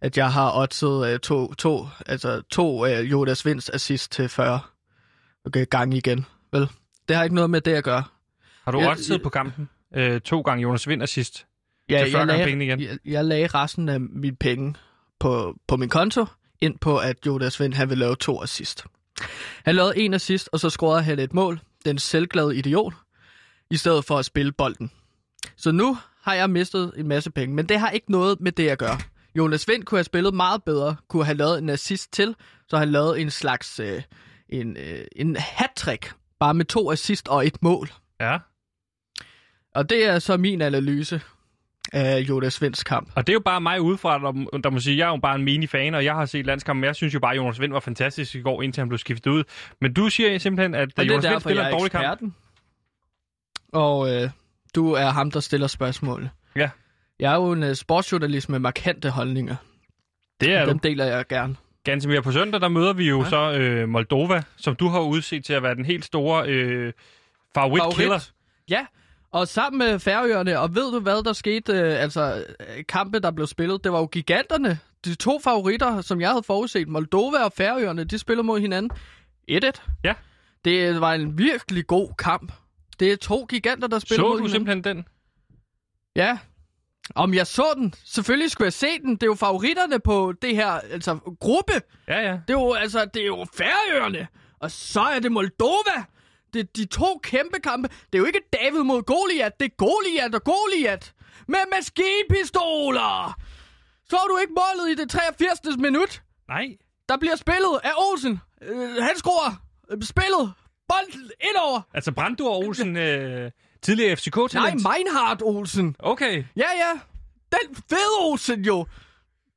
at 0.00 0.16
jeg 0.18 0.32
har 0.32 0.52
oddset 0.58 1.06
øh, 1.12 1.18
to, 1.18 1.54
to, 1.54 1.86
altså 2.06 2.42
to 2.50 2.86
øh, 2.86 3.10
Jodas 3.10 3.46
Vinds 3.46 3.68
assist 3.70 4.12
til 4.12 4.28
40 4.28 4.60
okay, 5.46 5.66
gange 5.70 5.96
igen. 5.96 6.26
Vel, 6.52 6.68
det 7.08 7.16
har 7.16 7.22
ikke 7.24 7.34
noget 7.34 7.50
med 7.50 7.60
det 7.60 7.74
at 7.74 7.84
gøre. 7.84 8.02
Har 8.64 8.72
du 8.72 8.78
jeg- 8.80 8.90
oddset 8.90 9.22
på 9.22 9.28
kampen? 9.28 9.68
Øh, 9.96 10.20
to 10.20 10.40
gange 10.40 10.62
Jonas 10.62 10.88
Vind 10.88 11.02
assist. 11.02 11.46
Ja, 11.90 11.98
Til 12.04 12.10
40 12.12 12.20
jeg, 12.20 12.26
gange 12.26 12.32
lagde, 12.38 12.44
pengene 12.50 12.64
igen. 12.64 12.80
jeg, 12.80 12.98
jeg 13.04 13.24
lagde 13.24 13.46
resten 13.46 13.88
af 13.88 14.00
mine 14.00 14.36
penge 14.36 14.74
på, 15.20 15.54
på 15.68 15.76
min 15.76 15.88
konto, 15.88 16.26
ind 16.60 16.78
på, 16.78 16.98
at 16.98 17.16
Jodas 17.26 17.60
Vind 17.60 17.74
han 17.74 17.90
vil 17.90 17.98
lave 17.98 18.16
to 18.16 18.42
assist. 18.42 18.84
Han 19.64 19.74
lavede 19.74 19.98
en 19.98 20.14
assist, 20.14 20.48
og 20.52 20.60
så 20.60 20.70
scorede 20.70 21.02
han 21.02 21.18
et 21.18 21.34
mål. 21.34 21.60
Den 21.84 21.98
selvglade 21.98 22.56
idiot, 22.56 22.94
i 23.70 23.76
stedet 23.76 24.04
for 24.04 24.18
at 24.18 24.24
spille 24.24 24.52
bolden. 24.52 24.90
Så 25.56 25.72
nu 25.72 25.98
har 26.22 26.34
jeg 26.34 26.50
mistet 26.50 26.92
en 26.96 27.08
masse 27.08 27.30
penge, 27.30 27.54
men 27.54 27.68
det 27.68 27.78
har 27.78 27.90
ikke 27.90 28.12
noget 28.12 28.40
med 28.40 28.52
det 28.52 28.68
at 28.68 28.78
gøre. 28.78 28.98
Jonas 29.34 29.68
Vind 29.68 29.84
kunne 29.84 29.98
have 29.98 30.04
spillet 30.04 30.34
meget 30.34 30.64
bedre, 30.64 30.96
kunne 31.08 31.24
have 31.24 31.36
lavet 31.36 31.58
en 31.58 31.68
assist 31.68 32.12
til, 32.12 32.36
så 32.68 32.76
han 32.76 32.92
lavede 32.92 33.20
en 33.20 33.30
slags 33.30 33.80
øh, 33.80 34.02
en, 34.48 34.76
øh, 34.76 35.04
en 35.16 35.36
hat 35.36 36.14
bare 36.40 36.54
med 36.54 36.64
to 36.64 36.92
assist 36.92 37.28
og 37.28 37.46
et 37.46 37.62
mål. 37.62 37.88
Ja. 38.20 38.38
Og 39.74 39.90
det 39.90 40.06
er 40.06 40.18
så 40.18 40.36
min 40.36 40.60
analyse 40.60 41.20
af 41.94 42.20
Jonas 42.20 42.62
Vinds 42.62 42.84
kamp. 42.84 43.10
Og 43.14 43.26
det 43.26 43.32
er 43.32 43.34
jo 43.34 43.40
bare 43.40 43.60
mig 43.60 43.80
udefra, 43.80 44.18
der, 44.18 44.58
der 44.58 44.70
må 44.70 44.78
sige, 44.78 44.98
jeg 44.98 45.04
er 45.04 45.10
jo 45.10 45.16
bare 45.16 45.34
en 45.34 45.44
mini-fan, 45.44 45.94
og 45.94 46.04
jeg 46.04 46.14
har 46.14 46.24
set 46.26 46.46
landskampen, 46.46 46.80
men 46.80 46.86
jeg 46.86 46.96
synes 46.96 47.14
jo 47.14 47.20
bare, 47.20 47.32
at 47.32 47.36
Jonas 47.36 47.60
Vind 47.60 47.72
var 47.72 47.80
fantastisk 47.80 48.34
i 48.34 48.40
går, 48.40 48.62
indtil 48.62 48.80
han 48.80 48.88
blev 48.88 48.98
skiftet 48.98 49.30
ud. 49.30 49.44
Men 49.80 49.92
du 49.94 50.08
siger 50.08 50.38
simpelthen, 50.38 50.74
at 50.74 50.88
Og 50.96 51.04
det 51.04 51.10
Jonas 51.10 51.30
Vind 51.30 51.40
spiller 51.40 51.66
en 51.66 51.74
er 51.74 51.78
dårlig 51.78 51.92
kamp. 51.92 52.34
Og 53.72 54.14
øh, 54.14 54.30
du 54.74 54.92
er 54.92 55.10
ham, 55.10 55.30
der 55.30 55.40
stiller 55.40 55.66
spørgsmål. 55.66 56.28
Ja. 56.56 56.70
Jeg 57.18 57.32
er 57.32 57.36
jo 57.36 57.52
en 57.52 57.62
uh, 57.62 57.72
sportsjournalist 57.72 58.48
med 58.48 58.58
markante 58.58 59.10
holdninger. 59.10 59.56
Det 60.40 60.52
er 60.52 60.60
og 60.60 60.66
du. 60.66 60.70
dem 60.70 60.78
deler 60.78 61.04
jeg 61.04 61.26
gerne. 61.28 61.56
Ganske 61.84 62.08
mere 62.08 62.22
på 62.22 62.32
søndag, 62.32 62.60
der 62.60 62.68
møder 62.68 62.92
vi 62.92 63.08
jo 63.08 63.22
Ja. 63.22 63.28
så 63.28 63.52
øh, 63.52 63.88
Moldova, 63.88 64.42
som 64.56 64.76
du 64.76 64.88
har 64.88 65.00
udset 65.00 65.44
til 65.44 65.52
at 65.52 65.62
være 65.62 65.74
den 65.74 65.84
helt 65.84 66.04
store 66.04 66.48
øh, 66.48 66.92
favorit-killer. 67.54 68.30
Ja, 68.70 68.86
og 69.34 69.48
sammen 69.48 69.78
med 69.78 69.98
Færøerne, 69.98 70.58
og 70.60 70.74
ved 70.74 70.92
du 70.92 71.00
hvad 71.00 71.22
der 71.24 71.32
skete, 71.32 71.72
øh, 71.72 72.02
altså 72.02 72.44
øh, 72.60 72.84
kampe 72.88 73.20
der 73.20 73.30
blev 73.30 73.46
spillet, 73.46 73.84
det 73.84 73.92
var 73.92 73.98
jo 73.98 74.06
giganterne, 74.06 74.78
de 75.04 75.14
to 75.14 75.40
favoritter, 75.44 76.00
som 76.00 76.20
jeg 76.20 76.28
havde 76.30 76.42
forudset, 76.42 76.88
Moldova 76.88 77.38
og 77.44 77.52
Færøerne, 77.52 78.04
de 78.04 78.18
spillede 78.18 78.46
mod 78.46 78.60
hinanden 78.60 78.90
1-1. 79.50 79.70
Ja. 80.04 80.14
Det 80.64 81.00
var 81.00 81.12
en 81.14 81.38
virkelig 81.38 81.86
god 81.86 82.08
kamp. 82.18 82.52
Det 83.00 83.12
er 83.12 83.16
to 83.16 83.44
giganter, 83.48 83.88
der 83.88 83.98
spiller 83.98 84.22
Så 84.22 84.28
mod 84.28 84.38
du 84.38 84.46
hinanden. 84.46 84.66
simpelthen 84.66 84.96
den? 84.96 85.04
Ja. 86.16 86.38
Om 87.14 87.34
jeg 87.34 87.46
så 87.46 87.64
den? 87.76 87.94
Selvfølgelig 88.04 88.50
skulle 88.50 88.66
jeg 88.66 88.72
se 88.72 88.86
den. 89.02 89.10
Det 89.14 89.22
er 89.22 89.26
jo 89.26 89.34
favoritterne 89.34 90.00
på 90.00 90.32
det 90.42 90.56
her, 90.56 90.70
altså 90.70 91.18
gruppe. 91.40 91.72
Ja, 92.08 92.20
ja. 92.20 92.32
Det 92.32 92.54
er 92.54 92.60
jo, 92.60 92.72
altså, 92.72 93.04
det 93.14 93.22
er 93.22 93.26
jo 93.26 93.46
Færøerne. 93.56 94.26
Og 94.60 94.70
så 94.70 95.00
er 95.00 95.18
det 95.18 95.32
Moldova. 95.32 96.04
Det 96.54 96.76
de 96.76 96.84
to 96.84 97.20
kæmpe 97.22 97.58
kampe. 97.60 97.88
Det 97.88 98.14
er 98.14 98.18
jo 98.18 98.24
ikke 98.24 98.40
David 98.52 98.82
mod 98.82 99.02
Goliat. 99.02 99.60
Det 99.60 99.66
er 99.66 99.76
Goliat 99.76 100.34
og 100.34 100.44
Goliat. 100.44 101.14
Med 101.48 101.58
maskinpistoler. 101.72 103.40
Så 104.08 104.16
du 104.28 104.38
ikke 104.38 104.52
målet 104.52 104.90
i 104.90 105.02
det 105.02 105.10
83. 105.10 105.60
minut? 105.78 106.22
Nej. 106.48 106.76
Der 107.08 107.16
bliver 107.16 107.36
spillet 107.36 107.80
af 107.84 107.92
Olsen. 107.96 108.40
Øh, 108.62 109.02
han 109.02 109.16
skruer 109.16 109.62
øh, 109.90 110.02
spillet. 110.02 110.52
Bolden 110.88 111.30
indover. 111.40 111.80
Altså 111.94 112.12
Brandur 112.12 112.56
Olsen, 112.56 112.96
øh, 112.96 113.50
tidligere 113.82 114.16
FCK-talent. 114.16 114.82
Nej, 114.82 114.92
Meinhardt 114.96 115.42
Olsen. 115.42 115.96
Okay. 115.98 116.44
Ja, 116.56 116.70
ja. 116.82 116.92
Den 117.52 117.76
fede 117.88 118.16
Olsen 118.20 118.64
jo. 118.64 118.86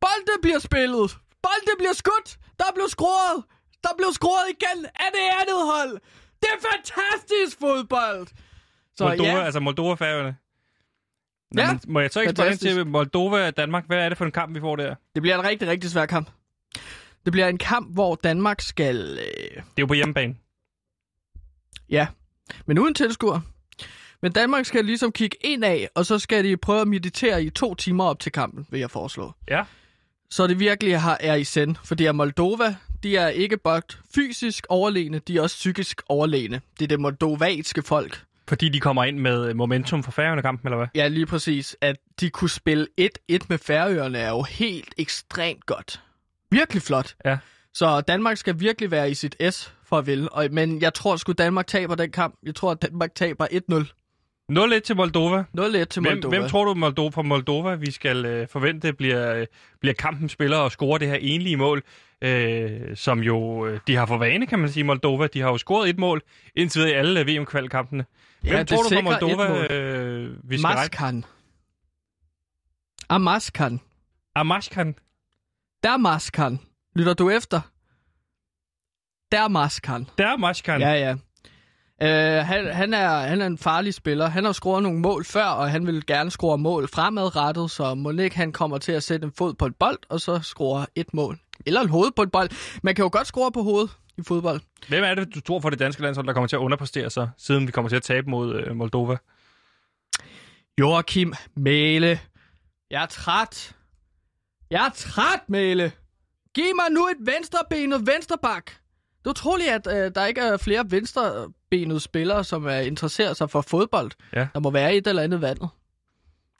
Bolden 0.01 0.41
bliver 0.41 0.59
spillet. 0.59 1.17
Bolden 1.43 1.77
bliver 1.77 1.93
skudt. 1.93 2.37
Der 2.59 2.65
blev 2.75 2.87
scoret. 2.89 3.43
Der 3.83 3.89
blev 3.97 4.09
scoret 4.13 4.45
igen 4.49 4.85
af 4.85 5.09
det 5.13 5.25
andet 5.41 5.61
hold. 5.73 5.99
Det 6.41 6.47
er 6.57 6.67
fantastisk 6.75 7.59
fodbold. 7.59 8.27
Så 8.97 9.03
Moldova, 9.03 9.29
ja, 9.29 9.43
altså 9.43 9.59
Moldova-færøerne. 9.59 10.35
Nå, 11.51 11.61
Ja. 11.61 11.67
men 11.71 11.79
må 11.87 11.99
jeg 11.99 12.11
så 12.11 12.19
ikke 12.21 12.33
spørge 12.35 12.55
til 12.55 12.87
Moldova 12.87 13.51
Danmark? 13.51 13.87
Hvad 13.87 13.97
er 13.97 14.09
det 14.09 14.17
for 14.17 14.25
en 14.25 14.31
kamp, 14.31 14.55
vi 14.55 14.59
får 14.59 14.75
der? 14.75 14.95
det 15.15 15.21
bliver 15.21 15.39
en 15.39 15.43
rigtig, 15.43 15.67
rigtig 15.67 15.89
svær 15.91 16.05
kamp. 16.05 16.29
Det 17.25 17.31
bliver 17.31 17.47
en 17.47 17.57
kamp, 17.57 17.93
hvor 17.93 18.15
Danmark 18.15 18.61
skal... 18.61 19.19
Øh, 19.21 19.55
Det 19.55 19.57
er 19.57 19.61
jo 19.79 19.85
på 19.85 19.93
hjemmebane. 19.93 20.35
ja, 21.89 22.07
men 22.65 22.79
uden 22.79 22.93
tilskuer. 22.93 23.39
Men 24.21 24.31
Danmark 24.31 24.65
skal 24.65 24.85
ligesom 24.85 25.11
kigge 25.11 25.37
ind 25.41 25.65
af, 25.65 25.89
og 25.95 26.05
så 26.05 26.19
skal 26.19 26.43
de 26.43 26.57
prøve 26.57 26.81
at 26.81 26.87
meditere 26.87 27.43
i 27.43 27.49
to 27.49 27.75
timer 27.75 28.03
op 28.03 28.19
til 28.19 28.31
kampen, 28.31 28.67
vil 28.69 28.79
jeg 28.79 28.91
foreslå. 28.91 29.31
Ja. 29.49 29.63
Så 30.29 30.47
det 30.47 30.59
virkelig 30.59 31.01
har, 31.01 31.17
er 31.19 31.35
i 31.35 31.43
send. 31.43 31.75
Fordi 31.83 32.05
at 32.05 32.15
Moldova, 32.15 32.75
de 33.03 33.17
er 33.17 33.27
ikke 33.27 33.57
bare 33.57 33.81
fysisk 34.15 34.65
overlegne, 34.69 35.19
de 35.27 35.37
er 35.37 35.41
også 35.41 35.55
psykisk 35.55 36.01
overlegne. 36.09 36.61
Det 36.79 36.83
er 36.83 36.87
det 36.87 36.99
moldovanske 36.99 37.81
folk. 37.81 38.23
Fordi 38.49 38.69
de 38.69 38.79
kommer 38.79 39.03
ind 39.03 39.19
med 39.19 39.53
momentum 39.53 40.03
for 40.03 40.11
Færøerne-kampen, 40.11 40.67
eller 40.67 40.77
hvad? 40.77 40.87
Ja, 40.95 41.07
lige 41.07 41.25
præcis. 41.25 41.75
At 41.81 41.95
de 42.19 42.29
kunne 42.29 42.49
spille 42.49 42.87
1-1 43.01 43.05
med 43.49 43.57
Færøerne 43.57 44.17
er 44.17 44.29
jo 44.29 44.41
helt 44.41 44.93
ekstremt 44.97 45.65
godt. 45.65 46.01
Virkelig 46.51 46.81
flot. 46.81 47.15
Ja. 47.25 47.37
Så 47.73 48.01
Danmark 48.01 48.37
skal 48.37 48.59
virkelig 48.59 48.91
være 48.91 49.11
i 49.11 49.13
sit 49.13 49.35
S 49.49 49.73
for 49.85 49.97
at 49.97 50.07
ville. 50.07 50.29
Og, 50.29 50.47
men 50.51 50.81
jeg 50.81 50.93
tror 50.93 51.15
sgu, 51.15 51.31
Danmark 51.31 51.67
taber 51.67 51.95
den 51.95 52.11
kamp. 52.11 52.35
Jeg 52.43 52.55
tror, 52.55 52.71
at 52.71 52.81
Danmark 52.81 53.15
taber 53.15 53.47
1-0. 53.71 53.93
0-1 54.51 54.79
til 54.79 54.95
Moldova. 54.95 55.43
0-1 55.57 55.83
til 55.83 56.01
Hvem, 56.01 56.13
Moldova. 56.13 56.37
hvem 56.39 56.49
tror 56.49 56.65
du 56.65 56.73
Moldova, 56.73 57.09
fra 57.09 57.21
Moldova, 57.21 57.75
vi 57.75 57.91
skal 57.91 58.25
øh, 58.25 58.47
forvente, 58.47 58.93
bliver, 58.93 59.35
øh, 59.35 59.47
bliver 59.79 59.93
kampen 59.93 60.29
spiller 60.29 60.57
og 60.57 60.71
score 60.71 60.99
det 60.99 61.07
her 61.07 61.15
enlige 61.15 61.57
mål, 61.57 61.83
øh, 62.21 62.97
som 62.97 63.19
jo 63.19 63.65
øh, 63.65 63.79
de 63.87 63.95
har 63.95 64.05
for 64.05 64.17
vane, 64.17 64.47
kan 64.47 64.59
man 64.59 64.69
sige, 64.69 64.83
Moldova. 64.83 65.27
De 65.27 65.41
har 65.41 65.49
jo 65.49 65.57
scoret 65.57 65.89
et 65.89 65.99
mål 65.99 66.21
indtil 66.55 66.79
videre 66.79 66.91
i 66.91 66.95
alle 66.95 67.19
øh, 67.19 67.27
VM-kvalkampene. 67.27 68.05
Ja, 68.43 68.49
Hvem 68.49 68.59
det 68.59 68.67
tror 68.67 68.83
du 68.83 68.89
fra 68.89 68.97
et 68.97 69.03
Moldova, 69.03 69.73
øh, 69.73 70.49
vi 70.49 70.57
skal? 70.57 70.61
Maskan. 70.61 71.25
Amaskan. 73.09 73.79
Amashkan. 74.35 74.95
Damaskan. 75.83 76.59
Lytter 76.95 77.13
du 77.13 77.29
efter? 77.29 77.61
Damaskan. 79.31 80.07
Der 80.17 80.27
er 80.27 80.37
Mashkan. 80.37 80.81
Ja, 80.81 80.93
ja. 80.93 81.15
Uh, 82.01 82.45
han, 82.45 82.73
han, 82.73 82.93
er, 82.93 83.09
han 83.09 83.41
er 83.41 83.45
en 83.45 83.57
farlig 83.57 83.93
spiller. 83.93 84.27
Han 84.27 84.45
har 84.45 84.51
scoret 84.51 84.83
nogle 84.83 84.99
mål 84.99 85.25
før, 85.25 85.45
og 85.45 85.71
han 85.71 85.87
vil 85.87 86.05
gerne 86.05 86.31
score 86.31 86.57
mål 86.57 86.87
fremadrettet, 86.87 87.71
så 87.71 87.95
Monik 87.95 88.33
han 88.33 88.51
kommer 88.51 88.77
til 88.77 88.91
at 88.91 89.03
sætte 89.03 89.25
en 89.25 89.31
fod 89.37 89.53
på 89.53 89.65
en 89.65 89.73
bold, 89.73 89.97
og 90.09 90.21
så 90.21 90.39
score 90.39 90.85
et 90.95 91.13
mål. 91.13 91.39
Eller 91.65 91.81
en 91.81 91.89
hoved 91.89 92.11
på 92.15 92.21
en 92.21 92.29
bold. 92.29 92.49
Man 92.83 92.95
kan 92.95 93.03
jo 93.03 93.09
godt 93.11 93.27
score 93.27 93.51
på 93.51 93.63
hovedet 93.63 93.97
i 94.17 94.21
fodbold. 94.27 94.61
Hvem 94.87 95.03
er 95.03 95.15
det, 95.15 95.35
du 95.35 95.41
tror 95.41 95.59
for 95.59 95.69
det 95.69 95.79
danske 95.79 96.01
landshold, 96.01 96.27
der 96.27 96.33
kommer 96.33 96.47
til 96.47 96.55
at 96.55 96.59
underpræstere 96.59 97.09
sig, 97.09 97.29
siden 97.37 97.67
vi 97.67 97.71
kommer 97.71 97.89
til 97.89 97.95
at 97.95 98.03
tabe 98.03 98.29
mod 98.29 98.55
øh, 98.55 98.75
Moldova? 98.75 99.17
Joachim 100.79 101.33
Mæle. 101.55 102.19
Jeg 102.91 103.03
er 103.03 103.05
træt. 103.05 103.75
Jeg 104.71 104.85
er 104.85 104.89
træt, 104.95 105.49
Mæle. 105.49 105.91
Giv 106.55 106.75
mig 106.75 106.85
nu 106.91 107.07
et 107.07 107.17
venstrebenet 107.19 108.07
vensterbak. 108.07 108.65
Det 109.19 109.25
er 109.25 109.29
utroligt, 109.29 109.69
at 109.69 109.87
øh, 109.87 110.11
der 110.15 110.25
ikke 110.25 110.41
er 110.41 110.57
flere 110.57 110.85
venstrebenede 110.91 111.99
spillere, 111.99 112.43
som 112.43 112.65
er 112.65 112.77
interesserer 112.77 113.33
sig 113.33 113.49
for 113.49 113.61
fodbold. 113.61 114.11
Ja. 114.33 114.47
Der 114.53 114.59
må 114.59 114.69
være 114.69 114.95
et 114.95 115.07
eller 115.07 115.21
andet 115.21 115.41
vandet. 115.41 115.69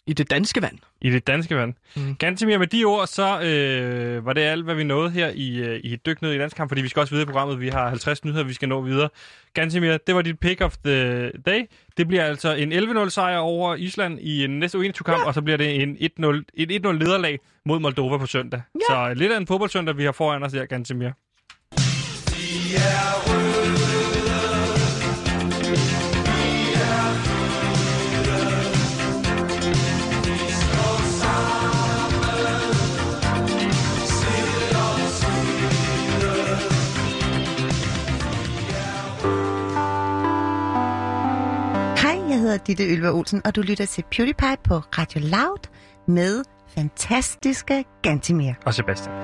I 0.08 0.14
det 0.14 0.30
danske 0.30 0.62
vand. 0.62 0.78
I 1.02 1.10
det 1.10 1.28
danske 1.28 1.56
vand. 1.56 1.74
Mm. 1.96 2.16
Ganske 2.16 2.58
med 2.58 2.68
de 2.68 2.86
ord, 2.86 3.08
så 3.08 3.42
øh, 3.42 4.26
var 4.26 4.34
det 4.34 4.42
alt, 4.42 4.64
hvad 4.64 4.76
vi 4.76 4.84
nåede 4.84 5.10
her 5.10 5.32
i, 5.36 5.58
øh, 5.58 5.80
i 5.84 5.96
Dyk 5.96 6.22
ned 6.22 6.34
i 6.34 6.38
landskamp, 6.38 6.70
fordi 6.70 6.82
vi 6.82 6.88
skal 6.88 7.00
også 7.00 7.12
videre 7.12 7.24
i 7.24 7.26
programmet. 7.26 7.62
Vi 7.62 7.68
har 7.68 7.90
50 7.90 8.26
nyheder, 8.26 8.44
vi 8.44 8.54
skal 8.54 8.70
nå 8.70 8.82
videre. 8.82 9.10
Ganske 9.54 10.00
det 10.08 10.16
var 10.16 10.22
dit 10.22 10.40
pick 10.40 10.62
of 10.62 10.78
the 10.86 11.30
day. 11.32 11.66
Det 11.98 12.08
bliver 12.08 12.24
altså 12.24 12.56
en 12.56 12.74
11-0 12.74 13.10
sejr 13.10 13.38
over 13.38 13.76
Island 13.76 14.20
i 14.20 14.44
en 14.44 14.60
næste 14.60 14.78
U21-kamp, 14.78 15.20
ja. 15.20 15.28
og 15.28 15.34
så 15.34 15.42
bliver 15.42 15.58
det 15.58 15.82
en 15.82 15.98
1-0, 15.98 16.44
et 16.54 16.72
1-0 16.86 16.92
nederlag 16.92 17.40
mod 17.66 17.80
Moldova 17.80 18.18
på 18.18 18.26
søndag. 18.26 18.62
Ja. 18.76 18.80
Så 18.90 19.14
lidt 19.14 19.32
af 19.32 19.38
en 19.38 19.48
fodboldsøndag, 19.48 19.98
vi 19.98 20.04
har 20.04 20.12
foran 20.12 20.44
os 20.44 20.54
her, 20.54 20.66
Gansimir. 20.66 21.10
Hej, 22.78 23.37
hedder 42.48 42.64
Ditte 42.64 42.86
Ylva 42.96 43.10
Olsen, 43.10 43.42
og 43.46 43.56
du 43.56 43.62
lytter 43.62 43.86
til 43.86 44.04
PewDiePie 44.12 44.58
på 44.64 44.76
Radio 44.78 45.20
Loud 45.20 45.68
med 46.08 46.44
fantastiske 46.76 47.86
Gantimir. 48.02 48.54
Og 48.66 48.74
Sebastian. 48.74 49.16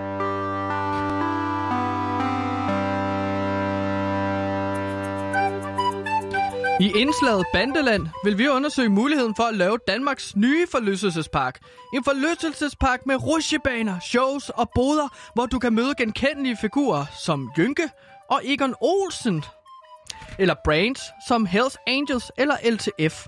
I 6.79 6.91
indslaget 6.95 7.45
Bandeland 7.53 8.07
vil 8.23 8.37
vi 8.37 8.47
undersøge 8.47 8.89
muligheden 8.89 9.35
for 9.35 9.43
at 9.43 9.55
lave 9.55 9.77
Danmarks 9.87 10.35
nye 10.35 10.67
forlystelsespark. 10.71 11.59
En 11.93 12.03
forlystelsespark 12.03 13.05
med 13.05 13.15
rusjebaner, 13.15 13.99
shows 13.99 14.49
og 14.49 14.69
boder, 14.75 15.07
hvor 15.33 15.45
du 15.45 15.59
kan 15.59 15.73
møde 15.73 15.93
genkendelige 15.97 16.57
figurer 16.61 17.05
som 17.25 17.51
Jynke 17.57 17.89
og 18.29 18.41
Egon 18.43 18.75
Olsen. 18.81 19.43
Eller 20.39 20.55
brands 20.63 21.01
som 21.27 21.45
Hells 21.45 21.77
Angels 21.87 22.31
eller 22.37 22.55
LTF. 22.71 23.27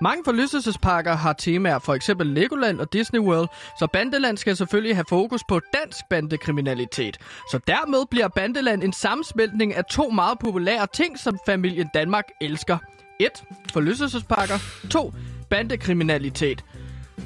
Mange 0.00 0.24
forlystelsesparker 0.24 1.16
har 1.16 1.32
temaer, 1.32 1.78
for 1.78 1.94
eksempel 1.94 2.26
Legoland 2.26 2.80
og 2.80 2.92
Disney 2.92 3.20
World, 3.20 3.48
så 3.78 3.86
Bandeland 3.92 4.36
skal 4.36 4.56
selvfølgelig 4.56 4.96
have 4.96 5.04
fokus 5.08 5.44
på 5.48 5.60
dansk 5.74 6.04
bandekriminalitet. 6.10 7.18
Så 7.50 7.60
dermed 7.66 8.06
bliver 8.10 8.28
Bandeland 8.28 8.82
en 8.82 8.92
sammensmeltning 8.92 9.74
af 9.74 9.84
to 9.84 10.10
meget 10.10 10.38
populære 10.38 10.86
ting, 10.94 11.18
som 11.18 11.38
familien 11.46 11.88
Danmark 11.94 12.24
elsker. 12.40 12.78
1. 13.20 13.28
Forlystelsesparker. 13.72 14.58
2. 14.90 15.12
Bandekriminalitet. 15.50 16.64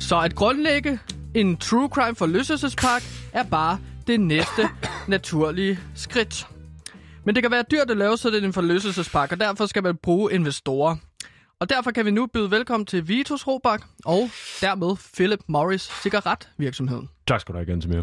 Så 0.00 0.20
at 0.20 0.34
grundlægge 0.34 0.98
en 1.34 1.56
true 1.56 1.88
crime 1.88 2.16
forlystelsespark 2.16 3.02
er 3.32 3.42
bare 3.42 3.78
det 4.06 4.20
næste 4.20 4.68
naturlige 5.08 5.78
skridt. 5.94 6.46
Men 7.24 7.34
det 7.34 7.42
kan 7.42 7.50
være 7.50 7.64
dyrt 7.70 7.90
at 7.90 7.96
lave 7.96 8.16
sådan 8.16 8.44
en 8.44 8.52
forlystelsespark, 8.52 9.32
og 9.32 9.40
derfor 9.40 9.66
skal 9.66 9.82
man 9.82 9.96
bruge 9.96 10.32
investorer. 10.32 10.96
Og 11.60 11.68
derfor 11.68 11.90
kan 11.90 12.04
vi 12.06 12.10
nu 12.10 12.26
byde 12.26 12.50
velkommen 12.50 12.86
til 12.86 13.08
Vitus 13.08 13.46
Robak 13.46 13.82
og 14.04 14.30
dermed 14.60 14.96
Philip 15.14 15.40
Morris 15.48 15.82
cigaretvirksomheden. 16.02 17.08
Tak 17.26 17.40
skal 17.40 17.52
du 17.52 17.58
have, 17.58 17.66
Gantemir. 17.66 18.02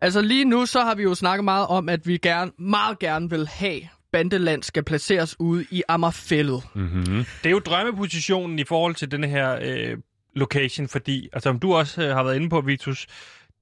Altså 0.00 0.20
lige 0.20 0.44
nu 0.44 0.66
så 0.66 0.80
har 0.80 0.94
vi 0.94 1.02
jo 1.02 1.14
snakket 1.14 1.44
meget 1.44 1.66
om, 1.66 1.88
at 1.88 2.06
vi 2.06 2.16
gerne, 2.16 2.50
meget 2.58 2.98
gerne 2.98 3.30
vil 3.30 3.46
have 3.46 3.80
Bandeland 4.12 4.62
skal 4.62 4.82
placeres 4.82 5.36
ude 5.40 5.66
i 5.70 5.82
Ammerfællet. 5.88 6.62
Mm-hmm. 6.74 7.24
Det 7.42 7.46
er 7.46 7.50
jo 7.50 7.58
drømmepositionen 7.58 8.58
i 8.58 8.64
forhold 8.64 8.94
til 8.94 9.10
den 9.10 9.24
her 9.24 9.58
øh, 9.62 9.96
location, 10.36 10.88
fordi, 10.88 11.28
altså 11.32 11.50
om 11.50 11.58
du 11.58 11.74
også 11.74 12.02
øh, 12.02 12.16
har 12.16 12.22
været 12.22 12.36
inde 12.36 12.48
på, 12.48 12.60
Vitus, 12.60 13.06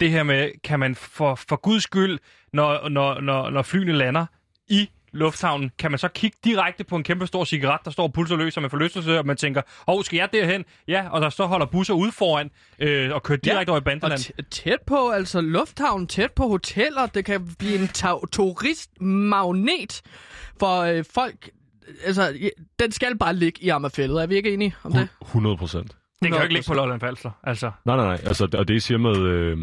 det 0.01 0.11
her 0.11 0.23
med, 0.23 0.51
kan 0.65 0.81
man 0.81 0.95
for, 0.95 1.35
for 1.35 1.57
guds 1.57 1.83
skyld, 1.83 2.19
når, 2.53 2.89
når, 2.89 3.21
når, 3.21 3.51
når 3.51 3.63
flyene 3.63 3.93
lander 3.93 4.27
i 4.73 4.91
lufthavnen, 5.13 5.71
kan 5.79 5.91
man 5.91 5.99
så 5.99 6.09
kigge 6.09 6.37
direkte 6.45 6.85
på 6.85 6.97
en 6.97 7.03
kæmpe 7.05 7.27
stor 7.27 7.45
cigaret, 7.45 7.81
der 7.85 7.91
står 7.91 8.03
og 8.03 8.13
pulser 8.13 8.37
løs 8.37 8.55
som 8.55 8.65
en 8.65 8.71
forlystelse, 8.71 9.19
og 9.19 9.27
man 9.27 9.37
tænker, 9.37 9.63
hov, 9.87 10.05
skal 10.05 10.17
jeg 10.17 10.29
derhen? 10.33 10.65
Ja, 10.89 11.09
og 11.11 11.21
der 11.21 11.31
så 11.31 11.47
holder 11.47 11.67
busser 11.67 11.95
ude 11.95 12.13
foran 12.13 12.51
øh, 12.79 13.15
og 13.15 13.23
kører 13.23 13.39
direkte 13.39 13.71
over 13.71 13.77
i 13.79 13.81
Og 13.81 13.85
Bandeland. 13.85 14.21
t- 14.21 14.49
tæt 14.51 14.79
på, 14.87 15.11
altså 15.11 15.41
lufthavnen, 15.41 16.07
tæt 16.07 16.33
på 16.33 16.49
hoteller, 16.49 17.07
det 17.07 17.25
kan 17.25 17.55
blive 17.59 17.79
en 17.79 17.89
ta- 17.89 18.27
turistmagnet 18.33 20.03
for 20.61 20.81
øh, 20.81 21.05
folk. 21.15 21.51
Altså, 22.05 22.23
ja, 22.41 22.49
den 22.81 22.93
skal 22.93 23.19
bare 23.19 23.35
ligge 23.35 23.63
i 23.65 23.69
Ammerfællet. 23.69 24.23
Er 24.23 24.27
vi 24.27 24.35
ikke 24.37 24.53
enige 24.53 24.75
om 24.85 24.93
det? 24.93 25.09
100 25.23 25.57
procent. 25.57 25.97
Det 26.23 26.31
kan 26.31 26.39
jo 26.39 26.43
ikke 26.43 26.55
ligge 26.55 26.69
på 26.69 26.75
Lolland 26.75 27.01
Falster, 27.01 27.31
altså. 27.45 27.71
Nej, 27.85 27.97
nej, 27.97 28.07
nej. 28.07 28.21
Altså, 28.25 28.49
og 28.59 28.69
det 28.69 28.75
I 28.75 28.81
siger 28.81 28.99
med, 28.99 29.17
øh, 29.17 29.59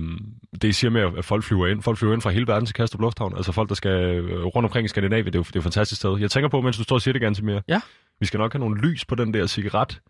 det 0.61 0.75
siger 0.75 0.91
med, 0.91 1.01
at 1.17 1.25
folk 1.25 1.43
flyver 1.43 1.67
ind. 1.67 1.81
Folk 1.81 1.97
flyver 1.97 2.13
ind 2.13 2.21
fra 2.21 2.29
hele 2.29 2.47
verden 2.47 2.65
til 2.65 2.75
Kastrup 2.75 3.01
Lufthavn. 3.01 3.33
Altså 3.37 3.51
folk, 3.51 3.69
der 3.69 3.75
skal 3.75 3.91
øh, 3.91 4.45
rundt 4.45 4.65
omkring 4.65 4.85
i 4.85 4.87
Skandinavien. 4.87 5.25
Det 5.25 5.35
er 5.35 5.39
jo, 5.39 5.43
det 5.43 5.49
er 5.49 5.51
jo 5.55 5.59
et 5.59 5.63
fantastisk 5.63 6.01
sted. 6.01 6.17
Jeg 6.19 6.31
tænker 6.31 6.49
på, 6.49 6.61
mens 6.61 6.77
du 6.77 6.83
står 6.83 6.95
og 6.95 7.01
siger 7.01 7.13
det 7.13 7.21
ganske 7.21 7.45
mere. 7.45 7.61
Ja. 7.67 7.81
Vi 8.19 8.25
skal 8.25 8.37
nok 8.37 8.53
have 8.53 8.59
nogle 8.59 8.81
lys 8.81 9.05
på 9.05 9.15
den 9.15 9.33
der 9.33 9.47
cigaret, 9.47 10.01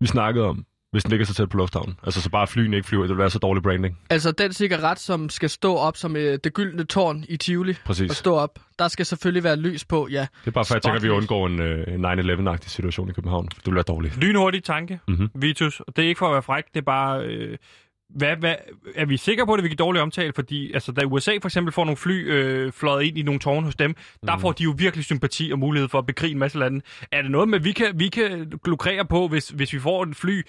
vi 0.00 0.06
snakkede 0.06 0.44
om, 0.46 0.64
hvis 0.92 1.02
den 1.02 1.10
ligger 1.10 1.26
så 1.26 1.34
tæt 1.34 1.48
på 1.48 1.56
lufthavnen. 1.56 1.96
Altså 2.04 2.22
så 2.22 2.30
bare 2.30 2.46
flyene 2.46 2.76
ikke 2.76 2.88
flyver. 2.88 3.02
Det 3.02 3.10
vil 3.10 3.18
være 3.18 3.30
så 3.30 3.38
dårlig 3.38 3.62
branding. 3.62 3.98
Altså, 4.10 4.32
den 4.32 4.52
cigaret, 4.52 4.98
som 4.98 5.28
skal 5.28 5.50
stå 5.50 5.74
op 5.76 5.96
som 5.96 6.16
øh, 6.16 6.38
det 6.44 6.54
gyldne 6.54 6.84
tårn 6.84 7.24
i 7.28 7.36
Tivoli. 7.36 7.74
Præcis. 7.84 8.10
Og 8.10 8.16
stå 8.16 8.34
op. 8.34 8.58
Der 8.78 8.88
skal 8.88 9.06
selvfølgelig 9.06 9.44
være 9.44 9.56
lys 9.56 9.84
på, 9.84 10.08
ja. 10.10 10.20
Det 10.20 10.46
er 10.46 10.50
bare 10.50 10.64
for, 10.64 10.74
at 10.74 10.76
jeg 10.76 10.82
tænker, 10.82 10.96
at 10.96 11.02
vi 11.02 11.08
undgår 11.08 11.46
en, 11.46 11.60
øh, 11.60 11.94
en 11.94 12.04
9-11-agtig 12.04 12.70
situation 12.70 13.08
i 13.10 13.12
København. 13.12 13.46
Det 13.48 13.66
vil 13.66 13.74
være 13.74 13.84
dårligt. 13.88 14.16
Lynhurtig 14.16 14.64
tanke, 14.64 15.00
Mhm. 15.08 15.16
mm-hmm. 15.20 15.42
Vitus. 15.42 15.80
Og 15.80 15.96
det 15.96 16.04
er 16.04 16.08
ikke 16.08 16.18
for 16.18 16.26
at 16.26 16.32
være 16.32 16.42
fræk, 16.42 16.64
det 16.74 16.80
er 16.80 16.84
bare... 16.84 17.24
Øh, 17.24 17.56
hvad, 18.16 18.36
hvad, 18.36 18.54
er 18.94 19.06
vi 19.06 19.16
sikre 19.16 19.46
på, 19.46 19.52
at 19.52 19.58
det 19.58 19.62
vil 19.62 19.70
give 19.70 19.76
dårlig 19.76 20.02
omtale? 20.02 20.32
Fordi 20.34 20.72
altså, 20.72 20.92
da 20.92 21.04
USA 21.04 21.32
for 21.42 21.48
eksempel 21.48 21.72
får 21.72 21.84
nogle 21.84 21.96
fly 21.96 22.30
øh, 22.32 22.72
fløjet 22.72 23.04
ind 23.06 23.18
i 23.18 23.22
nogle 23.22 23.40
tårne 23.40 23.66
hos 23.66 23.76
dem, 23.76 23.90
mm. 23.90 23.96
der 24.26 24.38
får 24.38 24.52
de 24.52 24.62
jo 24.64 24.74
virkelig 24.78 25.04
sympati 25.04 25.50
og 25.52 25.58
mulighed 25.58 25.88
for 25.88 25.98
at 25.98 26.06
bekrige 26.06 26.32
en 26.32 26.38
masse 26.38 26.58
lande. 26.58 26.80
Er 27.12 27.22
det 27.22 27.30
noget 27.30 27.48
med, 27.48 27.58
vi 27.60 27.72
kan, 27.72 27.86
vi 27.94 28.08
kan 28.08 28.52
lukrere 28.66 29.04
på, 29.04 29.28
hvis, 29.28 29.48
hvis 29.48 29.72
vi 29.72 29.78
får 29.78 30.02
et 30.02 30.16
fly 30.16 30.42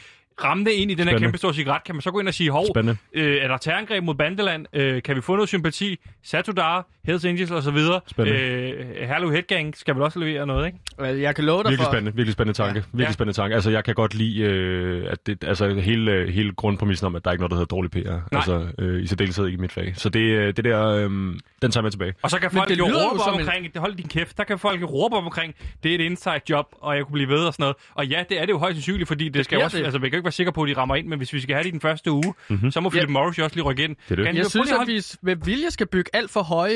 ramme 0.44 0.66
det 0.66 0.72
ind 0.72 0.92
i 0.92 0.94
den 0.94 1.04
her 1.04 1.06
Spændende. 1.06 1.26
kæmpe 1.28 1.38
store 1.38 1.54
cigaret? 1.54 1.84
Kan 1.84 1.96
man 1.96 2.02
så 2.02 2.12
gå 2.12 2.20
ind 2.20 2.28
og 2.28 2.34
sige, 2.34 2.52
hov, 2.52 2.66
Spændende. 2.74 2.98
øh, 3.14 3.38
er 3.44 3.48
der 3.48 3.58
terrorangreb 3.58 4.04
mod 4.04 4.16
Bandeland? 4.16 4.66
Øh, 4.74 5.02
kan 5.04 5.16
vi 5.16 5.22
få 5.22 5.36
noget 5.36 5.48
sympati? 5.50 6.00
Satudar, 6.24 6.88
Hells 7.06 7.26
Angels 7.26 7.52
osv. 7.52 7.78
Spændende. 8.08 8.40
Øh, 8.40 9.08
Herlev 9.08 9.32
Headgang 9.32 9.78
skal 9.78 9.96
vel 9.96 10.04
også 10.04 10.20
levere 10.20 10.48
noget, 10.48 10.66
ikke? 10.66 10.78
Altså, 11.00 11.22
Jeg 11.22 11.36
kan 11.36 11.44
love 11.46 11.64
dig 11.64 11.70
Virkelig 11.70 11.86
for... 11.86 11.92
spændende, 11.92 12.16
virkelig 12.16 12.34
spændende 12.34 12.58
tanke. 12.58 12.74
Ja. 12.80 12.84
Virkelig 12.92 13.06
Ja. 13.08 13.12
spændende 13.12 13.38
tanke. 13.38 13.56
Altså, 13.56 13.72
jeg 13.72 13.84
kan 13.84 13.96
godt 13.96 14.14
lide, 14.16 14.40
øh, 14.42 15.12
at 15.12 15.28
det, 15.28 15.44
altså, 15.44 15.74
hele, 15.74 16.12
øh, 16.12 16.28
hele 16.30 16.52
grundpræmissen 16.54 17.06
om, 17.08 17.16
at 17.16 17.24
der 17.26 17.30
er 17.30 17.34
ikke 17.34 17.42
noget, 17.42 17.52
der 17.52 17.56
hedder 17.58 17.76
dårlig 17.76 17.92
PR. 17.92 18.36
Altså, 18.36 18.68
øh, 18.80 19.04
i 19.04 19.08
særdeleshed 19.08 19.46
ikke 19.46 19.58
i 19.58 19.62
mit 19.62 19.72
fag. 19.72 19.94
Så 19.96 20.10
det, 20.10 20.20
øh, 20.20 20.54
det 20.58 20.66
der, 20.66 20.88
øh, 20.88 21.04
den 21.04 21.40
tager 21.62 21.72
jeg 21.76 21.84
med 21.84 21.92
tilbage. 21.92 22.14
Og 22.22 22.30
så 22.30 22.40
kan 22.40 22.52
folk 22.52 22.70
det 22.70 22.78
jo 22.78 22.84
råbe 22.86 23.20
som 23.20 23.34
om 23.34 23.40
en- 23.40 23.48
omkring, 23.48 23.68
hold 23.76 23.96
din 23.96 24.08
kæft, 24.08 24.38
der 24.38 24.44
kan 24.44 24.60
folk 24.60 24.82
jo 24.82 24.86
råbe 24.86 25.16
om 25.16 25.26
omkring, 25.26 25.56
det 25.84 25.92
er 25.92 25.96
et 25.96 26.02
inside 26.02 26.42
job, 26.50 26.66
og 26.82 26.96
jeg 26.96 27.04
kunne 27.06 27.14
blive 27.14 27.30
ved 27.30 27.46
og 27.46 27.54
sådan 27.54 27.64
noget. 27.64 27.76
Og 27.94 28.06
ja, 28.08 28.24
det 28.30 28.42
er 28.42 28.46
det 28.46 28.54
jo 28.54 28.58
højst 28.58 28.76
sandsynligt, 28.76 29.08
fordi 29.08 29.30
det, 29.30 29.46
skal 29.46 29.56
bliver 29.56 29.62
jo 29.62 29.66
også, 29.66 29.78
det. 29.78 29.84
altså 29.84 30.00
vi 30.00 30.10
kan 30.10 30.21
ikke 30.22 30.26
være 30.26 30.32
sikre 30.32 30.52
på, 30.54 30.64
at 30.64 30.70
de 30.70 30.74
rammer 30.78 30.96
ind, 30.96 31.08
men 31.08 31.18
hvis 31.18 31.34
vi 31.34 31.42
skal 31.42 31.56
have 31.56 31.64
det 31.64 31.70
i 31.70 31.72
den 31.72 31.82
første 31.82 32.12
uge, 32.12 32.34
mm-hmm. 32.50 32.72
så 32.72 32.80
må 32.82 32.90
Philip 32.90 33.08
Ja. 33.10 33.14
Morris 33.14 33.38
jo 33.38 33.44
også 33.44 33.56
lige 33.56 33.64
rykke 33.66 33.84
ind. 33.84 33.96
er 34.10 34.16
det. 34.16 34.26
Kan 34.26 34.36
Jeg 34.36 34.46
synes, 34.46 34.72
at 34.72 34.88
vi 34.88 35.02
med 35.22 35.36
vilje 35.46 35.72
skal 35.72 35.88
bygge 35.88 36.10
alt 36.14 36.32
for 36.32 36.42
høje 36.42 36.74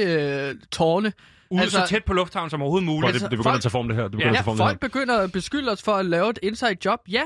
øh, 0.50 0.56
tårne. 0.72 1.14
ude 1.52 1.62
altså, 1.62 1.80
så 1.80 1.88
tæt 1.88 2.04
på 2.06 2.14
lufthavnen 2.14 2.50
som 2.50 2.62
overhovedet 2.62 2.86
muligt. 2.86 3.08
Altså, 3.12 3.26
det, 3.26 3.32
det 3.32 3.38
begynder 3.38 3.52
folk- 3.52 3.58
at 3.58 3.62
tage 3.62 3.72
form, 3.72 3.88
det 3.88 3.96
her. 3.98 4.04
Det 4.04 4.12
begynder 4.12 4.28
Ja, 4.28 4.30
at 4.32 4.34
Ja, 4.34 4.38
tage 4.38 4.44
form, 4.46 4.56
det 4.58 4.66
her. 4.66 4.70
folk 4.70 4.80
begynder 4.80 5.18
at 5.20 5.32
beskylde 5.32 5.72
os 5.72 5.84
for 5.84 5.92
at 5.92 6.06
lave 6.06 6.30
et 6.30 6.40
inside 6.44 6.78
job. 6.86 7.00
Ja, 7.10 7.24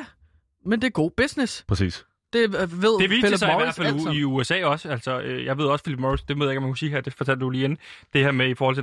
men 0.66 0.82
det 0.82 0.88
er 0.88 0.92
god 0.92 1.12
business. 1.18 1.64
Præcis. 1.68 2.06
Det 2.34 2.40
øh, 2.40 2.52
ved 2.82 3.00
det 3.00 3.10
Philip 3.10 3.38
sig 3.38 3.46
i 3.48 3.50
hvert 3.56 3.78
Morris 3.78 4.06
fald 4.06 4.16
i 4.16 4.24
USA 4.24 4.66
også. 4.66 4.90
Altså, 4.90 5.20
øh, 5.20 5.46
jeg 5.46 5.58
ved 5.58 5.66
også, 5.66 5.84
Philip 5.84 6.00
Morris, 6.00 6.22
det 6.22 6.40
ved 6.40 6.46
jeg 6.46 6.52
ikke, 6.52 6.58
om 6.58 6.64
man 6.64 6.70
kunne 6.70 6.78
sige 6.78 6.92
her, 6.92 7.02
det 7.02 7.14
fortalte 7.14 7.40
du 7.42 7.50
lige 7.50 7.64
inden, 7.64 7.78
det 8.14 8.22
her 8.24 8.32
med 8.32 8.50
i 8.50 8.54
forhold 8.54 8.76
til 8.76 8.82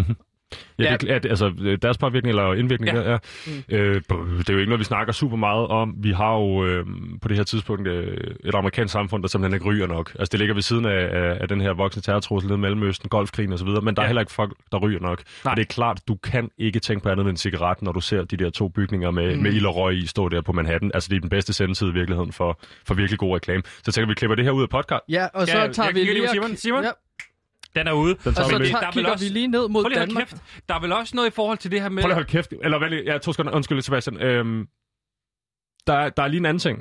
9-11. 0.00 0.14
Ja, 0.78 0.84
Ja. 0.84 0.96
det, 0.96 1.22
det, 1.22 1.28
altså 1.28 1.52
øh, 1.62 1.78
deres 1.82 1.98
påvirkning 1.98 2.30
eller 2.38 2.54
indvirkning, 2.54 2.96
Ja. 2.96 3.02
ja. 3.02 3.10
der, 3.10 3.18
ja. 3.70 3.76
Øh, 3.76 3.94
det 3.94 4.48
er 4.48 4.52
jo 4.52 4.58
ikke 4.58 4.68
noget, 4.70 4.78
vi 4.78 4.84
snakker 4.84 5.12
super 5.12 5.36
meget 5.36 5.66
om. 5.66 5.94
Vi 5.98 6.10
har 6.12 6.34
jo 6.34 6.64
øh, 6.66 6.86
på 7.22 7.28
det 7.28 7.36
her 7.36 7.44
tidspunkt 7.44 7.88
øh, 7.88 8.16
et 8.44 8.54
amerikansk 8.54 8.92
samfund, 8.92 9.22
der 9.22 9.28
simpelthen 9.28 9.54
ikke 9.56 9.66
ryger 9.70 9.86
nok. 9.86 10.12
Altså 10.18 10.28
det 10.32 10.38
ligger 10.40 10.54
ved 10.54 10.62
siden 10.62 10.84
af, 10.86 11.08
af, 11.12 11.38
af 11.40 11.48
den 11.48 11.60
her 11.60 11.72
voksne 11.72 12.02
terrortrussel 12.02 12.48
nede 12.48 12.58
i 12.58 12.60
Mellemøsten, 12.60 13.08
Golfkrigen 13.08 13.52
osv., 13.52 13.66
men 13.68 13.86
der 13.86 13.92
Ja. 13.96 14.02
er 14.02 14.06
heller 14.06 14.20
ikke 14.22 14.32
folk, 14.32 14.52
der 14.72 14.78
ryger 14.78 15.00
nok. 15.00 15.22
Nej. 15.44 15.50
Og 15.50 15.56
det 15.56 15.62
er 15.62 15.66
klart, 15.74 16.00
du 16.08 16.14
kan 16.14 16.50
ikke 16.58 16.80
tænke 16.80 17.02
på 17.02 17.08
andet 17.08 17.22
end 17.22 17.30
en 17.30 17.36
cigaret, 17.36 17.82
når 17.82 17.92
du 17.92 18.00
ser 18.00 18.24
de 18.24 18.36
der 18.36 18.50
to 18.50 18.68
bygninger 18.68 19.10
med, 19.10 19.36
mm. 19.36 19.42
med 19.42 19.52
ild 19.52 19.66
og 19.66 19.76
røg 19.76 19.96
i 19.96 20.06
stå 20.06 20.28
der 20.28 20.40
på 20.40 20.52
Manhattan. 20.52 20.90
Altså 20.94 21.08
det 21.10 21.16
er 21.16 21.20
den 21.20 21.30
bedste 21.30 21.52
sendetid 21.52 21.88
i 21.88 21.92
virkeligheden 21.92 22.32
for, 22.32 22.60
for 22.86 22.94
virkelig 22.94 23.18
god 23.18 23.34
reklame. 23.36 23.62
Så 23.84 23.92
tænker, 23.92 24.08
vi 24.08 24.14
klipper 24.14 24.34
det 24.34 24.44
her 24.44 24.52
ud 24.52 24.62
af 24.62 24.68
podcast. 24.68 25.00
Ja, 25.08 25.26
og 25.34 25.46
så 25.46 25.58
Ja, 25.58 25.68
tager 25.72 25.86
jeg 25.88 25.94
vi 25.94 26.00
lige 26.00 26.28
Simon. 26.28 26.56
Simon? 26.56 26.84
Ja, 26.84 26.90
Den 27.76 27.86
er 27.86 27.92
ude. 27.92 28.14
Den 28.24 28.34
tager 28.34 28.54
og 28.54 28.60
vi 28.60 28.68
Der 28.68 28.76
er 28.86 28.90
kigger 28.90 29.10
også- 29.12 29.24
vi 29.24 29.30
lige 29.32 29.46
ned 29.48 29.68
mod 29.68 29.88
lige 29.90 30.00
Danmark. 30.00 30.28
kæft. 30.28 30.42
Der 30.68 30.74
er 30.74 30.80
vel 30.80 30.92
også 30.92 31.16
noget 31.16 31.30
i 31.30 31.34
forhold 31.34 31.58
til 31.58 31.70
det 31.70 31.82
her 31.82 31.88
med... 31.88 32.02
Prøv 32.02 32.08
lige 32.08 32.12
at 32.12 32.16
holde 32.16 32.28
kæft. 32.30 32.54
Eller 32.62 32.78
hvad, 32.78 32.90
ja, 32.90 33.18
to 33.18 33.32
sekunder. 33.32 33.52
Undskyld, 33.52 33.82
Sebastian. 33.82 34.20
Øhm, 34.22 34.66
der, 35.86 35.92
er- 35.94 36.08
der 36.08 36.22
er 36.22 36.28
lige 36.28 36.38
en 36.38 36.46
anden 36.46 36.58
ting. 36.58 36.78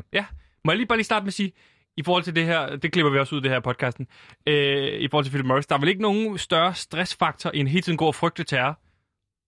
Må 0.66 0.72
jeg 0.72 0.78
lige 0.78 0.88
bare 0.88 0.98
lige 0.98 1.06
starte 1.06 1.24
med 1.24 1.28
at 1.30 1.34
sige, 1.34 1.52
i 1.98 2.04
forhold 2.04 2.24
til 2.24 2.36
det 2.36 2.46
her, 2.46 2.76
det 2.76 2.92
klipper 2.92 3.12
vi 3.12 3.20
også 3.20 3.36
ud, 3.36 3.42
det 3.42 3.52
her 3.52 3.60
podcasten, 3.60 4.08
øh, 4.48 4.88
i 5.00 5.08
forhold 5.12 5.26
til 5.26 5.32
Philip 5.32 5.46
Morris, 5.46 5.66
der 5.68 5.76
er 5.76 5.80
vel 5.80 5.90
ikke 5.90 6.02
nogen 6.02 6.38
større 6.38 6.74
stressfaktor, 6.74 7.50
end 7.50 7.68
hele 7.68 7.82
tiden 7.82 7.98
gå 7.98 8.06
og 8.06 8.16
frygte 8.16 8.44
terror, 8.44 8.80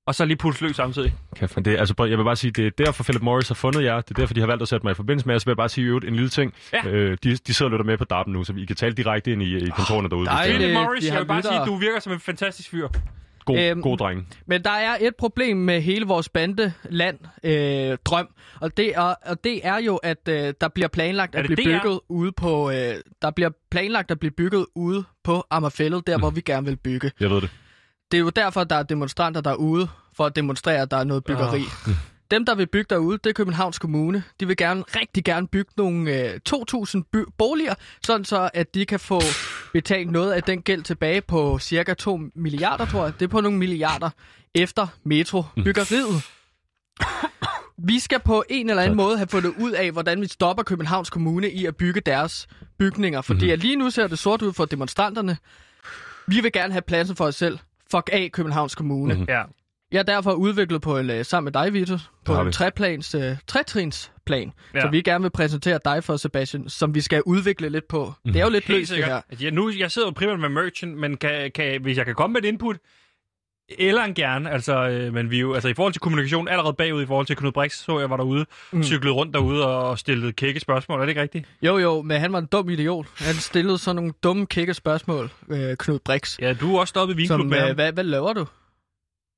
og 0.07 0.15
så 0.15 0.25
lige 0.25 0.37
puls 0.37 0.61
løs 0.61 0.75
samtidig. 0.75 1.13
Kæft, 1.35 1.55
men 1.55 1.65
det, 1.65 1.77
altså, 1.77 1.93
jeg 2.09 2.17
vil 2.17 2.23
bare 2.23 2.35
sige, 2.35 2.51
det 2.51 2.65
er 2.65 2.85
derfor 2.85 3.03
Philip 3.03 3.21
Morris 3.21 3.47
har 3.47 3.55
fundet 3.55 3.83
jer. 3.83 4.01
Det 4.01 4.11
er 4.11 4.15
derfor, 4.15 4.33
de 4.33 4.39
har 4.39 4.47
valgt 4.47 4.61
at 4.61 4.67
sætte 4.67 4.85
mig 4.85 4.91
i 4.91 4.93
forbindelse 4.93 5.27
med 5.27 5.33
jer. 5.35 5.39
Så 5.39 5.45
vil 5.45 5.51
jeg 5.51 5.57
bare 5.57 5.69
sige 5.69 5.85
i 5.85 5.87
øvrigt 5.87 6.05
en 6.07 6.13
lille 6.15 6.29
ting. 6.29 6.53
Ja. 6.73 6.87
Øh, 6.89 7.17
de, 7.23 7.35
de 7.35 7.53
sidder 7.53 7.65
og 7.69 7.71
lytter 7.71 7.85
med 7.85 7.97
på 7.97 8.05
DARPen 8.05 8.33
nu, 8.33 8.43
så 8.43 8.53
vi 8.53 8.65
kan 8.65 8.75
tale 8.75 8.93
direkte 8.93 9.31
ind 9.31 9.41
i, 9.43 9.57
i 9.57 9.69
kontorerne 9.69 10.09
derude. 10.09 10.25
det 10.25 10.31
er. 10.31 10.35
dejligt. 10.35 10.57
Philip 10.57 10.73
Morris, 10.73 11.03
de 11.03 11.11
jeg 11.11 11.19
vil 11.19 11.25
bare 11.25 11.41
sige, 11.41 11.51
lyttere. 11.51 11.61
at 11.61 11.67
du 11.67 11.75
virker 11.75 11.99
som 11.99 12.13
en 12.13 12.19
fantastisk 12.19 12.69
fyr. 12.69 12.87
God, 13.45 13.59
Øhm, 13.59 13.81
god 13.81 13.97
dreng. 13.97 14.27
Men 14.45 14.63
der 14.63 14.71
er 14.71 14.97
et 15.01 15.15
problem 15.15 15.57
med 15.57 15.81
hele 15.81 16.05
vores 16.05 16.29
bandeland 16.29 17.17
øh, 17.43 17.97
drøm, 18.05 18.27
og 18.61 18.77
det, 18.77 18.95
er, 18.95 19.01
og 19.01 19.43
det 19.43 19.59
er 19.67 19.77
jo, 19.77 19.95
at 19.95 20.27
øh, 20.29 20.53
der 20.61 20.67
bliver 20.67 20.87
planlagt 20.87 21.35
at 21.35 21.45
blive 21.45 21.55
bygget 21.57 21.99
ude 22.09 22.31
på, 22.31 22.69
øh, 22.71 22.75
der 23.21 23.31
bliver 23.31 23.49
planlagt 23.71 24.11
at 24.11 24.19
blive 24.19 24.31
bygget 24.31 24.65
ude 24.75 25.03
på 25.23 25.43
Ammerfællet, 25.51 26.07
der 26.07 26.17
hvor 26.17 26.29
vi 26.29 26.41
gerne 26.41 26.67
vil 26.67 26.75
bygge. 26.75 27.11
Jeg 27.19 27.29
ved 27.29 27.41
det. 27.41 27.49
Det 28.11 28.17
er 28.17 28.21
jo 28.21 28.29
derfor, 28.29 28.63
der 28.63 28.75
er 28.75 28.83
demonstranter 28.83 29.41
derude, 29.41 29.87
for 30.15 30.25
at 30.25 30.35
demonstrere, 30.35 30.81
at 30.81 30.91
der 30.91 30.97
er 30.97 31.03
noget 31.03 31.23
byggeri. 31.23 31.61
Oh. 31.87 31.93
Dem, 32.31 32.45
der 32.45 32.55
vil 32.55 32.65
bygge 32.67 32.87
derude, 32.89 33.17
det 33.23 33.29
er 33.29 33.33
Københavns 33.33 33.79
Kommune. 33.79 34.23
De 34.39 34.47
vil 34.47 34.57
gerne, 34.57 34.81
rigtig 34.95 35.23
gerne 35.23 35.47
bygge 35.47 35.71
nogle 35.77 36.11
øh, 36.33 36.39
2.000 36.49 37.01
by- 37.13 37.25
boliger, 37.37 37.73
sådan 38.03 38.25
så, 38.25 38.49
at 38.53 38.73
de 38.75 38.85
kan 38.85 38.99
få 38.99 39.21
betalt 39.73 40.11
noget 40.11 40.31
af 40.31 40.43
den 40.43 40.61
gæld 40.61 40.83
tilbage 40.83 41.21
på 41.21 41.59
cirka 41.59 41.93
2 41.93 42.19
milliarder, 42.35 42.85
tror 42.85 43.03
jeg. 43.03 43.13
Det 43.19 43.25
er 43.25 43.29
på 43.29 43.41
nogle 43.41 43.57
milliarder 43.57 44.09
efter 44.55 44.87
metrobyggeriet. 45.03 46.23
Vi 47.77 47.99
skal 47.99 48.19
på 48.19 48.43
en 48.49 48.69
eller 48.69 48.83
anden 48.83 48.97
måde 48.97 49.17
have 49.17 49.27
fundet 49.27 49.53
ud 49.59 49.71
af, 49.71 49.91
hvordan 49.91 50.21
vi 50.21 50.27
stopper 50.27 50.63
Københavns 50.63 51.09
Kommune 51.09 51.51
i 51.51 51.65
at 51.65 51.75
bygge 51.75 52.01
deres 52.01 52.47
bygninger. 52.79 53.21
Fordi 53.21 53.39
Mhm. 53.45 53.47
mm-hmm. 53.47 53.61
lige 53.61 53.75
nu 53.75 53.89
ser 53.89 54.07
det 54.07 54.19
sort 54.19 54.41
ud 54.41 54.53
for 54.53 54.65
demonstranterne. 54.65 55.37
Vi 56.27 56.41
vil 56.41 56.51
gerne 56.51 56.73
have 56.73 56.81
pladsen 56.81 57.15
for 57.15 57.25
os 57.25 57.35
selv. 57.35 57.59
Fuck 57.91 58.09
af 58.13 58.29
Københavns 58.33 58.75
Kommune. 58.75 59.13
Mhm. 59.13 59.19
Mm-hmm. 59.21 59.33
Ja. 59.33 59.43
Jeg 59.91 59.99
er 59.99 60.03
derfor 60.03 60.31
udviklet 60.31 60.81
på 60.81 60.97
en, 60.97 61.09
øh, 61.09 61.25
sammen 61.25 61.53
med 61.53 61.63
dig, 61.63 61.73
Vitus, 61.73 62.11
på 62.25 62.41
en 62.41 62.51
treplans, 62.51 63.15
øh, 63.15 63.35
tretrinsplan, 63.47 64.51
Ja. 64.73 64.77
ja. 64.77 64.81
som 64.81 64.91
vi 64.91 65.01
gerne 65.01 65.21
vil 65.21 65.29
præsentere 65.29 65.79
dig 65.85 66.03
for, 66.03 66.17
Sebastian, 66.17 66.69
som 66.69 66.95
vi 66.95 67.01
skal 67.01 67.23
udvikle 67.25 67.69
lidt 67.69 67.87
på. 67.87 68.05
Mm-hmm. 68.05 68.33
Det 68.33 68.39
er 68.39 68.43
jo 68.45 68.51
lidt 68.51 68.65
Helt 68.65 68.79
løst, 68.79 68.91
det 68.91 69.05
her. 69.05 69.21
Ja, 69.41 69.49
nu, 69.49 69.71
jeg 69.79 69.91
sidder 69.91 70.07
jo 70.07 70.11
primært 70.11 70.39
med 70.39 70.49
merchant, 70.49 70.97
men 70.97 71.17
kan, 71.17 71.51
kan, 71.55 71.81
hvis 71.81 71.97
jeg 71.97 72.05
kan 72.05 72.15
komme 72.15 72.33
med 72.33 72.43
et 72.43 72.47
input, 72.47 72.77
eller 73.69 74.03
en 74.03 74.13
gerne, 74.13 74.51
altså, 74.51 74.87
øh, 74.89 75.13
men 75.13 75.31
vi 75.31 75.39
jo, 75.39 75.53
altså 75.53 75.67
i 75.69 75.73
forhold 75.73 75.93
til 75.93 75.99
kommunikation, 75.99 76.47
allerede 76.47 76.73
bagud 76.73 77.03
i 77.03 77.05
forhold 77.05 77.25
til 77.25 77.35
Knud 77.35 77.51
Brix, 77.51 77.73
så 77.73 77.99
jeg 77.99 78.09
var 78.09 78.17
derude, 78.17 78.45
mm. 78.71 78.83
cyklede 78.83 79.13
rundt 79.13 79.33
derude 79.33 79.67
og 79.67 79.99
stillede 79.99 80.33
kække 80.33 80.59
spørgsmål, 80.59 80.99
er 80.99 81.03
det 81.05 81.09
ikke 81.09 81.21
rigtigt? 81.21 81.45
Jo, 81.61 81.77
jo, 81.77 82.01
men 82.01 82.19
han 82.19 82.33
var 82.33 82.39
en 82.39 82.45
dum 82.45 82.69
idiot. 82.69 83.05
Han 83.17 83.35
stillede 83.35 83.77
sådan 83.77 83.95
nogle 83.95 84.13
dumme 84.23 84.45
kække 84.45 84.73
spørgsmål, 84.73 85.29
øh, 85.49 85.77
Knud 85.77 85.99
Brix. 85.99 86.39
Ja, 86.39 86.53
du 86.53 86.75
er 86.75 86.79
også 86.79 86.89
stoppet 86.89 87.13
i 87.15 87.17
vinklub 87.17 87.39
Som, 87.39 87.47
med 87.47 87.57
øh, 87.57 87.63
ham. 87.65 87.75
hvad, 87.75 87.91
hvad 87.93 88.03
laver 88.03 88.33
du? 88.33 88.45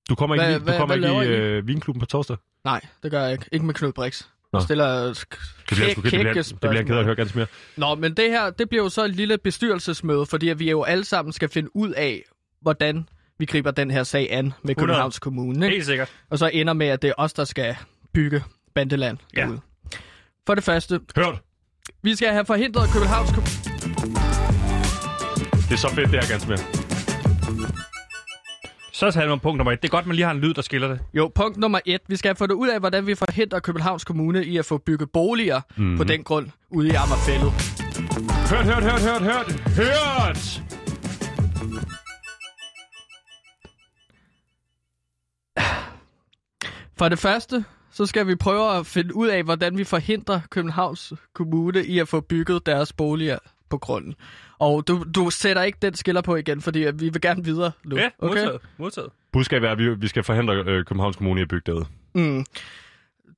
Du 0.10 0.16
kommer 0.16 0.36
ikke, 0.36 0.56
i- 0.56 0.60
du 0.60 0.78
kommer 0.78 0.98
hvad 0.98 1.22
ikke 1.24 1.34
i 1.34 1.38
øh, 1.38 1.68
vinklubben 1.68 2.00
på 2.00 2.06
torsdag? 2.06 2.38
Nej, 2.66 2.82
det 3.04 3.12
gør 3.12 3.22
jeg 3.24 3.32
ikke. 3.32 3.46
Ikke 3.52 3.66
med 3.66 3.74
Knud 3.74 3.92
Brix. 3.92 4.24
Nå. 4.54 4.60
Stiller 4.60 5.04
Det 5.08 5.26
bliver, 5.68 5.88
kæ- 5.90 5.94
det 5.96 6.04
bliver, 6.04 6.34
det 6.34 6.60
bliver 6.60 6.74
jeg 6.74 6.86
ked 6.86 6.96
af 6.96 7.00
at 7.00 7.06
høre 7.06 7.16
ganske 7.16 7.38
mere. 7.38 7.48
Nå, 7.78 7.96
men 7.96 8.14
det 8.18 8.30
her, 8.30 8.50
det 8.50 8.70
bliver 8.70 8.84
jo 8.84 8.90
så 8.90 9.06
et 9.06 9.16
lille 9.16 9.38
bestyrelsesmøde, 9.38 10.26
fordi 10.26 10.50
at 10.50 10.60
vi 10.60 10.70
jo 10.70 10.84
alle 10.84 11.06
sammen 11.06 11.34
skal 11.34 11.50
finde 11.50 11.76
ud 11.76 11.92
af, 11.92 12.24
hvordan 12.62 13.08
vi 13.40 13.46
griber 13.46 13.72
den 13.72 13.92
her 13.92 14.04
sag 14.04 14.28
an 14.34 14.54
med 14.64 14.76
Københavns 14.76 15.20
Kommune. 15.20 15.66
Ikke? 15.66 15.76
Helt 15.76 15.86
sikkert. 15.86 16.10
Og 16.30 16.38
så 16.40 16.50
ender 16.54 16.74
med, 16.74 16.88
at 16.88 17.02
det 17.02 17.08
er 17.08 17.14
os, 17.18 17.34
der 17.34 17.44
skal 17.44 17.76
bygge 18.14 18.44
Bandeland 18.76 19.18
Ja. 19.36 19.42
derude. 19.42 19.60
For 20.48 20.56
det 20.56 20.64
første, 20.64 21.00
Hørt! 21.18 21.42
vi 22.04 22.16
skal 22.16 22.30
have 22.30 22.46
forhindret 22.46 22.90
Københavns 22.94 23.30
Kommune... 23.32 23.50
Det 25.70 25.72
er 25.76 25.78
så 25.78 25.90
fedt, 25.96 26.12
det 26.12 26.18
er 26.24 26.30
ganske 26.30 26.50
mere. 26.50 26.60
Så 28.94 29.12
tager 29.12 29.30
man 29.30 29.40
punkt 29.40 29.58
nummer 29.58 29.72
et. 29.72 29.82
Det 29.82 29.88
er 29.88 29.92
godt, 29.92 30.06
man 30.08 30.16
lige 30.16 30.26
har 30.26 30.32
en 30.34 30.40
lyd, 30.40 30.54
der 30.54 30.62
skiller 30.62 30.88
det. 30.88 31.00
Jo, 31.14 31.32
punkt 31.36 31.58
nummer 31.58 31.80
et. 31.86 32.02
Vi 32.08 32.16
skal 32.16 32.30
have 32.30 32.36
fundet 32.36 32.56
ud 32.56 32.70
af, 32.70 32.80
hvordan 32.80 33.08
vi 33.08 33.16
forhindrer 33.16 33.60
Københavns 33.60 34.04
Kommune 34.04 34.46
i 34.46 34.58
at 34.58 34.66
få 34.66 34.78
bygget 34.78 35.10
boliger 35.14 35.62
Mhm. 35.76 35.84
mm-hmm. 35.84 35.98
på 35.98 36.04
den 36.04 36.24
grund 36.24 36.48
ude 36.70 36.88
i 36.88 36.92
Amagerfællet. 36.92 37.52
Hørt, 38.50 38.66
hørt, 38.66 38.84
hørt, 38.84 39.02
hørt, 39.02 39.22
hørt! 39.22 39.60
Hørt! 39.76 40.62
For 47.00 47.10
det 47.10 47.20
første, 47.20 47.66
så 47.92 48.06
skal 48.06 48.28
vi 48.28 48.36
prøve 48.36 48.78
at 48.78 48.86
finde 48.86 49.16
ud 49.16 49.28
af, 49.28 49.44
hvordan 49.44 49.78
vi 49.78 49.84
forhindrer 49.84 50.40
Københavns 50.50 51.14
Kommune 51.34 51.86
i 51.86 52.00
at 52.00 52.08
få 52.08 52.22
bygget 52.22 52.66
deres 52.66 52.94
boliger 52.94 53.38
på 53.70 53.78
grunden. 53.78 54.16
Og 54.60 54.88
du, 54.88 55.06
du 55.16 55.30
sætter 55.30 55.64
ikke 55.64 55.78
den 55.82 55.94
skiller 55.96 56.22
på 56.22 56.36
igen, 56.36 56.62
fordi 56.62 56.80
vi 56.80 57.10
vil 57.10 57.22
gerne 57.22 57.44
videre 57.44 57.72
nu. 57.84 57.98
Ja, 57.98 58.10
okay? 58.20 58.36
modtaget. 58.36 58.62
modtaget. 58.78 59.10
Budskabet 59.34 59.68
er, 59.68 59.72
at 59.72 59.78
vi, 59.78 59.96
vi 59.96 60.08
skal 60.08 60.24
forhindre 60.24 60.56
øh, 60.56 60.86
Københavns 60.86 61.16
Kommune 61.16 61.40
i 61.40 61.44
at 61.44 61.48
bygge 61.48 61.72
derude. 61.72 61.86
Mm. 62.14 62.46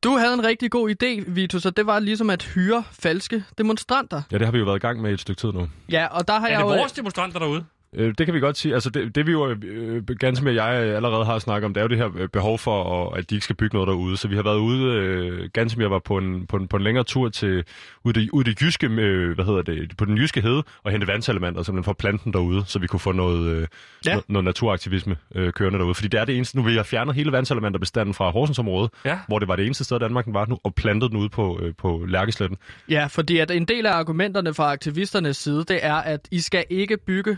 Du 0.03 0.12
havde 0.18 0.34
en 0.34 0.43
rigtig 0.43 0.72
god 0.72 0.89
idé, 0.89 1.32
Vitus, 1.32 1.66
og 1.66 1.78
det 1.78 1.86
var 1.86 1.99
ligesom 1.99 2.30
at 2.30 2.43
hyre 2.43 2.84
falske 2.91 3.43
demonstranter. 3.57 4.22
Ja, 4.32 4.38
det 4.38 4.47
har 4.47 4.51
vi 4.51 4.57
jo 4.59 4.66
været 4.66 4.76
i 4.76 4.80
gang 4.80 5.01
med 5.01 5.12
i 5.12 5.14
et 5.14 5.20
stykke 5.20 5.39
tid 5.39 5.51
nu. 5.51 5.70
Ja, 5.91 6.07
og 6.07 6.28
der 6.28 6.39
har 6.39 6.47
Er 6.47 6.51
jeg 6.51 6.59
det 6.59 6.66
jo... 6.66 6.78
vores 6.78 6.91
demonstranter 6.91 7.39
derude? 7.39 7.66
Øh, 7.96 8.14
det 8.18 8.26
kan 8.26 8.34
vi 8.36 8.39
godt 8.39 8.58
sige. 8.58 8.74
Altså, 8.74 8.89
det, 8.89 9.16
det 9.16 9.28
vi 9.28 9.32
jo 9.32 9.50
øh, 9.64 10.04
ganske 10.20 10.46
med 10.46 10.54
jeg 10.54 10.68
allerede 10.74 11.26
har 11.26 11.39
snakket 11.39 11.66
om, 11.66 11.74
det 11.74 11.82
er 11.82 11.84
jo 11.84 11.88
det 11.89 11.98
her 11.98 12.10
øh, 12.18 12.28
behov 12.30 12.60
for, 12.60 13.08
at, 13.12 13.18
at 13.20 13.30
de 13.30 13.36
ikke 13.36 13.44
skal 13.44 13.56
bygge 13.56 13.76
noget 13.76 13.88
derude. 13.88 14.18
Så 14.18 14.28
vi 14.28 14.36
har 14.36 14.44
været 14.44 14.58
ude, 14.58 14.94
øh, 14.94 15.50
ganske 15.54 15.80
mere 15.80 15.89
var 15.89 16.00
på 16.00 16.18
en, 16.18 16.48
på, 16.48 16.58
en, 16.58 16.68
på 16.68 16.78
en 16.78 16.84
længere 16.84 17.04
tur 17.04 17.30
til 17.30 17.64
ude 18.04 18.20
det, 18.20 18.30
ude 18.30 18.44
det 18.50 18.62
jyske, 18.62 18.88
øh, 18.88 19.36
hvad 19.36 19.46
hedder 19.46 19.62
det, 19.62 19.98
på 19.98 20.06
den 20.06 20.18
jyske 20.18 20.42
hede, 20.42 20.64
og 20.84 20.92
hente 20.92 21.08
vandselementer, 21.08 21.64
simpelthen 21.64 21.84
for 21.84 21.94
planten 21.94 22.34
derude, 22.34 22.64
så 22.68 22.80
vi 22.80 22.88
kunne 22.88 23.00
få 23.00 23.12
noget, 23.12 23.48
øh, 23.48 23.68
Ja. 24.06 24.14
ja. 24.16 24.20
noget, 24.28 24.46
naturaktivisme 24.46 25.18
øh, 25.36 25.54
kørende 25.54 25.80
derude. 25.80 25.96
Fordi 25.96 26.08
det 26.08 26.20
er 26.20 26.26
det 26.26 26.36
eneste, 26.36 26.58
nu 26.58 26.64
vi 26.64 26.76
har 26.76 26.84
fjernet 26.84 27.16
hele 27.16 27.32
vandselementerbestanden 27.32 28.14
fra 28.14 28.30
Horsensområdet, 28.32 28.92
Ja. 29.06 29.20
hvor 29.28 29.39
det 29.39 29.48
var 29.48 29.56
det 29.56 29.66
eneste 29.66 29.84
sted 29.84 29.98
i 29.98 30.00
Danmark, 30.00 30.26
den 30.26 30.34
var 30.34 30.46
nu, 30.46 30.58
og 30.64 30.76
plantet 30.76 31.12
den 31.12 31.20
ude 31.20 31.30
på, 31.30 31.60
øh, 31.62 31.74
på 31.78 32.06
Lærkesletten. 32.08 32.58
Ja, 32.89 33.06
fordi 33.10 33.38
at 33.38 33.52
en 33.52 33.66
del 33.66 33.86
af 33.86 33.92
argumenterne 33.92 34.54
fra 34.54 34.72
aktivisternes 34.72 35.38
side, 35.38 35.64
det 35.68 35.80
er, 35.86 35.96
at 35.96 36.28
I 36.32 36.39
skal 36.39 36.64
ikke 36.70 36.98
bygge 36.98 37.38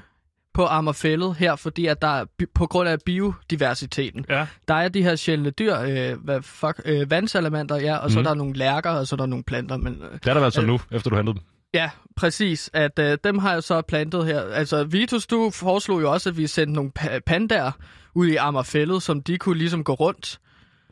på 0.53 0.65
Ammerfællet 0.65 1.35
her, 1.35 1.55
fordi 1.55 1.85
at 1.85 2.01
der 2.01 2.07
er 2.07 2.25
på 2.55 2.65
grund 2.67 2.89
af 2.89 2.97
biodiversiteten. 3.05 4.25
Ja. 4.29 4.47
Der 4.67 4.73
er 4.73 4.87
de 4.87 5.03
her 5.03 5.15
sjældne 5.15 5.49
dyr, 5.49 5.77
øh, 5.79 6.23
hvad 6.23 6.41
fuck, 6.41 6.81
øh, 6.85 7.11
vandsalamenter, 7.11 7.75
ja, 7.75 7.97
og 7.97 8.11
så 8.11 8.19
Mhm. 8.19 8.25
er 8.25 8.29
der 8.29 8.35
nogle 8.37 8.53
lærker, 8.53 8.89
og 8.89 9.07
så 9.07 9.15
er 9.15 9.17
der 9.17 9.25
nogle 9.25 9.43
planter. 9.43 9.77
Men, 9.77 9.93
øh, 9.93 10.11
Det 10.13 10.27
er 10.27 10.33
der 10.33 10.39
været 10.41 10.53
sådan 10.53 10.69
nu, 10.69 10.79
efter 10.91 11.09
du 11.09 11.15
hentede 11.15 11.35
dem. 11.37 11.43
ja, 11.73 11.89
præcis, 12.15 12.69
at 12.73 12.99
øh, 12.99 13.17
dem 13.23 13.37
har 13.37 13.53
jeg 13.53 13.63
så 13.63 13.81
plantet 13.81 14.25
her. 14.25 14.41
Altså, 14.41 14.83
Vitus, 14.83 15.27
du 15.27 15.49
foreslog 15.53 16.01
jo 16.01 16.11
også, 16.11 16.29
at 16.29 16.37
vi 16.37 16.47
sendte 16.47 16.73
nogle 16.73 16.91
pa- 16.99 17.19
pandaer 17.25 17.71
ud 18.15 18.27
i 18.27 18.35
Ammerfællet, 18.35 19.03
som 19.03 19.21
de 19.21 19.37
kunne 19.37 19.57
ligesom 19.57 19.83
gå 19.83 19.93
rundt. 19.93 20.39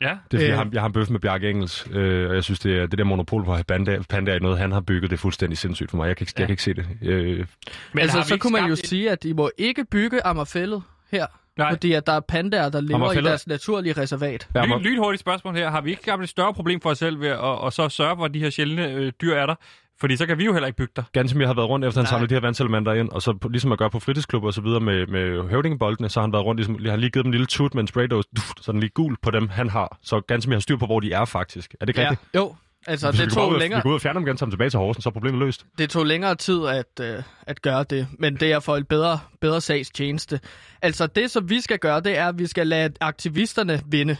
Ja. 0.02 0.08
Det 0.08 0.14
er 0.14 0.18
fordi, 0.30 0.42
Øh. 0.44 0.48
jeg, 0.48 0.56
har, 0.56 0.68
jeg 0.72 0.80
har 0.82 0.86
en 0.86 0.92
bøf 0.92 1.10
med 1.10 1.20
Bjarke 1.20 1.50
Engels, 1.50 1.86
øh, 1.92 2.28
og 2.28 2.34
jeg 2.34 2.44
synes, 2.44 2.58
det, 2.60 2.78
er, 2.78 2.86
det 2.86 2.98
der 2.98 3.04
monopol 3.04 3.44
på 3.44 3.56
panda, 3.68 3.98
panda 4.08 4.34
er 4.34 4.38
noget, 4.40 4.58
han 4.58 4.72
har 4.72 4.80
bygget, 4.80 5.10
det 5.10 5.16
er 5.16 5.20
fuldstændig 5.20 5.58
sindssygt 5.58 5.90
for 5.90 5.96
mig. 5.96 6.08
Jeg 6.08 6.16
kan 6.16 6.24
ikke, 6.24 6.32
ja. 6.36 6.40
jeg 6.40 6.48
kan 6.48 6.52
ikke 6.52 6.62
se 6.62 6.74
det. 6.74 6.86
Øh, 7.02 7.46
Men 7.92 8.02
altså, 8.02 8.22
så 8.22 8.36
kunne 8.36 8.52
man 8.52 8.66
jo 8.66 8.72
et- 8.72 8.86
sige, 8.86 9.10
at 9.10 9.24
I 9.24 9.32
må 9.32 9.50
ikke 9.58 9.84
bygge 9.84 10.26
Ammerfællet 10.26 10.82
her, 11.12 11.26
Nej. 11.58 11.70
fordi 11.72 11.92
at 11.92 12.06
der 12.06 12.12
er 12.12 12.20
pandaer, 12.20 12.68
der 12.68 12.80
lever 12.80 13.12
i 13.12 13.16
deres 13.22 13.46
naturlige 13.46 13.92
reservat. 14.00 14.48
ja, 14.54 14.64
Lyn, 14.66 14.78
lynhurtigt 14.82 15.20
spørgsmål 15.20 15.54
her. 15.56 15.70
Har 15.70 15.80
vi 15.80 15.90
ikke 15.90 16.02
skabt 16.02 16.22
et 16.22 16.28
større 16.28 16.54
problem 16.54 16.80
for 16.80 16.90
os 16.90 16.98
selv 16.98 17.20
ved 17.20 17.28
at 17.28 17.38
og 17.38 17.72
så 17.72 17.88
sørge 17.88 18.16
for, 18.16 18.24
at 18.24 18.34
de 18.34 18.38
her 18.38 18.50
sjældne 18.50 18.92
øh, 18.92 19.12
dyr 19.22 19.34
er 19.34 19.46
der? 19.46 19.54
Fordi 20.02 20.16
så 20.16 20.26
kan 20.26 20.38
vi 20.38 20.44
jo 20.44 20.52
heller 20.52 20.66
ikke 20.66 20.76
bygge 20.76 20.92
der. 20.96 21.02
Gansimir 21.12 21.46
har 21.46 21.54
været 21.54 21.68
rundt 21.68 21.84
efter, 21.86 22.00
han 22.00 22.06
samlede 22.08 22.28
de 22.30 22.34
her 22.34 22.40
vandselementer 22.40 22.92
ind, 22.92 23.08
og 23.08 23.22
så 23.22 23.38
ligesom 23.50 23.72
at 23.72 23.78
gøre 23.78 23.90
på 23.90 23.98
fritidsklubber 24.00 24.48
og 24.48 24.54
så 24.54 24.60
videre 24.60 24.80
med, 24.80 25.06
med 25.06 25.48
høvdingeboldene, 25.50 26.08
så 26.08 26.20
har 26.20 26.26
han 26.26 26.32
været 26.32 26.44
rundt, 26.44 26.58
ligesom, 26.58 26.74
han 26.78 26.86
har 26.90 26.96
lige 26.96 27.10
givet 27.10 27.24
dem 27.24 27.28
en 27.30 27.32
lille 27.32 27.46
tut 27.46 27.74
med 27.74 27.82
en 27.82 27.86
spraydose, 27.86 28.28
så 28.60 28.72
den 28.72 28.80
lige 28.80 28.90
gul 28.90 29.16
på 29.22 29.30
dem, 29.30 29.48
han 29.48 29.70
har. 29.70 29.98
Så 30.02 30.20
Gansimir 30.20 30.56
har 30.56 30.60
styr 30.60 30.76
på, 30.76 30.86
hvor 30.86 31.00
de 31.00 31.12
er 31.12 31.24
faktisk. 31.24 31.74
Er 31.80 31.84
det 31.84 31.88
ikke 31.90 32.00
Ja, 32.00 32.10
rigtigt? 32.10 32.30
jo. 32.34 32.54
Altså, 32.86 33.10
Hvis 33.10 33.20
vi 33.20 33.24
det 33.24 33.30
ud 33.30 33.34
tog, 33.34 33.48
og- 33.52 33.58
længere, 33.58 33.78
Vi 33.78 33.82
går 33.82 33.90
ud 33.90 33.94
og 33.94 34.00
fjerner 34.00 34.20
dem 34.20 34.26
igen, 34.28 34.36
dem 34.36 34.50
tilbage 34.50 34.70
til 34.70 34.78
Horsens, 34.78 35.02
så 35.04 35.08
er 35.08 35.12
problemet 35.12 35.38
løst. 35.40 35.66
det 35.78 35.90
tog 35.90 36.06
længere 36.06 36.34
tid 36.34 36.60
at, 36.66 37.00
øh, 37.16 37.22
at 37.42 37.62
gøre 37.62 37.84
det, 37.90 38.06
men 38.18 38.36
det 38.36 38.52
er 38.52 38.60
for 38.60 38.76
et 38.76 38.88
bedre, 38.88 39.18
bedre 39.40 39.60
sags 39.60 39.90
tjeneste. 39.90 40.40
Altså, 40.82 41.06
det 41.06 41.30
som 41.30 41.50
vi 41.50 41.60
skal 41.60 41.78
gøre, 41.78 42.00
det 42.00 42.18
er, 42.18 42.28
at 42.28 42.38
vi 42.38 42.46
skal 42.46 42.66
lade 42.66 42.94
aktivisterne 43.00 43.80
vinde 43.86 44.16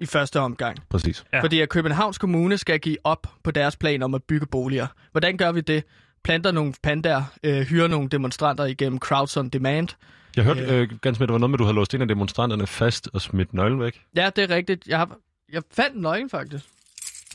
i 0.00 0.06
første 0.06 0.40
omgang. 0.40 0.78
Præcis. 0.90 1.24
Ja. 1.32 1.40
Fordi 1.42 1.60
at 1.60 1.68
Københavns 1.68 2.18
Kommune 2.18 2.58
skal 2.58 2.80
give 2.80 2.96
op 3.04 3.26
på 3.44 3.50
deres 3.50 3.76
plan 3.76 4.02
om 4.02 4.14
at 4.14 4.22
bygge 4.22 4.46
boliger. 4.46 4.86
Hvordan 5.12 5.36
gør 5.36 5.52
vi 5.52 5.60
det? 5.60 5.84
Planter 6.24 6.50
nogle 6.52 6.74
pandaer, 6.82 7.22
øh, 7.44 7.60
hyrer 7.60 7.88
nogle 7.88 8.08
demonstranter 8.08 8.64
igennem 8.64 8.98
Crowds 8.98 9.36
on 9.36 9.48
Demand. 9.48 9.88
Jeg 10.36 10.44
hørte, 10.44 10.60
øh, 10.60 10.88
Gansimir, 11.02 11.26
det 11.26 11.32
var 11.32 11.38
noget 11.38 11.50
med, 11.50 11.56
at 11.56 11.58
du 11.58 11.64
havde 11.64 11.74
låst 11.74 11.94
en 11.94 12.00
af 12.02 12.08
demonstranterne 12.08 12.66
fast 12.66 13.08
og 13.12 13.20
smidt 13.20 13.54
nøglen 13.54 13.80
væk. 13.80 14.02
Ja, 14.16 14.30
det 14.36 14.50
er 14.50 14.56
rigtigt. 14.56 14.86
Jeg, 14.86 14.98
har, 14.98 15.16
jeg 15.52 15.62
fandt 15.72 16.00
nøglen, 16.00 16.30
faktisk. 16.30 16.64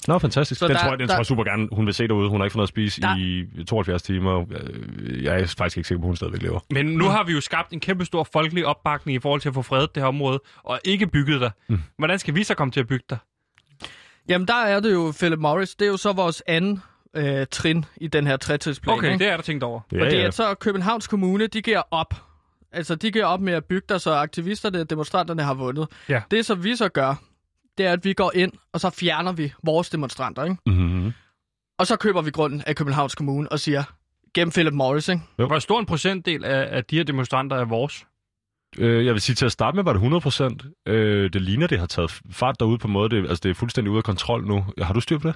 Nå, 0.08 0.20
fantastisk. 0.20 0.60
Så 0.60 0.68
den 0.68 0.76
der- 0.76 0.82
tror 0.82 0.90
jeg, 0.90 1.00
den 1.00 1.08
der- 1.08 1.14
tror 1.14 1.20
jeg 1.20 1.26
super 1.26 1.44
gerne, 1.44 1.68
hun 1.72 1.86
vil 1.86 1.94
se 1.94 2.08
derude. 2.08 2.30
Hun 2.30 2.40
har 2.40 2.46
ikke 2.46 2.52
fået 2.54 2.58
noget 2.58 2.66
at 2.68 2.70
spise 2.70 3.02
Der- 3.02 3.18
i 3.60 3.64
72 3.66 4.02
timer. 4.02 4.46
Øh, 4.52 5.24
Jeg 5.24 5.42
er 5.42 5.54
faktisk 5.58 5.78
ikke 5.78 5.88
sikker 5.88 6.00
på, 6.00 6.06
at 6.06 6.10
hun 6.10 6.16
stadigvæk 6.16 6.42
lever. 6.42 6.60
Men 6.72 6.86
nu 6.86 7.06
har 7.06 7.24
vi 7.24 7.34
jo 7.34 7.42
skabt 7.42 7.74
en 7.74 7.80
kæmpe 7.80 8.06
stor 8.06 8.28
folkelig 8.34 8.66
opbakning 8.66 9.16
i 9.16 9.20
forhold 9.20 9.42
til 9.42 9.50
at 9.50 9.56
få 9.56 9.62
fredet 9.62 9.96
det 9.96 10.04
her 10.04 10.08
område, 10.08 10.40
og 10.64 10.80
ikke 10.86 11.08
bygget 11.08 11.42
der. 11.42 11.50
Mm. 11.70 11.80
Hvordan 11.98 12.20
skal 12.20 12.36
vi 12.36 12.44
så 12.44 12.54
komme 12.56 12.72
til 12.72 12.80
at 12.80 12.88
bygge 12.88 13.06
der? 13.10 13.18
Jamen, 14.30 14.48
der 14.48 14.54
er 14.64 14.80
det 14.80 14.92
jo 14.94 15.14
Philip 15.20 15.40
Morris. 15.40 15.76
Det 15.76 15.86
er 15.86 15.90
jo 15.90 15.98
så 15.98 16.14
vores 16.14 16.44
anden 16.48 16.82
øh, 17.16 17.46
trin 17.52 17.86
i 17.98 18.08
den 18.08 18.28
her 18.28 18.38
trætidsplan. 18.38 18.98
Okay, 18.98 19.14
ikke? 19.14 19.24
det 19.26 19.32
er 19.32 19.36
der 19.36 19.44
tænkt 19.44 19.64
over. 19.64 19.80
Ja, 19.92 20.04
Fordi 20.04 20.16
ja. 20.16 20.28
at 20.28 20.34
så 20.34 20.54
Københavns 20.54 21.08
Kommune, 21.08 21.48
de 21.48 21.62
giver 21.62 21.82
op. 21.92 22.14
Altså, 22.72 22.96
de 22.96 23.12
giver 23.12 23.26
op 23.26 23.42
med 23.42 23.54
at 23.54 23.66
bygge 23.66 23.86
der, 23.90 23.98
så 23.98 24.14
aktivisterne 24.14 24.82
og 24.82 24.90
demonstranterne 24.90 25.44
har 25.44 25.54
vundet. 25.54 25.88
Ja. 26.10 26.22
Det, 26.32 26.46
som 26.46 26.64
vi 26.64 26.76
så 26.76 26.90
gør, 26.90 27.16
det 27.80 27.88
er, 27.88 27.94
at 27.94 28.06
vi 28.06 28.14
går 28.14 28.32
ind, 28.36 28.52
og 28.74 28.80
så 28.80 28.90
fjerner 28.90 29.32
vi 29.32 29.54
vores 29.64 29.90
demonstranter, 29.90 30.44
ikke? 30.44 30.58
Mm-hmm. 30.66 31.14
Og 31.80 31.88
så 31.88 31.96
køber 31.96 32.22
vi 32.22 32.32
grunden 32.32 32.64
af 32.68 32.76
Københavns 32.76 33.16
Kommune 33.16 33.52
og 33.52 33.60
siger, 33.60 33.84
gennem 34.34 34.52
Philip 34.52 34.74
Morris, 34.74 35.10
ikke? 35.10 35.22
Hvor 35.36 35.60
stor 35.60 35.80
en 35.80 35.86
procentdel 35.86 36.46
af, 36.46 36.68
af 36.78 36.86
de 36.86 36.96
her 36.98 37.04
demonstranter 37.04 37.58
er 37.58 37.66
vores? 37.66 38.06
Øh, 38.78 39.06
jeg 39.06 39.14
vil 39.14 39.22
sige, 39.22 39.36
til 39.36 39.46
at 39.46 39.52
starte 39.52 39.76
med 39.76 39.84
var 39.84 39.92
det 39.94 39.98
100 39.98 40.22
procent. 40.22 40.66
Øh, 40.88 41.34
det 41.34 41.42
ligner, 41.42 41.68
det 41.68 41.80
har 41.80 41.86
taget 41.86 42.22
fart 42.32 42.60
derude 42.60 42.78
på 42.78 42.88
en 42.88 42.94
måde. 42.94 43.10
Det, 43.10 43.18
altså, 43.30 43.42
det 43.44 43.50
er 43.50 43.54
fuldstændig 43.54 43.92
ude 43.92 43.98
af 43.98 44.04
kontrol 44.04 44.46
nu. 44.48 44.66
Har 44.82 44.94
du 44.94 45.00
styr 45.00 45.18
på 45.18 45.28
det? 45.28 45.36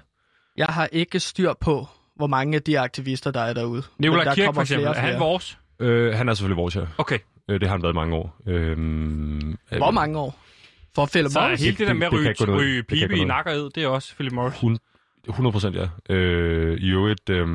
Jeg 0.57 0.65
har 0.67 0.89
ikke 0.91 1.19
styr 1.19 1.53
på, 1.61 1.87
hvor 2.15 2.27
mange 2.27 2.55
af 2.55 2.61
de 2.61 2.79
aktivister, 2.79 3.31
der 3.31 3.41
er 3.41 3.53
derude. 3.53 3.83
Men 3.97 4.09
Nicolai 4.09 4.25
der 4.25 4.35
Kirk 4.35 4.45
kommer 4.45 4.53
for 4.53 4.61
eksempel, 4.61 4.83
flere 4.83 4.89
og 4.89 4.95
er 4.97 5.01
han 5.01 5.09
flere. 5.09 5.19
vores? 5.19 5.57
Øh, 5.79 6.13
han 6.13 6.29
er 6.29 6.33
selvfølgelig 6.33 6.57
vores 6.57 6.73
her. 6.73 6.87
Okay. 6.97 7.19
Øh, 7.49 7.59
det 7.59 7.67
har 7.69 7.75
han 7.75 7.83
været 7.83 7.93
i 7.93 7.95
mange 7.95 8.15
år. 8.15 8.35
Øhm, 8.47 9.57
Hvor 9.77 9.91
mange 9.91 10.19
år? 10.19 10.39
For 10.95 11.05
Philip 11.05 11.31
Så 11.31 11.39
Morris? 11.39 11.61
hele 11.61 11.77
det 11.77 11.87
der 11.87 11.93
med 11.93 12.07
at 12.07 12.13
ryge, 12.13 12.35
ryge 12.57 12.83
pibe 12.83 13.03
i 13.05 13.07
gå 13.07 13.15
noget. 13.15 13.27
nakkered, 13.27 13.69
det 13.75 13.83
er 13.83 13.87
også 13.87 14.15
Philip 14.15 14.33
Morris. 14.33 14.79
100 15.27 15.51
procent, 15.51 15.75
ja. 15.75 15.87
Øh, 16.15 16.77
I 16.77 16.89
øvrigt, 16.89 17.29
øh, 17.29 17.47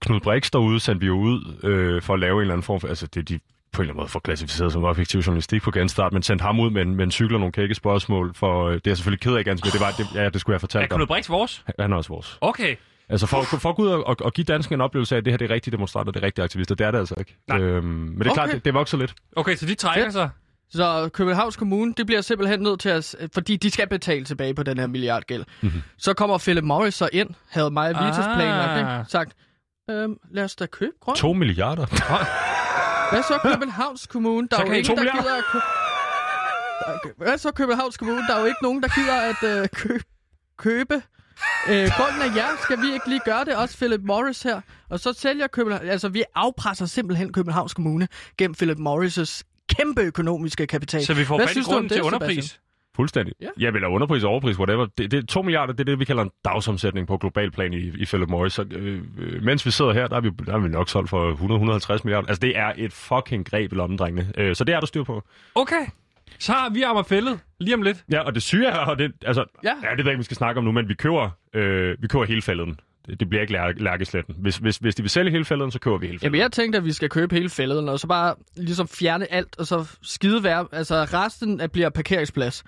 Knud 0.00 0.20
Brix 0.20 0.50
derude 0.50 0.80
sendte 0.80 1.00
vi 1.00 1.06
jo 1.06 1.14
ud 1.18 1.56
øh, 1.64 2.02
for 2.02 2.14
at 2.14 2.20
lave 2.20 2.34
en 2.34 2.40
eller 2.40 2.54
anden 2.54 2.62
form 2.62 2.80
for... 2.80 2.88
Altså, 2.88 3.06
det 3.06 3.20
er 3.20 3.24
de 3.24 3.38
på 3.72 3.82
en 3.82 3.84
eller 3.84 3.92
anden 3.92 4.00
måde 4.00 4.08
for 4.08 4.20
klassificeret 4.20 4.72
som 4.72 4.84
objektiv 4.84 5.20
journalistik 5.20 5.62
på 5.62 5.70
genstart, 5.70 6.12
men 6.12 6.22
sendte 6.22 6.42
ham 6.42 6.60
ud 6.60 6.70
med 6.70 6.82
en, 6.82 6.94
med 6.96 7.04
en 7.04 7.10
cykel 7.10 7.34
og 7.34 7.40
nogle 7.40 7.52
kække 7.52 7.74
spørgsmål, 7.74 8.34
for 8.34 8.66
øh, 8.66 8.74
det 8.74 8.86
er 8.86 8.90
jeg 8.90 8.96
selvfølgelig 8.96 9.20
ked 9.20 9.34
af, 9.36 9.44
Gans, 9.44 9.64
men 9.64 9.70
det 9.72 9.80
var, 9.80 9.90
det, 9.90 10.06
ja, 10.14 10.28
det 10.28 10.40
skulle 10.40 10.54
jeg 10.54 10.56
Er 10.56 10.60
fortælle 10.60 10.86
Knud 10.88 10.98
dig. 10.98 11.08
Brix 11.08 11.28
vores? 11.30 11.64
Han 11.78 11.92
er 11.92 11.96
også 11.96 12.08
vores. 12.08 12.38
Okay. 12.40 12.76
Altså 13.08 13.26
for, 13.26 13.42
for 13.42 13.68
at 13.68 13.76
gå 13.76 13.82
ud 13.82 13.88
og, 13.88 14.06
og, 14.06 14.16
og 14.20 14.32
give 14.32 14.44
danskerne 14.44 14.74
en 14.74 14.80
oplevelse 14.80 15.14
af, 15.14 15.18
at 15.18 15.24
det 15.24 15.32
her 15.32 15.38
det 15.38 15.50
er 15.50 15.54
rigtige 15.54 15.72
demonstranter, 15.72 16.12
det 16.12 16.20
er 16.22 16.26
rigtige 16.26 16.44
aktivister, 16.44 16.74
det 16.74 16.86
er 16.86 16.90
det 16.90 16.98
altså 16.98 17.14
ikke. 17.18 17.36
Nej. 17.48 17.60
Øhm, 17.60 17.84
men 17.86 18.18
det 18.18 18.26
er 18.26 18.30
Okay. 18.30 18.34
klart, 18.34 18.54
det, 18.54 18.64
det 18.64 18.74
vokser 18.74 18.98
lidt. 18.98 19.14
Okay, 19.36 19.56
så 19.56 19.66
de 19.66 19.74
trækker 19.74 20.04
Fedt. 20.04 20.12
sig. 20.12 20.30
Så 20.76 21.08
Københavns 21.12 21.56
Kommune, 21.56 21.94
det 21.96 22.06
bliver 22.06 22.20
simpelthen 22.20 22.60
nødt 22.60 22.80
til 22.80 22.88
at... 22.88 23.14
Fordi 23.34 23.56
de 23.56 23.70
skal 23.70 23.88
betale 23.88 24.24
tilbage 24.24 24.54
på 24.54 24.62
den 24.62 24.78
her 24.78 24.86
milliardgæld. 24.86 25.40
Mhm. 25.40 25.48
Mm-hmm. 25.68 25.82
Så 25.98 26.14
kommer 26.14 26.38
Philip 26.38 26.64
Morris 26.64 26.94
så 26.94 27.08
ind, 27.12 27.30
havde 27.48 27.70
Maja 27.70 27.88
Vitas 27.88 28.26
Ah. 28.26 28.36
planlagt, 28.36 28.78
ikke? 28.78 29.10
sagt, 29.10 29.32
øhm, 29.90 30.16
lad 30.30 30.44
os 30.44 30.56
da 30.56 30.66
købe 30.66 30.92
grøn. 31.00 31.16
To 31.16 31.32
milliarder. 31.32 31.86
Hvad 33.12 33.22
så 33.22 33.38
Københavns 33.42 34.06
Kommune? 34.06 34.48
Der 34.50 34.56
Så 34.56 34.62
er 34.62 34.66
jo 34.66 34.72
ingen, 34.72 34.96
der 34.96 35.02
milliarder. 35.02 35.22
gider 35.22 35.36
at 35.36 37.02
købe... 37.02 37.14
Hvad 37.24 37.38
så 37.38 37.50
Københavns 37.52 37.96
Kommune? 37.96 38.22
Der 38.28 38.34
er 38.34 38.40
jo 38.40 38.46
ikke 38.46 38.62
nogen, 38.62 38.82
der 38.82 38.88
gider 38.88 39.20
at 39.20 39.60
øh, 39.62 39.68
købe... 39.74 40.04
købe. 40.58 41.02
Øh, 41.68 41.90
grunden 41.96 42.20
er 42.22 42.34
jer, 42.36 42.48
skal 42.62 42.80
vi 42.82 42.92
ikke 42.92 43.08
lige 43.08 43.20
gøre 43.24 43.44
det? 43.44 43.56
Også 43.56 43.76
Philip 43.76 44.00
Morris 44.04 44.42
her. 44.42 44.60
Og 44.90 45.00
så 45.00 45.12
sælger 45.12 45.46
København... 45.46 45.88
Altså, 45.88 46.08
vi 46.08 46.22
afpresser 46.34 46.86
simpelthen 46.86 47.32
Københavns 47.32 47.74
Kommune 47.74 48.08
gennem 48.38 48.54
Philip 48.54 48.78
Morris' 48.78 49.42
kæmpe 49.76 50.00
økonomiske 50.02 50.66
kapital. 50.66 51.04
Så 51.04 51.14
vi 51.14 51.24
får 51.24 51.36
Hvad 51.36 51.46
fat 51.46 51.50
i 51.50 51.54
synes 51.54 51.66
du 51.66 51.70
om 51.70 51.74
grunden 51.74 51.88
det, 51.88 51.94
til 51.96 52.02
underpris. 52.02 52.36
Sebastian? 52.36 52.60
Fuldstændig. 52.96 53.34
Ja. 53.40 53.48
Ja, 53.60 53.66
eller 53.66 53.88
underpris 53.88 54.24
og 54.24 54.30
overpris, 54.30 54.58
whatever. 54.58 54.86
Det, 54.98 55.10
det, 55.10 55.28
2 55.28 55.42
milliarder, 55.42 55.72
det 55.72 55.80
er 55.80 55.84
det, 55.84 55.98
vi 55.98 56.04
kalder 56.04 56.22
en 56.22 56.30
dagsomsætning 56.44 57.06
på 57.06 57.16
global 57.16 57.50
plan 57.50 57.72
i, 57.72 57.76
i 57.76 58.04
Philip 58.04 58.28
Morris. 58.28 58.52
Så, 58.52 58.64
øh, 58.70 59.00
øh, 59.18 59.42
mens 59.42 59.66
vi 59.66 59.70
sidder 59.70 59.92
her, 59.92 60.06
der 60.06 60.16
er 60.16 60.20
vi, 60.20 60.30
der 60.46 60.54
er 60.54 60.58
vi 60.58 60.68
nok 60.68 60.88
solgt 60.88 61.10
for 61.10 61.32
100-150 61.96 62.00
milliarder. 62.04 62.28
Altså, 62.28 62.40
det 62.40 62.56
er 62.58 62.72
et 62.76 62.92
fucking 62.92 63.46
greb 63.50 63.72
i 63.72 63.74
lommen, 63.76 63.98
drengene. 63.98 64.32
Øh, 64.36 64.56
så 64.56 64.64
det 64.64 64.74
er 64.74 64.80
der 64.80 64.86
styr 64.86 65.04
på. 65.04 65.22
Okay. 65.54 65.86
Så 66.38 66.52
har 66.52 66.70
vi 66.70 66.82
armer 66.82 67.02
fældet 67.02 67.38
lige 67.60 67.74
om 67.74 67.82
lidt. 67.82 68.04
Ja, 68.10 68.20
og 68.20 68.34
det 68.34 68.42
syge 68.42 68.66
er, 68.66 68.76
og 68.78 68.98
det, 68.98 69.12
altså, 69.26 69.44
Ja. 69.64 69.68
ja. 69.68 69.74
ja, 69.90 69.90
det 69.90 69.98
ved 69.98 70.04
jeg 70.04 70.12
ikke, 70.12 70.18
vi 70.18 70.24
skal 70.24 70.36
snakke 70.36 70.58
om 70.58 70.64
nu, 70.64 70.72
men 70.72 70.88
vi 70.88 70.94
køber, 70.94 71.30
øh, 71.54 71.96
vi 72.02 72.06
køber 72.08 72.24
hele 72.24 72.42
fælden. 72.42 72.80
Det, 73.20 73.28
bliver 73.28 73.42
ikke 73.42 73.52
lær, 73.52 73.72
lærkesletten. 73.76 74.34
Hvis, 74.38 74.56
hvis, 74.56 74.76
hvis 74.76 74.94
de 74.94 75.02
vil 75.02 75.10
sælge 75.10 75.30
hele 75.30 75.44
fælden, 75.44 75.70
så 75.70 75.78
køber 75.78 75.98
vi 75.98 76.06
hele 76.06 76.18
fælden. 76.18 76.34
Jamen, 76.34 76.40
jeg 76.40 76.52
tænkte, 76.52 76.76
at 76.76 76.84
vi 76.84 76.92
skal 76.92 77.08
købe 77.08 77.34
hele 77.34 77.48
fælden, 77.48 77.88
og 77.88 78.00
så 78.00 78.06
bare 78.06 78.34
ligesom 78.56 78.88
fjerne 78.88 79.32
alt, 79.32 79.58
og 79.58 79.66
så 79.66 79.96
skide 80.02 80.42
være... 80.44 80.68
Altså, 80.72 80.94
resten 80.94 81.60
bliver 81.72 81.90
parkeringsplads. 81.90 82.64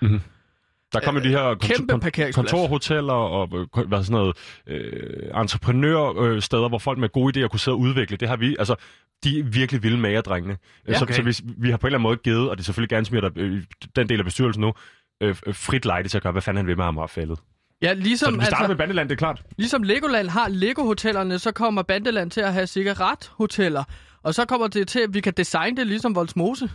Der 0.93 0.99
kommer 0.99 1.21
de 1.21 1.29
her 1.29 1.55
kæmpe 1.55 1.93
kon- 1.93 1.99
parkeringsplads. 1.99 2.51
kontorhoteller 2.51 3.13
og 3.13 3.49
øh, 3.77 3.87
hvad 3.87 4.03
sådan 4.03 4.19
noget, 4.19 4.37
øh, 4.67 5.41
entreprenørsteder, 5.41 6.69
hvor 6.69 6.79
folk 6.79 6.97
med 6.97 7.09
gode 7.09 7.39
idéer 7.39 7.47
kunne 7.47 7.59
sidde 7.59 7.75
og 7.75 7.79
udvikle. 7.79 8.17
Det 8.17 8.27
har 8.27 8.37
vi, 8.37 8.55
altså, 8.59 8.75
de 9.23 9.39
er 9.39 9.43
virkelig 9.43 9.83
vilde 9.83 9.97
mager, 9.97 10.21
drengene. 10.21 10.57
Ja, 10.87 10.93
så, 10.93 11.05
okay. 11.05 11.13
så 11.13 11.21
vi, 11.21 11.53
vi 11.57 11.69
har 11.69 11.77
på 11.77 11.87
en 11.87 11.89
eller 11.89 11.97
anden 11.97 12.09
måde 12.09 12.17
givet, 12.17 12.49
og 12.49 12.57
det 12.57 12.61
er 12.61 12.65
selvfølgelig 12.65 12.89
gerne 12.89 13.05
smidt 13.05 13.25
øh, 13.37 13.63
den 13.95 14.09
del 14.09 14.19
af 14.19 14.25
bestyrelsen 14.25 14.61
nu, 14.61 14.73
øh, 15.21 15.35
øh, 15.47 15.55
frit 15.55 15.85
lejde 15.85 16.07
til 16.09 16.17
at 16.17 16.23
gøre, 16.23 16.31
hvad 16.31 16.41
fanden 16.41 16.57
han 16.57 16.67
vil 16.67 16.77
med 16.77 16.85
ham 16.85 16.97
og 16.97 17.09
fældet. 17.09 17.39
Ja, 17.81 17.89
Så 17.89 17.93
ligesom, 17.95 18.33
vi 18.39 18.45
starter 18.45 18.55
altså, 18.57 18.67
med 18.67 18.75
Bandeland, 18.75 19.09
det 19.09 19.15
er 19.15 19.17
klart. 19.17 19.41
ligesom 19.57 19.83
Legoland 19.83 20.29
har 20.29 20.47
Lego-hotellerne, 20.49 21.39
så 21.39 21.51
kommer 21.51 21.81
Bandeland 21.81 22.31
til 22.31 22.41
at 22.41 22.53
have 22.53 22.67
cigaret-hoteller. 22.67 23.83
Og 24.23 24.33
så 24.33 24.45
kommer 24.45 24.67
det 24.67 24.87
til, 24.87 24.99
at 24.99 25.13
vi 25.13 25.21
kan 25.21 25.33
designe 25.37 25.77
det 25.77 25.87
ligesom 25.87 26.15
Voldsmose. 26.15 26.69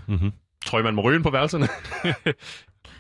Tror 0.67 0.79
I, 0.79 0.83
man 0.83 0.95
må 0.95 1.03
ryge 1.03 1.23
på 1.23 1.31
værelserne? 1.31 1.69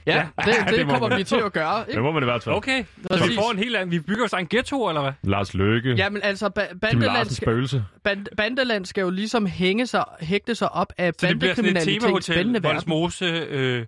Ja, 0.06 0.16
Ja, 0.16 0.26
det, 0.44 0.54
det, 0.68 0.78
det 0.78 0.86
kommer 0.88 1.08
man. 1.08 1.18
vi 1.18 1.24
til 1.24 1.36
at 1.36 1.52
gøre. 1.52 1.78
det 1.80 1.88
Ikke? 1.88 2.00
må 2.02 2.12
man 2.12 2.22
i 2.22 2.24
hvert 2.24 2.42
fald. 2.42 2.54
Okay. 2.54 2.84
Så 3.02 3.08
Præcis. 3.08 3.30
vi 3.30 3.34
får 3.36 3.50
en 3.50 3.58
helt 3.58 3.76
anden... 3.76 3.90
Vi 3.90 4.00
bygger 4.00 4.26
så 4.26 4.36
en 4.36 4.46
ghetto, 4.50 4.88
eller 4.88 5.00
hvad? 5.02 5.12
Lars 5.22 5.54
Løkke, 5.54 5.94
Jamen 5.94 6.22
altså, 6.22 6.46
ba- 6.58 6.78
Bandeland 6.78 7.28
skal, 7.30 7.68
band, 8.04 8.26
Bandeland 8.36 8.86
skal 8.86 9.00
jo 9.02 9.10
ligesom 9.10 9.46
hænge 9.46 9.86
sig, 9.86 10.04
hægte 10.20 10.54
sig 10.54 10.72
op 10.72 10.92
af 10.98 11.12
Så 11.18 11.26
det 11.26 11.38
bliver 11.38 11.54
sådan 11.54 11.76
et 11.76 11.82
temahotel. 11.82 12.62
Voldsmose... 12.62 13.24
Øh. 13.50 13.86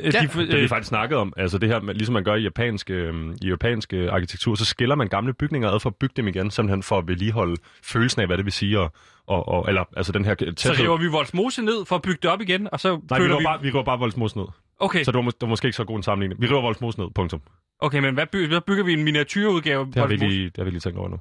Øh, 0.00 0.14
Ja. 0.14 0.20
de, 0.20 0.26
Det 0.26 0.30
har 0.32 0.56
vi 0.56 0.62
øh, 0.62 0.68
faktisk 0.68 0.88
snakket 0.88 1.18
om. 1.18 1.32
Altså 1.36 1.58
det 1.58 1.68
her, 1.68 1.80
med, 1.80 1.94
ligesom 1.94 2.12
man 2.12 2.24
gør 2.24 2.34
i 2.34 2.42
japanske, 2.42 2.94
øhm, 2.94 3.36
i 3.42 3.48
japanske 3.48 4.10
arkitektur, 4.10 4.54
så 4.54 4.64
skiller 4.64 4.94
man 4.94 5.08
gamle 5.08 5.32
bygninger 5.34 5.70
ad 5.70 5.80
for 5.80 5.90
at 5.90 5.96
bygge 5.96 6.12
dem 6.16 6.28
igen, 6.28 6.50
simpelthen 6.50 6.82
for 6.82 6.98
at 6.98 7.08
vedligeholde 7.08 7.56
følelsen 7.82 8.20
af, 8.20 8.26
hvad 8.26 8.36
det 8.36 8.44
vil 8.44 8.52
sige, 8.52 8.80
og, 8.80 8.92
og, 9.26 9.48
og 9.48 9.64
eller 9.68 9.84
altså 9.96 10.12
den 10.12 10.24
her 10.24 10.34
så 10.38 10.52
tæthed. 10.56 10.84
river 10.84 10.96
vi 10.96 11.06
Voldsmose 11.06 11.62
ned 11.62 11.84
for 11.86 11.96
at 11.96 12.02
bygge 12.02 12.18
det 12.22 12.30
op 12.30 12.40
igen, 12.40 12.68
og 12.72 12.80
så 12.80 13.00
Nej, 13.10 13.18
vi 13.18 13.24
river, 13.24 13.38
vi... 13.38 13.44
bare, 13.44 13.62
vi 13.62 13.70
river 13.70 13.82
bare 13.84 13.98
Voldsmos 13.98 14.36
ned. 14.36 14.44
Okay, 14.80 15.04
Så 15.04 15.12
det 15.12 15.18
var, 15.18 15.30
det 15.30 15.36
var 15.40 15.46
måske 15.48 15.66
ikke 15.66 15.76
så 15.76 15.84
god 15.84 15.96
en 15.96 16.02
sammenligning. 16.02 16.42
Vi 16.42 16.46
river 16.46 16.60
Voldsmos 16.60 16.98
ned, 16.98 17.06
punktum. 17.14 17.40
okay, 17.80 17.98
men 18.00 18.14
hvad 18.14 18.26
bygger, 18.26 18.48
hvad 18.48 18.60
bygger 18.60 18.84
vi 18.84 18.92
en 18.92 19.04
miniatyrudgave 19.04 19.80
af 19.80 19.86
Det 19.86 19.96
har, 19.96 20.06
vi 20.06 20.16
lige, 20.16 20.44
det 20.44 20.56
har 20.56 20.64
vi 20.64 20.70
lige 20.70 20.80
tænkt 20.80 20.98
over 20.98 21.08
nu. 21.08 21.16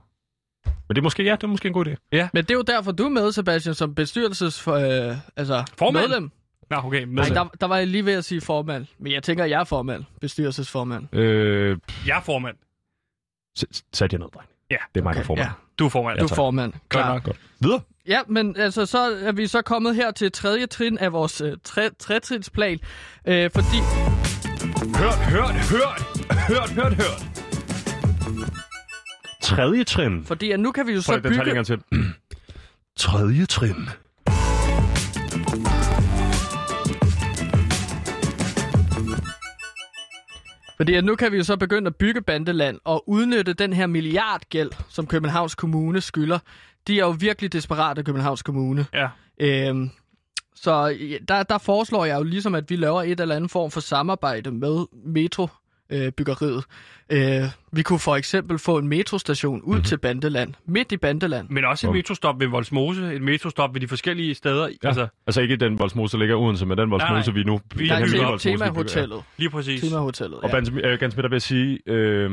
Men 0.66 0.96
det 0.96 0.98
er 0.98 1.04
måske, 1.04 1.24
ja, 1.24 1.32
det 1.32 1.44
er 1.44 1.48
måske 1.48 1.68
en 1.68 1.74
god 1.74 1.86
idé. 1.88 1.96
Men 2.34 2.44
det 2.44 2.52
er 2.52 2.56
jo 2.56 2.62
derfor, 2.62 2.92
du 2.92 3.06
er 3.06 3.10
med, 3.10 3.32
Sebastian, 3.32 3.76
som 3.76 3.96
bestyrelses... 3.96 4.62
For, 4.62 4.74
øh, 5.10 5.16
altså, 5.38 5.64
Formand? 5.78 6.08
medlem. 6.08 6.32
Nå, 6.70 6.78
okay. 6.84 7.04
Med. 7.04 7.14
Nej, 7.16 7.30
der, 7.30 7.44
der 7.62 7.68
var 7.68 7.78
jeg 7.78 7.88
lige 7.88 8.06
ved 8.06 8.14
at 8.14 8.26
sige 8.26 8.42
formand. 8.42 8.86
Men 9.00 9.12
jeg 9.12 9.24
tænker, 9.24 9.46
jeg 9.46 9.60
er 9.60 9.64
formand. 9.64 10.04
Bestyrelsesformand. 10.22 11.16
Øh, 11.16 11.78
Jeg 12.08 12.18
er 12.18 12.22
formand. 12.22 12.56
s- 13.60 13.84
sæt 13.94 14.14
jer 14.14 14.20
ned, 14.20 14.28
dreng. 14.34 14.50
Ja, 14.72 14.76
Det 14.96 15.00
er 15.00 15.04
mig, 15.04 15.16
der 15.16 15.24
får 15.24 15.36
mig. 15.36 15.44
ja. 15.44 15.50
Du 15.80 15.86
er 15.86 15.90
formand. 15.90 16.18
Du 16.20 16.24
er 16.24 16.28
tak. 16.28 16.36
formand. 16.36 16.74
Klar. 16.90 17.14
nok. 17.14 17.24
Godt. 17.24 17.38
Videre. 17.60 17.82
Ja, 18.08 18.20
men 18.28 18.56
altså, 18.58 18.86
så 18.86 18.98
er 19.00 19.32
vi 19.32 19.48
så 19.48 19.62
kommet 19.62 19.96
her 19.96 20.12
til 20.12 20.32
tredje 20.32 20.66
trin 20.68 20.98
af 20.98 21.12
vores 21.14 21.42
øh, 21.42 21.58
tre, 21.64 21.90
trætrinsplan. 22.00 22.80
Øh, 23.28 23.52
fordi... 23.56 23.78
Hørt, 24.98 25.14
hørt, 25.18 25.56
hørt, 25.56 26.02
hørt, 26.48 26.70
hørt, 26.70 26.94
hørt. 26.94 27.26
Tredje 29.42 29.84
trin. 29.84 30.26
Fordi 30.26 30.52
at 30.52 30.60
nu 30.60 30.72
kan 30.72 30.88
vi 30.88 30.92
jo 30.92 30.96
Prøv 30.98 31.02
så 31.02 31.14
at 31.14 31.24
den 31.24 31.32
tager 31.34 31.44
bygge... 31.44 31.46
længere 31.46 31.64
til. 31.64 31.80
Tredje 32.98 33.46
trin. 33.46 33.76
Fordi 40.78 40.94
at 40.94 41.04
nu 41.04 41.16
kan 41.16 41.32
vi 41.32 41.38
jo 41.38 41.44
så 41.44 41.58
begynde 41.58 41.88
at 41.88 41.96
bygge 41.96 42.22
bandeland 42.22 42.80
og 42.84 43.10
udnytte 43.10 43.54
den 43.54 43.74
her 43.74 43.88
milliardgæld, 43.88 44.72
som 44.90 45.08
Københavns 45.08 45.56
Kommune 45.56 46.02
skylder. 46.02 46.40
De 46.88 47.00
er 47.00 47.06
jo 47.06 47.16
virkelig 47.20 47.54
desperate, 47.54 48.04
Københavns 48.04 48.44
Kommune. 48.44 48.86
Ja. 48.94 49.10
Øhm, 49.40 49.90
så 50.56 50.98
der, 51.28 51.44
der 51.44 51.58
foreslår 51.58 52.06
jeg 52.06 52.18
jo 52.18 52.24
ligesom, 52.24 52.56
at 52.56 52.70
vi 52.70 52.76
laver 52.76 53.04
et 53.04 53.20
eller 53.20 53.36
andet 53.36 53.52
form 53.52 53.72
for 53.72 53.80
samarbejde 53.80 54.52
med 54.52 54.86
metro 55.06 55.48
øh, 55.90 56.12
byggeriet. 56.12 56.64
Øh, 57.10 57.44
vi 57.72 57.82
kunne 57.82 58.00
for 58.00 58.16
eksempel 58.16 58.58
få 58.60 58.78
en 58.78 58.88
metrostation 58.88 59.56
ud 59.56 59.62
Mhm. 59.62 59.70
mm-hmm. 59.72 59.84
til 59.84 59.98
Bandeland, 59.98 60.54
midt 60.66 60.92
i 60.92 60.98
Bandeland. 60.98 61.48
Men 61.50 61.66
også 61.66 61.88
et 61.88 61.94
metrostop 61.94 62.40
ved 62.40 62.48
Voldsmose, 62.48 63.14
et 63.14 63.22
metrostop 63.22 63.74
ved 63.74 63.82
de 63.82 63.88
forskellige 63.88 64.36
steder. 64.36 64.68
Ja. 64.84 64.88
Altså, 64.88 65.08
Altså 65.28 65.42
ikke 65.42 65.56
den 65.56 65.80
Voldsmose, 65.80 66.12
der 66.18 66.20
ligger 66.20 66.36
Odense, 66.36 66.66
men 66.66 66.78
den 66.78 66.92
Voldsmose, 66.92 67.32
Nej, 67.32 67.36
vi 67.40 67.44
nu... 67.44 67.60
Vi 67.76 67.88
Der 67.88 67.94
er 67.94 67.98
er 68.00 68.06
hygget 68.06 68.12
tema, 68.14 68.26
op, 68.26 68.30
Vollsmose, 68.30 68.50
vi 68.50 68.54
bygger, 68.54 68.66
ja. 68.66 68.66
temahotellet. 68.68 69.22
lige 69.38 69.50
præcis. 69.50 69.82
Temahotellet, 69.82 70.40
Og 70.40 70.50
ja. 70.50 70.56
Bans, 70.56 70.72
øh, 70.84 71.00
Gans 71.00 71.16
Peter 71.16 71.30
vil 71.30 71.36
jeg 71.36 71.42
sige, 71.42 71.80
øh, 71.88 72.30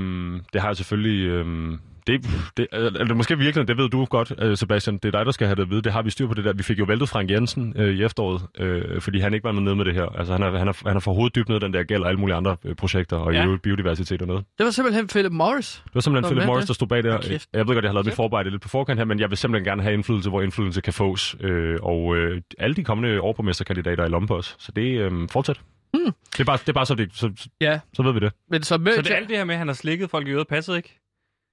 det 0.52 0.60
har 0.60 0.68
jeg 0.68 0.76
selvfølgelig... 0.76 1.26
Øh, 1.26 1.78
det, 2.06 2.26
det, 2.56 2.66
er, 2.72 2.78
er 2.78 3.04
det 3.04 3.16
måske 3.16 3.38
virkelig, 3.38 3.68
det 3.68 3.76
ved 3.78 3.88
du 3.88 4.04
godt, 4.04 4.32
øh, 4.38 4.56
Sebastian, 4.56 4.98
det 4.98 5.04
er 5.04 5.10
dig, 5.18 5.26
der 5.26 5.32
skal 5.32 5.46
have 5.46 5.54
det 5.56 5.62
at 5.62 5.70
vide. 5.70 5.82
Det 5.82 5.92
har 5.92 6.02
vi 6.02 6.10
styr 6.10 6.26
på 6.26 6.34
det 6.34 6.44
der. 6.44 6.52
Vi 6.52 6.62
fik 6.62 6.78
jo 6.78 6.84
væltet 6.84 7.08
Frank 7.08 7.30
Jensen 7.30 7.72
øh, 7.76 7.94
i 7.94 8.02
efteråret, 8.04 8.42
øh, 8.58 9.00
fordi 9.00 9.18
han 9.18 9.34
ikke 9.34 9.44
var 9.44 9.52
nede 9.52 9.76
med 9.76 9.84
det 9.84 9.94
her. 9.94 10.06
Altså 10.18 10.32
han 10.32 10.42
er, 10.42 10.58
han 10.58 10.68
er, 10.68 10.72
han 10.86 10.96
er 10.96 11.00
for 11.00 11.12
hovedet 11.12 11.34
dybt 11.34 11.48
ned 11.48 11.60
den 11.60 11.72
der 11.74 11.82
gæld 11.82 12.02
og 12.02 12.08
alle 12.08 12.20
mulige 12.20 12.36
andre 12.36 12.56
øh, 12.64 12.74
projekter, 12.74 13.16
og 13.16 13.32
Ja. 13.32 13.56
biodiversitet 13.62 14.20
og 14.22 14.28
noget. 14.28 14.44
Det 14.58 14.64
var 14.64 14.70
simpelthen 14.70 15.06
Philip 15.06 15.32
Morris. 15.32 15.82
Det 15.84 15.94
var 15.94 16.00
simpelthen 16.00 16.30
Philip 16.34 16.46
Morris, 16.46 16.62
det? 16.62 16.68
der 16.68 16.74
stod 16.74 16.88
bag 16.88 17.02
der. 17.02 17.20
Kæft. 17.20 17.48
Jeg 17.52 17.66
ved 17.68 17.74
godt, 17.74 17.82
jeg 17.84 17.90
har 17.90 17.94
lavet 17.94 18.06
mit 18.06 18.14
forarbejde 18.14 18.50
lidt 18.50 18.62
på 18.62 18.68
forkant 18.68 19.00
her, 19.00 19.04
men 19.04 19.20
jeg 19.20 19.30
vil 19.30 19.38
simpelthen 19.38 19.64
gerne 19.64 19.82
have 19.82 19.94
indflydelse, 19.94 20.30
hvor 20.30 20.42
indflydelse 20.42 20.80
kan 20.80 20.92
fås. 20.92 21.36
Øh, 21.40 21.78
og 21.82 22.16
øh, 22.16 22.40
alle 22.58 22.76
de 22.76 22.84
kommende 22.84 23.20
overborgmesterkandidater 23.20 24.02
er 24.02 24.06
i 24.06 24.10
lommen 24.10 24.26
på 24.28 24.36
os. 24.36 24.56
Så 24.58 24.72
det 24.76 24.98
øh, 25.00 25.12
fortsæt. 25.30 25.60
Hmm. 25.94 26.12
Det, 26.32 26.40
er 26.40 26.44
bare, 26.44 26.56
det 26.56 26.68
er 26.68 26.72
bare 26.72 26.86
så, 26.86 26.94
det, 26.94 27.08
så, 27.12 27.48
Ja, 27.60 27.80
så 27.94 28.02
ved 28.02 28.12
vi 28.12 28.20
det. 28.20 28.32
men 28.50 28.62
så 28.62 28.68
Så 28.68 28.78
merger... 28.78 29.02
det 29.02 29.10
alt 29.10 29.28
det 29.28 29.36
her 29.36 29.44
med, 29.44 29.54
at 29.54 29.58
han 29.58 29.68
har 29.68 29.74
slikket 29.74 30.10
folk 30.10 30.28
i 30.28 30.30
øret, 30.30 30.48
passede 30.48 30.76
ikke? 30.76 31.00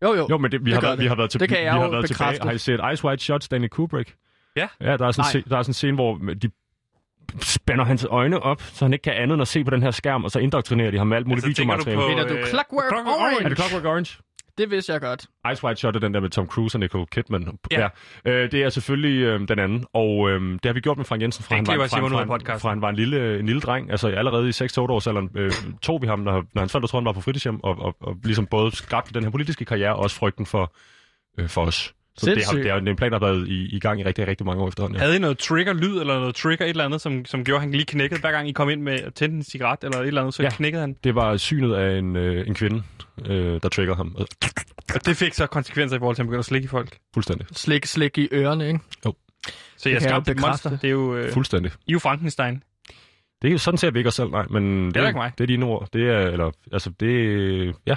Jo, 0.04 0.14
jo. 0.16 0.28
Jo, 0.30 0.38
men 0.38 0.52
det, 0.52 0.66
vi, 0.66 0.72
Det 0.72 0.74
har 0.74 0.82
været, 0.82 0.98
det. 0.98 1.04
vi 1.04 1.08
har 1.08 1.16
været, 1.16 1.30
til, 1.30 1.40
Det 1.40 1.50
kan 1.50 1.58
vi 1.58 1.64
jeg 1.64 1.72
har 1.74 1.84
jo 1.84 1.90
været 1.90 2.06
tilbage. 2.08 2.32
bekræfte. 2.32 2.46
Har 2.48 2.52
I 2.52 2.58
set 2.58 2.80
Ice 2.94 3.06
White 3.06 3.24
Shot, 3.24 3.44
Stanley 3.44 3.68
Kubrick? 3.70 4.16
Ja. 4.56 4.68
Ja, 4.82 4.98
der 4.98 5.08
er 5.08 5.12
sådan, 5.12 5.30
scene, 5.30 5.44
der 5.50 5.58
er 5.58 5.64
sådan 5.64 5.70
en 5.70 5.74
scene, 5.74 5.96
hvor 5.96 6.18
de 6.42 6.50
spænder 7.42 7.86
hans 7.86 8.06
øjne 8.10 8.40
op, 8.44 8.62
så 8.62 8.86
han 8.86 8.94
ikke 8.94 9.04
kan 9.04 9.14
andet 9.14 9.34
end 9.34 9.42
at 9.42 9.48
se 9.48 9.64
på 9.64 9.70
den 9.72 9.82
her 9.84 9.92
skærm, 9.92 10.24
og 10.24 10.32
så 10.32 10.40
indoktrinerer 10.40 10.92
de 10.92 10.98
ham 10.98 11.08
med 11.08 11.18
alt 11.18 11.28
muligt 11.28 11.46
Altså, 11.46 11.62
videomateriale. 11.62 12.02
på- 12.02 12.08
Mener 12.08 12.28
du 12.28 12.34
øh, 12.34 12.46
Clockwork 12.46 12.84
Clockwork 12.90 13.20
Orange? 13.20 13.44
Er 13.44 13.50
det 13.50 13.58
Clockwork 13.58 13.86
Orange? 13.86 14.18
Det 14.58 14.72
vidste 14.72 14.94
jeg 14.94 15.02
godt. 15.02 15.26
Ice 15.54 15.64
White 15.64 15.80
Shot 15.80 15.96
er 15.96 16.00
den 16.00 16.14
der 16.14 16.20
med 16.20 16.30
Tom 16.30 16.48
Cruise 16.48 16.76
og 16.76 16.80
Nicole 16.80 17.06
Kidman. 17.06 17.58
Ja. 17.72 17.82
ja. 18.26 18.32
Øh, 18.32 18.52
det 18.52 18.64
er 18.64 18.70
selvfølgelig 18.70 19.22
øh, 19.24 19.48
den 19.48 19.60
anden, 19.60 19.86
og 19.94 20.30
øh, 20.30 20.42
det 20.54 20.66
har 20.66 20.74
vi 20.74 20.80
gjort 20.80 20.98
med 20.98 21.06
Frank 21.06 21.22
Jensen, 21.22 21.44
fra 21.44 21.56
Det 21.56 21.68
han, 21.68 21.80
var, 21.80 21.88
fra, 21.88 22.08
fra, 22.08 22.26
podcasten. 22.26 22.60
fra 22.60 22.70
han 22.70 22.82
var 22.82 22.90
en 22.90 22.96
lille, 22.96 23.40
en 23.40 23.46
lille 23.46 23.62
dreng. 23.62 23.92
Altså 23.92 24.08
allerede 24.08 24.48
i 24.48 24.52
6-8 24.52 24.80
års 24.80 25.08
alderen 25.08 25.30
øh, 25.36 25.52
tog 25.82 26.02
vi 26.02 26.08
ham, 26.08 26.20
når, 26.20 26.44
når 26.54 26.62
hans 26.62 26.72
forældre 26.72 26.88
troede, 26.88 27.02
han 27.02 27.06
var 27.06 27.14
på 27.14 27.22
fritidshjem, 27.22 27.64
og, 27.64 27.80
og, 27.80 27.96
og 28.02 28.18
ligesom 28.24 28.46
både 28.46 28.76
skabte 28.76 29.14
den 29.14 29.24
her 29.24 29.32
politiske 29.32 29.66
karriere, 29.66 29.96
og 29.96 30.00
også 30.00 30.16
frygten 30.16 30.46
for, 30.46 30.74
øh, 31.40 31.50
for 31.50 31.62
os. 31.62 31.94
Så 32.18 32.26
det, 32.26 32.46
har, 32.46 32.54
det 32.54 32.68
er 32.68 32.74
jo 32.74 32.80
en 32.90 32.96
plan, 32.96 33.12
der 33.12 33.20
har 33.20 33.26
været 33.26 33.48
i, 33.48 33.76
i 33.76 33.80
gang 33.80 34.00
i 34.00 34.04
rigtig, 34.04 34.28
rigtig 34.28 34.46
mange 34.46 34.64
år 34.64 34.68
efterhånden. 34.68 34.96
Ja. 34.98 35.04
Havde 35.04 35.16
I 35.16 35.20
noget 35.20 35.38
trigger-lyd, 35.38 36.00
eller 36.00 36.20
noget 36.20 36.36
trigger 36.36 36.66
et 36.66 36.70
eller 36.70 36.86
andet, 36.86 37.02
som, 37.02 37.26
som 37.26 37.44
gjorde, 37.44 37.56
at 37.58 37.62
han 37.62 37.72
lige 37.72 37.86
knækkede, 37.86 38.20
hver 38.22 38.32
gang 38.32 38.50
I 38.50 38.52
kom 38.52 38.70
ind 38.70 38.82
med 38.82 38.94
at 38.94 39.14
tænde 39.14 39.36
en 39.36 39.44
cigaret, 39.44 39.84
eller 39.84 40.00
et 40.00 40.08
eller 40.08 40.22
andet, 40.22 40.34
så 40.34 40.44
Ja. 40.44 40.50
knækkede 40.50 40.82
han? 40.82 40.96
Det 41.04 41.16
var 41.16 41.38
synet 41.38 41.74
af 41.76 41.98
en, 41.98 42.16
øh, 42.16 42.48
en 42.48 42.54
kvinde, 42.56 42.84
øh, 43.26 43.60
der 43.64 43.70
triggerede 43.70 43.98
ham. 43.98 44.16
Og 44.96 45.06
det 45.06 45.18
fik 45.18 45.34
så 45.34 45.48
konsekvenser 45.48 45.96
i 45.98 46.00
forhold 46.00 46.16
til, 46.16 46.22
at 46.22 46.26
han 46.26 46.28
begyndte 46.30 46.40
at 46.40 46.46
slikke 46.46 46.66
i 46.66 46.68
folk. 46.68 46.98
Fuldstændig. 47.14 47.48
Slik, 47.52 47.86
slik 47.86 48.18
i 48.18 48.28
ørerne, 48.34 48.68
ikke? 48.68 48.80
Så 49.78 49.90
jeg 49.90 50.02
skabte 50.02 50.32
et 50.32 50.40
monster. 50.42 50.70
Det 50.70 50.84
er 50.84 50.90
jo, 50.92 51.16
øh, 51.16 51.32
Fuldstændig. 51.34 51.72
I 51.72 51.92
er 51.92 51.94
jo 51.94 52.00
Frankenstein. 52.00 52.64
Det 53.42 53.48
er 53.48 53.52
jo 53.52 53.58
sådan 53.58 53.78
ser 53.78 53.92
vi 53.92 54.00
ikke 54.00 54.08
os 54.08 54.14
selv, 54.14 54.30
nej. 54.30 54.46
Men 54.50 54.86
det, 54.86 54.96
Heller 54.96 55.08
ikke 55.10 55.18
mig. 55.18 55.32
det 55.38 55.44
er 55.44 55.48
dine 55.48 55.66
ord. 55.66 55.88
Det 55.94 56.10
er, 56.10 56.20
eller, 56.20 56.52
altså, 56.74 56.90
det 57.00 57.76
ja. 57.88 57.96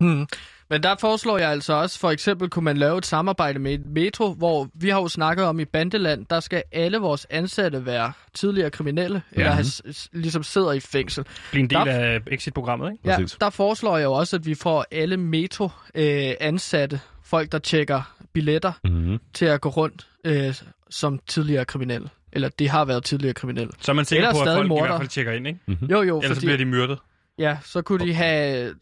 Hmm. 0.00 0.26
Men 0.72 0.82
der 0.82 0.94
foreslår 1.00 1.38
jeg 1.38 1.50
altså 1.50 1.72
også, 1.72 1.98
for 1.98 2.10
eksempel 2.10 2.48
kunne 2.50 2.64
man 2.64 2.76
lave 2.76 2.98
et 2.98 3.06
samarbejde 3.06 3.58
med 3.58 3.74
et 3.74 3.86
metro, 3.86 4.32
hvor 4.34 4.68
vi 4.74 4.88
har 4.88 5.00
jo 5.00 5.08
snakket 5.08 5.46
om 5.46 5.60
i 5.60 5.64
Bandeland, 5.64 6.26
der 6.30 6.40
skal 6.40 6.62
alle 6.72 6.98
vores 6.98 7.26
ansatte 7.30 7.86
være 7.86 8.12
tidligere 8.34 8.70
kriminelle, 8.70 9.22
ja. 9.36 9.40
eller 9.40 9.52
have, 9.52 9.64
s- 9.64 9.82
s- 9.92 10.08
ligesom 10.12 10.42
sidder 10.42 10.72
i 10.72 10.80
fængsel. 10.80 11.24
Blive 11.50 11.62
en 11.62 11.70
del 11.70 11.78
Der- 11.78 11.84
af 11.94 12.20
exit-programmet, 12.26 12.92
ikke? 12.92 13.08
Ja, 13.10 13.16
Præcis. 13.16 13.36
der 13.40 13.50
foreslår 13.50 13.96
jeg 13.96 14.04
jo 14.04 14.12
også, 14.12 14.36
at 14.36 14.46
vi 14.46 14.54
får 14.54 14.84
alle 14.90 15.16
metro 15.16 15.68
øh, 15.94 16.32
ansatte, 16.40 17.00
folk 17.24 17.52
der 17.52 17.58
tjekker 17.58 18.14
billetter, 18.32 18.72
Mm-hmm. 18.84 19.18
til 19.34 19.46
at 19.46 19.60
gå 19.60 19.68
rundt 19.68 20.06
øh, 20.24 20.54
som 20.90 21.18
tidligere 21.26 21.64
kriminelle. 21.64 22.08
Eller 22.32 22.48
det 22.48 22.68
har 22.68 22.84
været 22.84 23.04
tidligere 23.04 23.34
kriminelle. 23.34 23.72
Så 23.80 23.92
er 23.92 23.94
man 23.94 24.04
sikker 24.04 24.28
Eller 24.28 24.44
på, 24.44 24.50
at 24.50 24.56
folk 24.56 24.66
i 24.66 24.68
morder. 24.68 24.86
hvert 24.86 24.98
fald 25.00 25.08
tjekker 25.08 25.32
ind, 25.32 25.46
ikke? 25.46 25.58
Jo, 25.90 26.02
jo, 26.02 26.16
Ellers 26.18 26.28
så 26.28 26.34
fordi, 26.34 26.46
bliver 26.46 26.56
de 26.58 26.64
myrdet. 26.64 26.98
ja, 27.38 27.56
så 27.64 27.82
kunne 27.82 28.06
de 28.06 28.14
have 28.14 28.74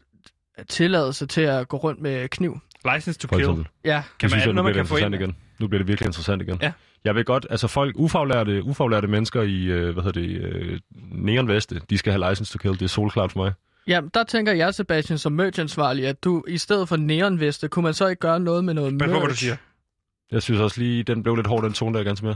tilladelse 0.69 1.25
til 1.25 1.41
at 1.41 1.67
gå 1.67 1.77
rundt 1.77 2.01
med 2.01 2.29
kniv. 2.29 2.59
License 2.95 3.19
to 3.19 3.27
kill. 3.27 3.39
eksempel. 3.41 3.65
Ja, 3.85 4.03
Kan 4.19 4.25
man, 4.25 4.29
synes 4.29 4.43
er 4.43 4.47
jeg, 4.47 4.53
nu 4.55 4.61
man 4.63 4.71
bliver 4.71 4.83
det 4.83 4.89
kan 4.89 4.97
få 4.99 5.05
ind? 5.05 5.15
igen. 5.15 5.35
Nu 5.59 5.67
bliver 5.67 5.79
det 5.79 5.87
virkelig 5.87 6.05
interessant 6.07 6.41
igen. 6.41 6.57
Ja. 6.61 6.71
Jeg 7.03 7.15
vil 7.15 7.25
godt, 7.25 7.47
altså 7.49 7.67
folk, 7.67 7.95
ufaglærte, 7.97 8.63
ufaglærte 8.63 9.07
mennesker 9.07 9.41
i, 9.41 9.63
øh, 9.63 9.93
hvad 9.93 10.03
hedder 10.03 10.21
det, 10.21 10.41
øh, 10.41 10.79
neonveste, 11.11 11.81
de 11.89 11.97
skal 11.97 12.13
have 12.13 12.29
license 12.29 12.53
to 12.53 12.57
kill. 12.57 12.73
Det 12.73 12.81
er 12.81 12.87
solklart 12.87 13.31
for 13.31 13.39
mig. 13.43 13.53
Ja, 13.87 14.01
der 14.13 14.23
tænker 14.23 14.53
jeg, 14.53 14.73
Sebastian, 14.73 15.17
som 15.17 15.31
merch-ansvarlig, 15.31 16.07
at 16.07 16.23
du 16.23 16.43
i 16.47 16.57
stedet 16.57 16.89
for 16.89 16.95
neonveste, 16.95 17.67
kunne 17.67 17.83
man 17.83 17.93
så 17.93 18.07
ikke 18.07 18.19
gøre 18.19 18.39
noget 18.39 18.63
med 18.65 18.73
noget 18.73 18.97
Pas 18.99 19.05
på, 19.05 19.11
hvad 19.11 19.19
du 19.21 19.25
merch? 19.27 19.39
siger. 19.43 19.55
Jeg 20.31 20.41
synes 20.41 20.61
også 20.61 20.79
lige, 20.81 21.03
den 21.03 21.23
blev 21.23 21.35
lidt 21.35 21.47
hård, 21.47 21.63
den 21.63 21.73
tone 21.73 21.97
der 21.97 22.03
ganske 22.03 22.25
mere. 22.25 22.35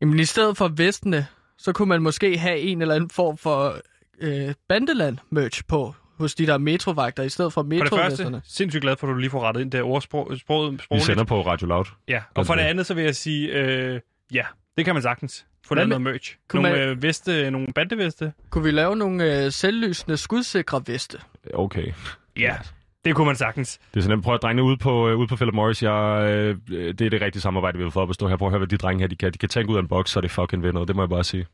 Jamen 0.00 0.18
i 0.20 0.24
stedet 0.24 0.56
for 0.56 0.68
vestene, 0.68 1.26
så 1.58 1.72
kunne 1.72 1.88
man 1.88 2.02
måske 2.02 2.38
have 2.38 2.58
en 2.58 2.82
eller 2.82 2.94
anden 2.94 3.10
form 3.10 3.36
for 3.36 3.76
øh, 4.20 4.54
bandeland-merch 4.68 5.62
på 5.68 5.94
hos 6.18 6.34
de 6.34 6.46
der 6.46 6.58
metrovagter, 6.58 7.22
i 7.22 7.28
stedet 7.28 7.52
for 7.52 7.62
For 7.62 7.68
det 7.84 7.88
første, 7.90 8.40
sindssygt 8.44 8.82
glad 8.82 8.96
for, 8.96 9.06
at 9.06 9.12
du 9.14 9.18
lige 9.18 9.30
får 9.30 9.40
rettet 9.42 9.60
ind 9.62 9.70
der 9.70 9.82
ordsprog, 9.82 10.32
sproget, 10.38 10.72
Vi 10.72 10.78
sprogligt. 10.78 11.06
sender 11.06 11.24
på 11.24 11.40
Radio 11.46 11.66
Loud. 11.66 11.84
Ja, 12.08 12.22
og 12.34 12.46
for 12.46 12.54
det 12.54 12.62
andet, 12.62 12.86
så 12.86 12.94
vil 12.94 13.04
jeg 13.04 13.16
sige, 13.16 13.48
øh, 13.52 14.00
ja, 14.32 14.42
det 14.76 14.84
kan 14.84 14.94
man 14.94 15.02
sagtens. 15.02 15.46
Få 15.66 15.74
lavet 15.74 15.88
noget 15.88 16.02
merch. 16.02 16.36
Kunne 16.48 16.62
Nogle 16.62 16.78
man- 16.78 16.88
øh, 16.88 17.02
veste, 17.02 17.50
nogle 17.50 17.66
bandeveste. 17.74 18.32
Kunne 18.50 18.64
vi 18.64 18.70
lave 18.70 18.96
nogle 18.96 19.44
øh, 19.44 19.52
selvlysende, 19.52 20.16
skudsikre 20.16 20.82
veste? 20.86 21.18
Okay. 21.54 21.92
Ja, 22.38 22.56
det 23.04 23.14
kunne 23.14 23.26
man 23.26 23.36
sagtens. 23.36 23.78
Det 23.94 24.00
er 24.00 24.02
sådan, 24.02 24.22
prøv 24.22 24.34
at 24.34 24.42
drenge 24.42 24.62
ude 24.62 24.76
på, 24.76 25.08
øh, 25.08 25.18
ude 25.18 25.26
på 25.28 25.36
Philip 25.36 25.54
Morris. 25.54 25.82
Jeg, 25.82 26.26
øh, 26.30 26.56
det 26.68 27.00
er 27.00 27.10
det 27.10 27.20
rigtige 27.20 27.42
samarbejde, 27.42 27.78
vi 27.78 27.84
vil 27.84 27.92
få 27.92 28.00
op 28.00 28.08
at 28.08 28.14
stå 28.14 28.28
her. 28.28 28.36
Prøv 28.36 28.48
at 28.48 28.52
høre, 28.52 28.58
hvad 28.58 28.68
de 28.68 28.76
drenge 28.76 29.00
her, 29.00 29.08
de 29.08 29.16
kan. 29.16 29.32
De 29.32 29.38
kan 29.38 29.48
tænke 29.48 29.70
ud 29.72 29.76
af 29.76 29.80
en 29.80 29.88
boks, 29.88 30.10
så 30.10 30.20
det 30.20 30.30
fucking 30.30 30.62
ved 30.62 30.72
noget. 30.72 30.88
Det 30.88 30.96
må 30.96 31.02
jeg 31.02 31.08
bare 31.08 31.24
sige. 31.24 31.46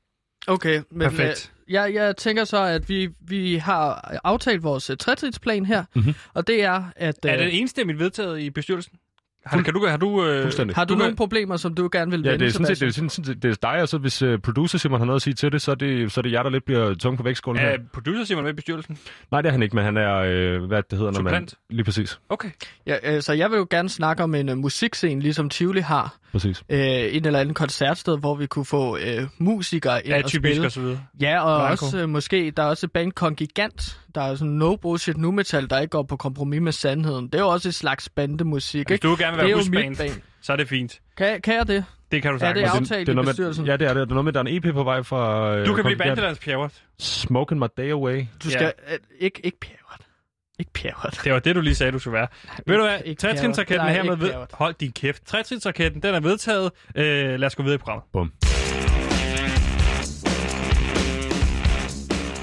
Okay, 0.47 0.81
men 0.91 1.01
Perfekt. 1.11 1.53
Øh, 1.69 1.73
jeg, 1.75 1.95
jeg 1.95 2.17
tænker 2.17 2.45
så, 2.45 2.63
at 2.65 2.89
vi, 2.89 3.09
vi 3.21 3.57
har 3.57 4.19
aftalt 4.25 4.63
vores 4.63 4.91
uh, 4.91 4.97
trætridsplan 4.97 5.67
her, 5.67 5.85
Mhm. 5.95 6.15
og 6.35 6.47
det 6.47 6.65
er, 6.65 6.85
at... 6.97 7.19
Er 7.25 7.33
øh, 7.35 7.39
det 7.39 7.59
enstemmigt 7.61 7.99
vedtaget 7.99 8.41
i 8.41 8.51
bestyrelsen? 8.51 8.93
Har, 9.47 9.63
kan 9.63 9.75
du, 9.75 9.87
har 9.87 9.97
du, 9.97 10.25
øh, 10.27 10.53
har 10.75 10.85
du, 10.85 10.95
du 10.95 10.99
nogle 10.99 11.11
kan- 11.11 11.17
problemer, 11.17 11.57
som 11.57 11.75
du 11.75 11.89
gerne 11.93 12.11
vil 12.11 12.23
Ja, 12.25 12.31
vende, 12.31 12.45
det 12.45 12.49
er 12.49 12.53
sådan 12.53 12.67
set, 12.67 12.81
det 12.81 12.87
er, 12.89 12.93
sådan, 12.93 13.11
set- 13.11 13.43
det 13.43 13.51
er 13.51 13.71
dig, 13.73 13.83
og 13.83 13.89
så 13.89 13.99
hvis 13.99 14.23
uh, 14.23 14.39
producer 14.39 14.79
Simon 14.79 15.01
har 15.01 15.05
noget 15.07 15.17
at 15.19 15.23
sige 15.23 15.35
til 15.35 15.53
det, 15.53 15.63
så 15.63 15.71
er 15.71 15.75
det, 15.75 16.13
så 16.13 16.21
er 16.21 16.23
det 16.23 16.33
jer, 16.33 16.43
der 16.43 16.51
lidt 16.51 16.65
bliver 16.65 16.95
tung 16.95 17.17
på 17.17 17.23
vægtskålen 17.23 17.61
her. 17.61 17.69
er 17.69 17.77
producer 17.93 18.25
Simon 18.25 18.45
med 18.45 18.53
i 18.53 18.55
bestyrelsen? 18.55 18.99
Nej, 19.31 19.41
det 19.43 19.49
er 19.49 19.53
han 19.53 19.63
ikke, 19.63 19.77
men 19.77 19.85
han 19.85 19.97
er, 19.97 20.15
øh, 20.17 20.65
hvad 20.65 20.83
det 20.91 20.99
hedder, 20.99 21.13
når 21.13 21.23
man... 21.23 21.49
Lige 21.71 21.85
præcis. 21.85 22.21
Okay. 22.29 22.51
Ja, 22.87 22.97
øh, 23.17 23.23
så 23.23 23.33
jeg 23.33 23.51
vil 23.51 23.57
jo 23.57 23.67
gerne 23.71 23.89
snakke 23.89 24.23
om 24.23 24.35
en 24.35 24.49
uh, 24.49 24.59
musikscene, 24.59 25.21
ligesom 25.21 25.49
Tivoli 25.51 25.81
har. 25.81 26.17
præcis. 26.33 26.63
Øh, 26.69 26.79
en 26.81 27.27
eller 27.27 27.39
anden 27.41 27.55
koncertsted, 27.55 28.19
hvor 28.19 28.35
vi 28.35 28.47
kunne 28.47 28.65
få 28.65 28.97
øh, 28.97 29.27
musikere 29.39 30.07
ind 30.07 30.13
og 30.13 30.19
Atypisk 30.19 30.37
spille. 30.53 30.67
og 30.67 30.73
så 30.73 30.81
videre. 30.81 31.01
Ja, 31.21 31.41
og 31.43 31.61
Blanco. 31.69 31.85
også 31.87 31.99
øh, 31.99 32.09
måske, 32.09 32.51
der 32.57 32.63
er 32.63 32.67
også 32.67 32.87
et 32.87 32.93
band 32.93 33.13
Kongigant, 33.13 33.99
der 34.15 34.21
er 34.23 34.35
sådan 34.35 34.53
no 34.53 34.77
bullshit 34.77 35.17
nu 35.17 35.31
metal, 35.31 35.71
der 35.71 35.79
ikke 35.79 35.91
går 35.91 36.03
på 36.03 36.17
kompromis 36.17 36.61
med 36.61 36.73
sandheden. 36.73 37.27
Det 37.27 37.35
er 37.35 37.39
jo 37.39 37.49
også 37.49 37.69
et 37.69 37.75
slags 37.75 38.09
bandemusik, 38.09 38.87
Hvis 38.89 38.95
ikke? 38.95 39.09
du 39.09 39.17
gerne 39.19 39.32
vil 39.37 39.45
Det 39.45 39.53
er 39.53 39.57
være 39.57 39.87
husband, 39.95 40.21
så 40.43 40.53
er 40.53 40.57
det 40.57 40.69
fint. 40.69 41.01
Kan, 41.17 41.41
kan 41.41 41.55
jeg 41.55 41.69
det? 41.69 41.85
Det 42.13 42.23
kan 42.23 42.31
du 42.31 42.35
Er 42.35 42.39
sagtens. 42.39 42.63
det 42.63 42.71
Og 42.71 42.77
aftalt 42.77 43.07
det 43.07 43.19
er 43.19 43.23
i 43.23 43.25
bestyrelsen? 43.27 43.63
Med, 43.65 43.71
ja, 43.73 43.77
det 43.77 43.85
er 43.89 43.95
det. 43.95 44.01
Det 44.01 44.11
er 44.11 44.15
noget 44.15 44.25
med, 44.25 44.33
der 44.33 44.41
er 44.41 44.45
en 44.45 44.57
EP 44.67 44.75
på 44.75 44.83
vej 44.85 45.03
fra... 45.03 45.55
Øh, 45.57 45.67
du 45.67 45.75
kan 45.75 45.85
blive 45.85 45.97
Kongigant. 45.97 45.99
bandelands 46.09 46.39
pjævret. 46.39 46.83
Smoking 46.99 47.61
my 47.61 47.67
day 47.77 47.91
away. 47.93 48.19
Du 48.45 48.49
Ja. 48.49 48.51
skal... 48.51 48.73
Øh, 48.93 48.99
ikke, 49.19 49.41
ikke 49.47 49.61
pjævret. 49.61 50.01
Ikke 50.59 50.73
pjævret. 50.73 51.21
Det 51.25 51.33
var 51.33 51.39
det, 51.39 51.55
du 51.57 51.61
lige 51.61 51.75
sagde, 51.75 51.93
du 51.93 51.99
skulle 51.99 52.15
være. 52.15 52.27
Ved 52.67 52.77
du 52.77 52.83
hvad? 52.83 52.99
ikke 53.05 53.21
Trætrinsraketten 53.21 53.89
er 53.89 54.03
Nej, 54.03 54.15
ved... 54.15 54.17
pjævret. 54.31 54.49
Hold 54.53 54.75
din 54.81 54.93
kæft. 54.93 55.27
Trætrinsraketten, 55.27 56.03
den 56.03 56.15
er 56.15 56.21
vedtaget. 56.21 56.71
Øh, 56.97 57.05
lad 57.41 57.45
os 57.47 57.57
gå 57.57 57.63
videre 57.63 57.75
i 57.75 57.79
programmet. 57.79 58.05
Bum. 58.13 58.33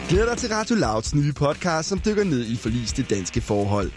Glæd 0.09 0.25
dig 0.29 0.37
til 0.37 0.49
Radio 0.49 0.75
Louds 0.75 1.15
nye 1.15 1.33
podcast, 1.33 1.89
som 1.89 2.01
dykker 2.05 2.23
ned 2.23 2.45
i 2.45 2.55
forliste 2.57 3.03
danske 3.03 3.41
forhold. 3.41 3.91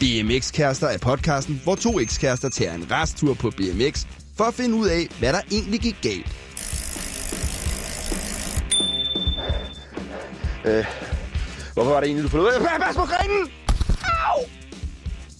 BMX-kærester 0.00 0.86
er 0.86 0.98
podcasten, 0.98 1.60
hvor 1.64 1.74
to 1.74 2.00
ekskærester 2.00 2.48
tager 2.48 2.74
en 2.74 2.90
resttur 2.90 3.34
på 3.34 3.50
BMX 3.50 4.06
for 4.36 4.44
at 4.44 4.54
finde 4.54 4.74
ud 4.74 4.88
af, 4.88 5.08
hvad 5.18 5.32
der 5.32 5.40
egentlig 5.50 5.80
gik 5.80 5.96
galt. 6.02 6.36
Øh, 10.64 10.84
hvorfor 11.74 11.90
var 11.90 12.00
det 12.00 12.06
egentlig, 12.06 12.24
du 12.24 12.28
forlod? 12.28 12.80
Pas 12.80 12.96
på 12.96 13.04
grenen! 13.04 13.48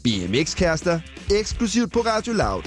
BMX-kærester, 0.05 1.01
eksklusivt 1.31 1.93
på 1.93 2.01
Radio 2.01 2.33
Loud. 2.33 2.63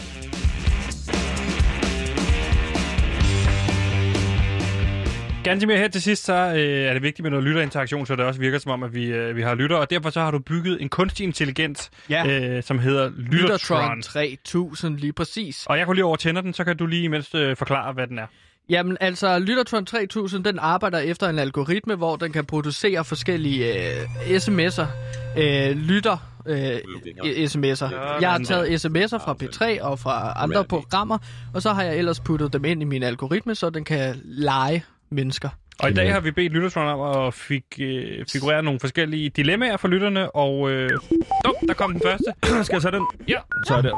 Ganske 5.43 5.67
mere 5.67 5.77
her 5.77 5.87
til 5.87 6.01
sidst, 6.01 6.25
så 6.25 6.33
øh, 6.33 6.59
er 6.89 6.93
det 6.93 7.01
vigtigt 7.01 7.23
med 7.23 7.29
noget 7.31 7.45
lytterinteraktion, 7.45 8.05
så 8.05 8.15
det 8.15 8.25
også 8.25 8.39
virker 8.39 8.57
som 8.57 8.71
om, 8.71 8.83
at 8.83 8.93
vi, 8.93 9.05
øh, 9.05 9.35
vi 9.35 9.41
har 9.41 9.55
lytter, 9.55 9.75
og 9.75 9.89
derfor 9.89 10.09
så 10.09 10.21
har 10.21 10.31
du 10.31 10.39
bygget 10.39 10.81
en 10.81 10.89
kunstig 10.89 11.23
intelligens, 11.23 11.91
Ja. 12.09 12.27
øh, 12.57 12.63
som 12.63 12.79
hedder 12.79 13.09
Lyttertron. 13.17 13.97
Lyttertron 13.97 14.01
3000, 14.01 14.97
lige 14.97 15.13
præcis. 15.13 15.65
Og 15.65 15.77
jeg 15.77 15.85
går 15.85 15.93
lige 15.93 16.05
over 16.05 16.15
og 16.15 16.19
tænder 16.19 16.41
den, 16.41 16.53
så 16.53 16.63
kan 16.63 16.77
du 16.77 16.85
lige 16.85 17.03
imens 17.03 17.35
øh, 17.35 17.55
forklare, 17.55 17.93
hvad 17.93 18.07
den 18.07 18.19
er. 18.19 18.25
Jamen, 18.69 18.97
altså, 19.01 19.39
Lyttertron 19.39 19.85
3000, 19.85 20.43
den 20.43 20.59
arbejder 20.59 20.99
efter 20.99 21.29
en 21.29 21.39
algoritme, 21.39 21.95
hvor 21.95 22.15
den 22.15 22.31
kan 22.31 22.45
producere 22.45 23.05
forskellige 23.05 23.89
øh, 23.91 24.03
sms'er, 24.37 24.85
øh, 25.37 25.77
lytter 25.77 26.17
øh, 26.47 26.75
sms'er. 27.25 27.95
Jeg 28.21 28.31
har 28.31 28.41
taget 28.45 28.85
sms'er 28.85 29.17
fra 29.17 29.35
P3 29.43 29.83
og 29.83 29.99
fra 29.99 30.33
andre 30.35 30.63
programmer, 30.65 31.17
og 31.53 31.61
så 31.61 31.73
har 31.73 31.83
jeg 31.83 31.97
ellers 31.97 32.19
puttet 32.19 32.53
dem 32.53 32.65
ind 32.65 32.81
i 32.81 32.85
min 32.85 33.03
algoritme, 33.03 33.55
så 33.55 33.69
den 33.69 33.83
kan 33.83 34.21
lege 34.25 34.83
mennesker. 35.13 35.49
Og 35.79 35.89
i 35.89 35.93
dag 35.93 36.13
har 36.13 36.19
vi 36.19 36.31
bedt 36.31 36.53
Lyttertron 36.53 36.87
om 36.87 37.25
at 37.27 37.33
fig, 37.33 37.79
øh, 37.79 38.25
figurere 38.31 38.63
nogle 38.63 38.79
forskellige 38.79 39.29
dilemmaer 39.29 39.77
for 39.77 39.87
lytterne, 39.87 40.35
og... 40.35 40.71
Øh, 40.71 40.89
oh, 41.45 41.53
der 41.67 41.73
kom 41.73 41.91
den 41.91 42.01
første. 42.05 42.33
Skal 42.65 42.75
jeg 42.75 42.81
tage 42.81 42.91
den? 42.91 43.07
Ja. 43.27 43.39
Så 43.67 43.75
er 43.75 43.81
det. 43.81 43.91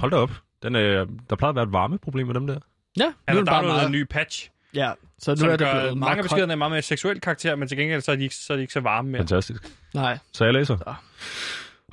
Hold 0.00 0.10
da 0.10 0.16
op. 0.16 0.30
Den, 0.62 0.76
øh, 0.76 1.06
der 1.30 1.36
plejer 1.36 1.48
at 1.50 1.54
være 1.56 1.64
et 1.64 1.72
varmeproblem 1.72 2.26
med 2.26 2.34
dem 2.34 2.46
der. 2.46 2.58
Ja, 2.98 3.04
Er 3.04 3.08
nu 3.08 3.12
der 3.26 3.32
er 3.32 3.34
den 3.34 3.46
bare 3.46 3.62
meget... 3.62 3.86
en 3.86 3.92
ny 3.92 4.04
patch, 4.10 4.50
Ja, 4.74 4.92
så 5.18 5.30
nu 5.30 5.36
som 5.36 5.48
er 5.48 5.56
det 5.56 5.58
blevet 5.58 5.74
mange 5.84 5.98
meget 5.98 6.10
af 6.10 6.16
koldt. 6.16 6.22
beskederne 6.24 6.52
er 6.52 6.56
meget 6.56 6.70
mere 6.72 6.82
seksuel 6.82 7.20
karakter, 7.20 7.56
men 7.56 7.68
til 7.68 7.78
gengæld 7.78 8.00
så 8.00 8.12
er 8.12 8.16
de 8.16 8.22
ikke 8.22 8.34
så, 8.34 8.52
er 8.52 8.56
de 8.56 8.60
ikke 8.62 8.72
så 8.72 8.80
varme 8.80 9.10
mere. 9.10 9.18
Fantastisk. 9.20 9.62
Nej. 9.94 10.18
Så 10.32 10.44
jeg 10.44 10.54
læser. 10.54 10.76
Så. 10.76 10.94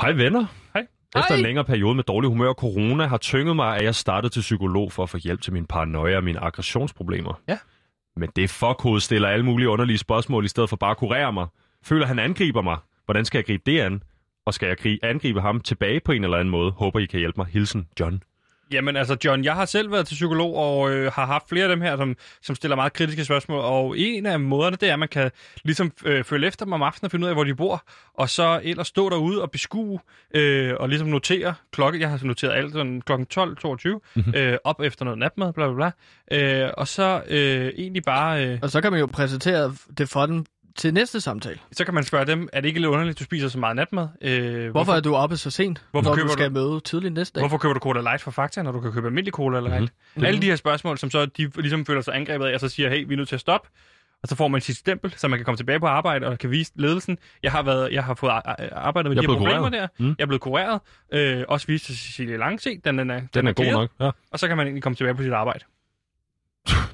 Hej 0.02 0.12
venner. 0.12 0.46
Hej. 0.74 0.88
Efter 1.16 1.28
Hej. 1.34 1.38
en 1.38 1.44
længere 1.44 1.66
periode 1.66 1.96
med 1.96 2.04
dårlig 2.04 2.28
humør 2.30 2.48
og 2.50 2.56
corona 2.56 3.06
har 3.08 3.18
tynget 3.18 3.56
mig, 3.56 3.78
at 3.78 3.84
jeg 3.84 3.96
startede 3.96 4.34
til 4.34 4.40
psykolog 4.42 4.92
for 4.92 5.04
at 5.04 5.10
få 5.10 5.18
hjælp 5.18 5.42
til 5.42 5.54
min 5.54 5.66
paranoia 5.66 6.18
og 6.18 6.24
mine 6.24 6.40
aggressionsproblemer. 6.40 7.42
Ja. 7.48 7.58
Men 8.18 8.30
det 8.36 8.50
fuckhoved 8.50 9.00
stiller 9.00 9.28
alle 9.28 9.46
mulige 9.46 9.70
underlige 9.70 9.98
spørgsmål, 9.98 10.46
i 10.46 10.48
stedet 10.48 10.70
for 10.70 10.76
bare 10.78 10.92
at 10.92 10.98
kurere 10.98 11.34
mig. 11.34 11.48
Føler 11.84 12.06
han 12.06 12.20
angriber 12.20 12.62
mig? 12.62 12.78
Hvordan 13.06 13.26
skal 13.26 13.38
jeg 13.38 13.46
gribe 13.46 13.64
det 13.66 13.80
an? 13.80 14.04
Og 14.46 14.54
skal 14.54 14.68
jeg 14.68 14.78
gri- 14.80 15.00
angribe 15.04 15.42
ham 15.42 15.60
tilbage 15.62 16.00
på 16.00 16.12
en 16.12 16.24
eller 16.24 16.38
anden 16.38 16.52
måde? 16.52 16.72
Håber 16.72 17.00
I 17.00 17.06
kan 17.06 17.20
hjælpe 17.20 17.38
mig. 17.38 17.48
Hilsen, 17.48 17.88
John. 18.00 18.24
Jamen 18.72 18.96
altså, 18.96 19.18
John, 19.26 19.44
jeg 19.44 19.54
har 19.56 19.66
selv 19.66 19.92
været 19.92 20.08
til 20.08 20.14
psykolog 20.16 20.56
og 20.56 20.92
øh, 20.92 21.12
har 21.12 21.26
haft 21.26 21.50
flere 21.50 21.64
af 21.64 21.70
dem 21.70 21.82
her, 21.82 21.98
som, 21.98 22.16
som 22.42 22.56
stiller 22.56 22.76
meget 22.76 22.94
kritiske 22.94 23.26
spørgsmål. 23.26 23.60
Og 23.60 23.98
en 23.98 24.26
af 24.26 24.40
måderne, 24.40 24.78
det 24.82 24.90
er, 24.90 24.94
at 24.94 25.00
man 25.00 25.08
kan 25.10 25.32
ligesom 25.64 25.92
øh, 26.06 26.24
følge 26.24 26.48
efter 26.48 26.66
dem 26.66 26.74
om 26.74 26.82
aftenen 26.82 27.06
og 27.06 27.12
finde 27.12 27.26
ud 27.26 27.30
af, 27.30 27.36
hvor 27.36 27.44
de 27.44 27.56
bor. 27.56 27.84
Og 28.14 28.30
så 28.30 28.60
ellers 28.64 28.88
stå 28.88 29.10
derude 29.10 29.42
og 29.42 29.52
beskue 29.52 30.00
øh, 30.36 30.74
og 30.80 30.90
ligesom 30.90 31.08
notere 31.08 31.54
klokke. 31.72 32.00
Jeg 32.00 32.10
har 32.10 32.20
noteret 32.24 32.54
alt 32.54 32.74
sådan 32.74 33.02
klokken 33.02 33.28
12.22 34.36 34.38
øh, 34.38 34.58
op 34.64 34.82
efter 34.82 35.06
noget 35.06 35.20
natmad, 35.20 35.54
bla 35.54 35.74
bla 35.74 35.92
bla. 36.30 36.64
Øh, 36.66 36.70
og 36.78 36.88
så 36.88 37.22
øh, 37.28 37.72
egentlig 37.78 38.04
bare... 38.04 38.46
Øh, 38.46 38.60
Og 38.62 38.70
så 38.70 38.82
kan 38.82 38.92
man 38.92 39.00
jo 39.00 39.06
præsentere 39.06 39.74
det 39.98 40.10
for 40.10 40.26
den 40.26 40.46
til 40.78 40.94
næste 40.94 41.22
samtale. 41.22 41.60
Så 41.72 41.86
kan 41.86 41.94
man 41.94 42.04
spørge 42.04 42.26
dem, 42.26 42.50
er 42.54 42.62
det 42.62 42.68
ikke 42.68 42.80
lidt 42.80 42.90
underligt, 42.90 43.16
at 43.16 43.20
du 43.20 43.24
spiser 43.24 43.48
så 43.48 43.60
meget 43.60 43.76
natmad? 43.76 44.08
Øh, 44.22 44.72
Hvorfor 44.72 44.94
er 44.94 45.00
du 45.00 45.16
oppe 45.16 45.38
så 45.38 45.50
sent, 45.52 45.84
Hvorfor 45.92 46.10
når 46.10 46.16
køber 46.16 46.28
du 46.28 46.34
skal 46.34 46.48
du- 46.50 46.54
møde 46.54 46.80
tidligt 46.80 47.14
næste 47.14 47.36
dag? 47.36 47.42
Hvorfor 47.42 47.58
køber 47.58 47.74
du 47.74 47.80
Cola 47.80 48.02
Light 48.02 48.22
fra 48.22 48.32
Fakta, 48.32 48.62
når 48.62 48.72
du 48.72 48.80
kan 48.80 48.92
købe 48.92 49.08
almindelig 49.08 49.34
Cola 49.34 49.58
eller 49.58 49.70
Mhm. 49.70 49.82
mm-hmm. 49.82 50.26
Alle 50.26 50.42
de 50.42 50.46
her 50.48 50.56
spørgsmål, 50.56 50.98
som 50.98 51.10
så 51.12 51.26
de 51.26 51.52
ligesom 51.58 51.86
føler 51.86 52.02
sig 52.02 52.16
angrebet 52.16 52.46
af, 52.46 52.54
og 52.54 52.60
så 52.60 52.70
siger, 52.70 52.90
hey, 52.90 53.06
vi 53.08 53.14
er 53.14 53.18
nødt 53.18 53.28
til 53.30 53.36
at 53.36 53.42
stoppe. 53.42 53.70
Og 54.24 54.30
så 54.30 54.36
får 54.36 54.48
man 54.48 54.62
sit 54.62 54.78
stempel, 54.78 55.14
så 55.18 55.28
man 55.28 55.40
kan 55.40 55.46
komme 55.46 55.58
tilbage 55.58 55.80
på 55.80 55.86
arbejde 55.88 56.28
og 56.28 56.38
kan 56.40 56.52
vise 56.52 56.72
ledelsen. 56.76 57.18
Jeg 57.44 57.52
har, 57.52 57.64
været, 57.64 57.92
jeg 57.94 58.04
har 58.04 58.14
fået 58.14 58.30
ar- 58.32 58.42
ar- 58.46 58.70
arbejdet 58.74 59.10
med 59.10 59.16
Jeg 59.18 59.22
de 59.24 59.26
er 59.26 59.32
her 59.32 59.38
problemer 59.38 59.58
kureret. 59.70 59.90
der. 59.98 60.04
Mm. 60.04 60.08
Jeg 60.18 60.24
er 60.24 60.26
blevet 60.26 60.42
kureret. 60.42 60.80
Øh, 61.14 61.44
også 61.48 61.68
vist 61.68 61.86
til 61.86 61.98
Cecilie 61.98 62.38
Lange. 62.38 62.60
Se, 62.60 62.70
den, 62.86 62.98
den 62.98 63.10
er, 63.10 63.22
Den 63.34 63.48
er 63.48 63.54
god 63.54 63.66
clearet. 63.66 63.90
nok. 64.00 64.06
Ja. 64.08 64.12
Og 64.32 64.40
så 64.40 64.48
kan 64.48 64.58
man 64.58 64.68
egentlig 64.68 64.84
komme 64.84 64.96
tilbage 64.96 65.16
på 65.16 65.24
sit 65.24 65.32
arbejde. 65.34 65.60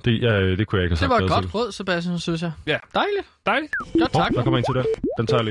Det, 0.06 0.22
ja, 0.22 0.56
det 0.56 0.68
kunne 0.68 0.80
jeg 0.82 0.84
ikke 0.86 0.90
have 0.90 0.90
Det 0.90 0.98
sagt. 1.00 1.10
var 1.10 1.20
et 1.38 1.44
godt 1.44 1.56
råd, 1.56 1.72
Sebastian, 1.72 2.20
synes 2.20 2.42
jeg. 2.42 2.52
Ja. 2.68 2.78
Dejligt. 2.94 3.28
Dejligt. 3.46 3.72
Godt, 4.00 4.12
tak. 4.14 4.22
Hov, 4.22 4.36
der 4.36 4.44
kommer 4.44 4.58
en 4.58 4.64
til 4.64 4.76
den. 4.76 4.86
Den 5.18 5.28
tager 5.28 5.44
jeg 5.44 5.46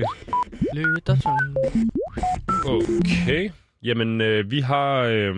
lige. 0.75 0.85
Lytterton. 0.85 1.57
Okay. 2.67 3.51
Jamen, 3.83 4.21
øh, 4.21 4.51
vi 4.51 4.61
har... 4.61 5.03
Øh, 5.03 5.35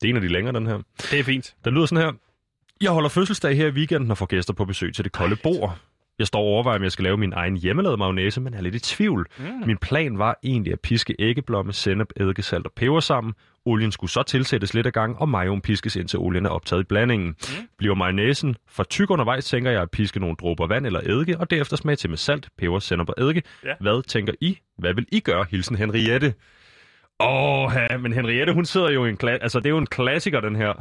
det 0.00 0.04
er 0.04 0.10
en 0.10 0.16
af 0.16 0.22
de 0.22 0.28
længere, 0.28 0.54
den 0.54 0.66
her. 0.66 0.78
Det 1.10 1.18
er 1.20 1.24
fint. 1.24 1.54
Den 1.64 1.74
lyder 1.74 1.86
sådan 1.86 2.04
her. 2.04 2.12
Jeg 2.80 2.90
holder 2.90 3.08
fødselsdag 3.08 3.56
her 3.56 3.66
i 3.66 3.70
weekenden 3.70 4.10
og 4.10 4.18
får 4.18 4.26
gæster 4.26 4.52
på 4.52 4.64
besøg 4.64 4.94
til 4.94 5.04
det 5.04 5.12
kolde 5.12 5.36
bord. 5.42 5.78
Jeg 6.18 6.26
står 6.26 6.40
og 6.40 6.46
overvejer, 6.46 6.78
om 6.78 6.82
jeg 6.82 6.92
skal 6.92 7.02
lave 7.02 7.16
min 7.16 7.32
egen 7.32 7.56
hjemmelavede 7.56 7.96
mayonnaise, 7.96 8.40
men 8.40 8.54
er 8.54 8.60
lidt 8.60 8.74
i 8.74 8.78
tvivl. 8.80 9.26
Mm. 9.38 9.44
Min 9.66 9.78
plan 9.78 10.18
var 10.18 10.38
egentlig 10.44 10.72
at 10.72 10.80
piske 10.80 11.14
æggeblomme, 11.18 11.72
sennep, 11.72 12.08
eddikesalt 12.16 12.66
og 12.66 12.72
peber 12.76 13.00
sammen. 13.00 13.34
Olien 13.66 13.92
skulle 13.92 14.10
så 14.10 14.22
tilsættes 14.22 14.74
lidt 14.74 14.86
ad 14.86 14.90
gang, 14.92 15.18
og 15.18 15.28
majoen 15.28 15.60
piskes 15.60 15.96
indtil 15.96 16.18
olien 16.18 16.46
er 16.46 16.50
optaget 16.50 16.80
i 16.82 16.84
blandingen. 16.84 17.28
Mm. 17.28 17.68
Bliver 17.78 17.94
mayonnaisen 17.94 18.56
for 18.68 18.82
tyk 18.82 19.10
undervejs, 19.10 19.44
tænker 19.44 19.70
jeg 19.70 19.82
at 19.82 19.90
piske 19.90 20.20
nogle 20.20 20.36
dråber 20.36 20.66
vand 20.66 20.86
eller 20.86 21.00
eddike, 21.00 21.38
og 21.38 21.50
derefter 21.50 21.76
smage 21.76 21.96
til 21.96 22.10
med 22.10 22.18
salt, 22.18 22.48
peber, 22.58 22.78
sennep 22.78 23.08
og 23.08 23.14
eddike. 23.18 23.42
Ja. 23.64 23.72
Hvad 23.80 24.02
tænker 24.02 24.32
I? 24.40 24.58
Hvad 24.78 24.94
vil 24.94 25.06
I 25.12 25.20
gøre? 25.20 25.46
Hilsen 25.50 25.76
Henriette. 25.76 26.34
Åh, 27.20 27.72
ja, 27.90 27.96
men 27.96 28.12
Henriette, 28.12 28.52
hun 28.52 28.64
sidder 28.64 28.90
jo 28.90 29.04
i 29.04 29.08
en 29.08 29.18
kla- 29.24 29.28
Altså, 29.42 29.58
det 29.58 29.66
er 29.66 29.70
jo 29.70 29.78
en 29.78 29.86
klassiker, 29.86 30.40
den 30.40 30.56
her. 30.56 30.72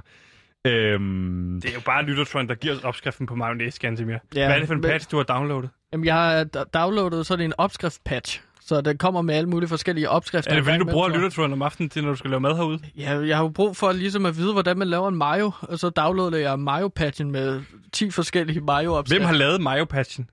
Øhm, 0.68 1.60
Det 1.62 1.70
er 1.70 1.74
jo 1.74 1.80
bare 1.86 2.04
Lyttertron, 2.04 2.48
der 2.48 2.56
giver 2.56 2.76
os 2.76 2.84
opskriften 2.84 3.26
på 3.28 3.36
mayonnaise, 3.36 3.80
Gansimir. 3.80 4.14
Ja, 4.36 4.46
Hvad 4.46 4.56
er 4.56 4.60
det 4.60 4.68
for 4.68 4.74
en 4.76 4.82
men- 4.82 4.90
patch, 4.90 5.12
du 5.12 5.18
har 5.18 5.24
downloadet? 5.24 5.70
Jamen, 5.94 6.06
jeg 6.06 6.16
har 6.16 6.44
downloadet 6.74 7.26
sådan 7.26 7.46
en 7.46 7.54
opskrift-patch. 7.58 8.42
Så 8.66 8.82
den 8.82 8.98
kommer 8.98 9.22
med 9.22 9.36
alle 9.36 9.50
mulige 9.50 9.70
forskellige 9.70 10.10
opskrifter. 10.10 10.52
Er 10.52 10.56
det 10.56 10.64
fordi, 10.66 10.78
du 10.78 10.86
bruger 10.86 11.08
Lyttertron 11.10 11.54
om 11.54 11.62
aftenen 11.62 11.90
til, 11.90 12.04
når 12.04 12.10
du 12.12 12.16
skal 12.16 12.30
lave 12.30 12.40
mad 12.40 12.56
herude? 12.56 12.80
jeg. 12.96 13.04
Ja, 13.22 13.28
jeg 13.28 13.38
har 13.38 13.44
jo 13.44 13.50
brug 13.50 13.78
for 13.78 13.92
ligesom 13.92 14.26
at 14.26 14.38
vide, 14.38 14.54
hvordan 14.54 14.78
man 14.78 14.88
laver 14.88 15.08
en 15.08 15.16
mayo. 15.16 15.52
Og 15.62 15.80
så 15.80 15.90
downloadede 15.90 16.42
jeg 16.50 16.60
mayo-patchen 16.60 17.32
med 17.32 17.62
10 17.94 18.12
forskellige 18.12 18.62
mayo-opskrifter. 18.62 19.20
Hvem 19.20 19.28
har 19.28 19.34
lavet 19.34 19.62
mayo-patchen? 19.62 20.30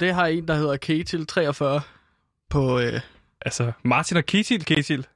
Det 0.00 0.14
har 0.14 0.26
en, 0.26 0.48
der 0.48 0.54
hedder 0.54 0.76
Ketil43 1.78 1.82
på... 2.50 2.78
Øh... 2.80 3.00
Altså, 3.46 3.72
Martin 3.84 4.16
og 4.16 4.24
Ketil, 4.24 4.64
Ketil. 4.64 5.06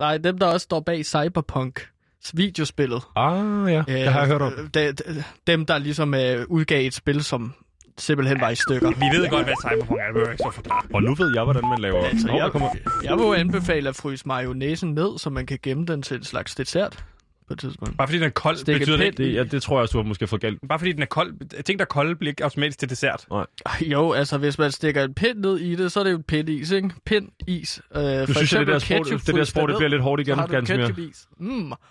Nej, 0.00 0.18
dem, 0.18 0.38
der 0.38 0.46
også 0.46 0.64
står 0.64 0.80
bag 0.80 1.06
Cyberpunk 1.06 1.88
videospillet. 2.34 3.02
ah, 3.16 3.72
ja, 3.72 3.82
det 3.86 4.08
har 4.08 4.20
jeg 4.20 4.28
hørt 4.28 4.42
om. 4.42 4.52
Øh, 4.52 4.64
de- 4.74 4.92
de- 4.92 5.24
dem, 5.46 5.66
der 5.66 5.78
ligesom 5.78 6.14
øh, 6.14 6.46
udgav 6.48 6.86
et 6.86 6.94
spil, 6.94 7.24
som 7.24 7.54
simpelthen 8.00 8.40
var 8.40 8.50
i 8.50 8.54
stykker. 8.54 8.88
Vi 8.90 9.18
ved 9.18 9.28
godt, 9.30 9.44
hvad 9.44 9.54
Cyberpunk 9.68 10.00
er. 10.00 10.04
Det 10.04 10.14
behøver 10.14 10.30
ikke 10.30 10.42
så 10.42 10.50
forklare. 10.50 10.82
Og 10.94 11.02
nu 11.02 11.14
ved 11.14 11.32
jeg, 11.34 11.44
hvordan 11.44 11.68
man 11.68 11.78
laver... 11.78 12.04
Altså, 12.04 12.26
Nå, 12.26 12.36
jeg, 12.36 12.50
kommer... 12.52 12.68
jeg 13.04 13.16
vil 13.16 13.22
jo 13.24 13.32
anbefale 13.32 13.88
at 13.88 13.96
fryse 13.96 14.28
mayonnaisen 14.28 14.94
ned, 14.94 15.18
så 15.18 15.30
man 15.30 15.46
kan 15.46 15.58
gemme 15.62 15.86
den 15.86 16.02
til 16.02 16.16
en 16.16 16.24
slags 16.24 16.54
dessert 16.54 17.04
på 17.48 17.54
et 17.54 17.58
tidspunkt. 17.60 17.96
Bare 17.96 18.08
fordi 18.08 18.18
den 18.18 18.26
er 18.26 18.30
kold, 18.30 18.56
Stik 18.56 18.74
et 18.74 18.80
betyder 18.80 18.96
det. 18.96 19.18
Det, 19.18 19.34
ja, 19.34 19.44
det 19.44 19.62
tror 19.62 19.76
jeg 19.76 19.82
også, 19.82 19.92
du 19.92 19.98
har 19.98 20.08
måske 20.08 20.26
fået 20.26 20.42
galt. 20.42 20.58
Bare 20.68 20.78
fordi 20.78 20.92
den 20.92 21.02
er 21.02 21.06
kold... 21.06 21.62
Ting, 21.62 21.78
der 21.78 21.84
er 21.84 21.88
kolde, 21.88 22.16
bliver 22.16 22.30
ikke 22.30 22.44
automatisk 22.44 22.78
til 22.78 22.90
dessert. 22.90 23.26
Ej, 23.30 23.46
Jo, 23.80 24.12
altså 24.12 24.38
hvis 24.38 24.58
man 24.58 24.70
stikker 24.72 25.04
en 25.04 25.14
pind 25.14 25.38
ned 25.38 25.58
i 25.58 25.74
det, 25.76 25.92
så 25.92 26.00
er 26.00 26.04
det 26.04 26.10
jo 26.10 26.16
en 26.16 26.22
pindis, 26.22 26.70
ikke? 26.70 26.90
Pindis. 27.06 27.80
Øh, 27.96 28.02
Nu 28.02 28.34
synes 28.34 28.52
jeg, 28.52 28.60
det 28.60 28.66
der 28.66 28.78
sprog, 28.78 29.06
det 29.06 29.34
der 29.34 29.44
sprog, 29.44 29.68
det 29.68 29.76
bliver 29.76 29.90
lidt 29.90 30.02
hårdt 30.02 30.20
igen, 30.20 30.34
så 30.34 30.40
har 30.40 30.46
du 30.46 30.60
ketchupis. 30.60 31.26
Mm. 31.40 31.72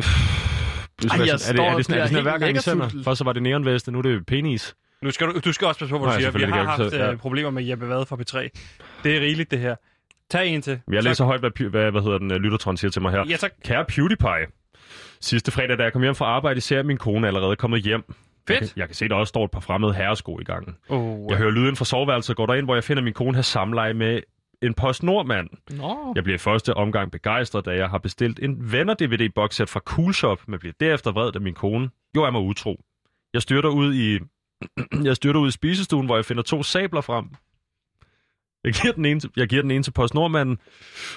Ej, 1.10 1.16
jeg 1.26 1.32
er, 1.32 1.36
det, 1.36 1.48
er, 1.48 1.52
det, 1.52 1.60
er, 1.72 1.76
det, 1.76 1.84
sådan, 1.86 1.98
er 1.98 2.02
det 2.02 2.10
sådan, 2.10 2.22
hver 2.22 2.38
gang 2.38 2.56
I 2.56 2.60
sender? 2.60 2.88
Først 3.04 3.18
så 3.18 3.24
var 3.24 3.32
det 3.32 3.42
neonveste, 3.42 3.92
nu 3.92 3.98
er 3.98 4.02
det 4.02 4.26
penis. 4.26 4.74
Nu 5.02 5.10
skal 5.10 5.26
du, 5.26 5.40
du 5.44 5.52
skal 5.52 5.66
også 5.66 5.78
passe 5.78 5.92
på, 5.92 5.98
hvad 5.98 6.08
du 6.08 6.12
Nej, 6.12 6.20
siger. 6.20 6.46
Vi 6.46 6.52
har 6.52 6.64
haft 6.64 6.90
så- 6.90 6.96
øh, 6.96 7.08
ja. 7.10 7.16
problemer 7.16 7.50
med 7.50 7.62
Jeppe 7.64 7.88
Vade 7.88 8.06
fra 8.06 8.16
P3. 8.16 8.48
Det 9.04 9.16
er 9.16 9.20
rigeligt, 9.20 9.50
det 9.50 9.58
her. 9.58 9.74
Tag 10.30 10.48
en 10.48 10.62
til. 10.62 10.80
Jeg 10.92 11.02
læser 11.02 11.24
højt, 11.24 11.40
hvad, 11.40 11.68
hvad, 11.70 11.90
hvad 11.90 12.02
hedder 12.02 12.18
den, 12.18 12.30
uh, 12.30 12.36
Lyttertron 12.36 12.76
siger 12.76 12.90
til 12.90 13.02
mig 13.02 13.12
her. 13.12 13.24
Ja, 13.28 13.36
tak. 13.36 13.50
Kære 13.64 13.84
PewDiePie. 13.84 14.46
Sidste 15.20 15.50
fredag, 15.50 15.78
da 15.78 15.82
jeg 15.82 15.92
kom 15.92 16.02
hjem 16.02 16.14
fra 16.14 16.24
arbejde, 16.26 16.60
ser 16.60 16.76
jeg, 16.76 16.80
at 16.80 16.86
min 16.86 16.96
kone 16.96 17.26
er 17.26 17.28
allerede 17.28 17.56
kommet 17.56 17.82
hjem. 17.82 18.02
Jeg 18.48 18.56
kan, 18.58 18.66
Fedt. 18.68 18.76
jeg 18.76 18.86
kan 18.88 18.94
se, 18.94 19.08
der 19.08 19.14
også 19.14 19.28
står 19.28 19.44
et 19.44 19.50
par 19.50 19.60
fremmede 19.60 19.94
herresko 19.94 20.38
i 20.40 20.44
gangen. 20.44 20.76
Oh, 20.88 21.26
Jeg 21.30 21.38
hører 21.38 21.50
lyden 21.50 21.76
fra 21.76 21.84
soveværelset 21.84 22.30
og 22.30 22.36
går 22.36 22.46
derind, 22.46 22.66
hvor 22.66 22.74
jeg 22.74 22.84
finder 22.84 23.02
min 23.02 23.12
kone 23.14 23.34
har 23.34 23.42
samleje 23.42 23.94
med 23.94 24.20
en 24.62 24.74
PostNord-mand. 24.74 25.48
Nå. 25.70 26.12
Jeg 26.14 26.24
bliver 26.24 26.34
i 26.34 26.38
første 26.38 26.74
omgang 26.74 27.12
begejstret, 27.12 27.64
da 27.64 27.70
jeg 27.70 27.90
har 27.90 27.98
bestilt 27.98 28.38
en 28.42 28.72
venner-DVD-boxsæt 28.72 29.68
fra 29.68 29.80
Coolshop, 29.80 30.48
men 30.48 30.58
bliver 30.58 30.72
derefter 30.80 31.12
vred, 31.12 31.32
da 31.32 31.38
min 31.38 31.54
kone 31.54 31.90
jo 32.16 32.24
er 32.24 32.30
mig 32.30 32.40
utro. 32.40 32.80
Jeg 33.34 33.42
styrter 33.42 33.68
ud 33.68 33.94
i 33.94 34.18
jeg 35.08 35.16
styrter 35.16 35.40
ud 35.40 35.48
i 35.48 35.50
spisestuen, 35.50 36.06
hvor 36.06 36.16
jeg 36.16 36.24
finder 36.24 36.42
to 36.42 36.62
sabler 36.62 37.00
frem. 37.00 37.26
Jeg 38.64 38.72
giver 38.72 38.92
den 38.92 39.04
ene 39.04 39.20
til, 39.20 39.30
jeg 39.36 39.48
giver 39.48 39.62
den 39.62 39.70
ene 39.70 39.82
til 39.82 39.90
PostNordmanden 39.90 40.58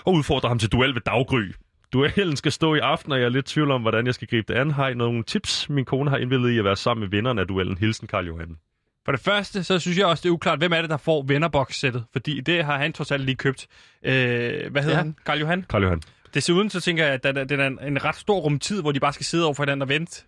og 0.06 0.14
udfordrer 0.14 0.50
ham 0.50 0.60
til 0.60 0.72
duel 0.72 0.94
ved 0.94 1.02
daggry. 1.02 1.52
Duellen 1.94 2.36
skal 2.36 2.52
stå 2.52 2.76
i 2.76 2.80
aften, 2.80 3.12
og 3.12 3.20
jeg 3.20 3.26
er 3.26 3.30
lidt 3.30 3.46
tvivl 3.46 3.72
om, 3.72 3.82
hvordan 3.82 4.06
jeg 4.06 4.14
skal 4.14 4.28
gribe 4.28 4.54
det 4.54 4.60
an. 4.60 4.72
Har 4.72 4.88
I 4.90 4.94
nogle 4.94 5.24
tips? 5.24 5.70
Min 5.70 5.86
kone 5.86 6.10
har 6.10 6.18
indvildet 6.18 6.50
i 6.50 6.58
at 6.58 6.64
være 6.64 6.76
sammen 6.76 7.02
med 7.02 7.10
vinderen 7.10 7.40
af 7.40 7.48
duellen. 7.48 7.78
Hilsen 7.78 8.08
Karl 8.08 8.28
Johan. 8.28 8.58
For 9.06 9.12
det 9.12 9.22
første, 9.22 9.64
så 9.64 9.80
synes 9.80 9.98
jeg 9.98 10.06
også, 10.06 10.22
det 10.22 10.30
er 10.30 10.34
uklart, 10.34 10.60
hvem 10.60 10.74
er 10.74 10.82
det, 10.82 10.90
der 10.90 10.98
får 10.98 11.24
vennerbox-sættet? 11.28 12.04
Fordi 12.12 12.42
det 12.42 12.66
har 12.66 12.78
han 12.78 12.94
trods 12.94 13.12
alt 13.12 13.24
lige 13.26 13.36
købt. 13.36 13.68
Øh, 14.04 14.12
hvad 14.72 14.82
hedder 14.82 14.90
Ja. 14.98 15.04
han? 15.04 15.16
Karl 15.26 15.40
Johan? 15.40 15.66
Karl 15.70 15.84
Johan. 15.84 16.02
Desuden 16.34 16.70
så 16.70 16.82
tænker 16.82 17.04
jeg, 17.06 17.14
at 17.14 17.24
der- 17.24 17.32
det 17.44 17.60
er 17.60 17.68
en, 17.68 17.80
en 17.88 18.04
ret 18.06 18.16
stor 18.16 18.40
rumtid, 18.40 18.82
hvor 18.82 18.92
de 18.92 19.00
bare 19.00 19.14
skal 19.14 19.26
sidde 19.26 19.46
over 19.46 19.54
for 19.54 19.64
hinanden 19.64 19.82
og 19.82 19.90
vente. 19.90 20.24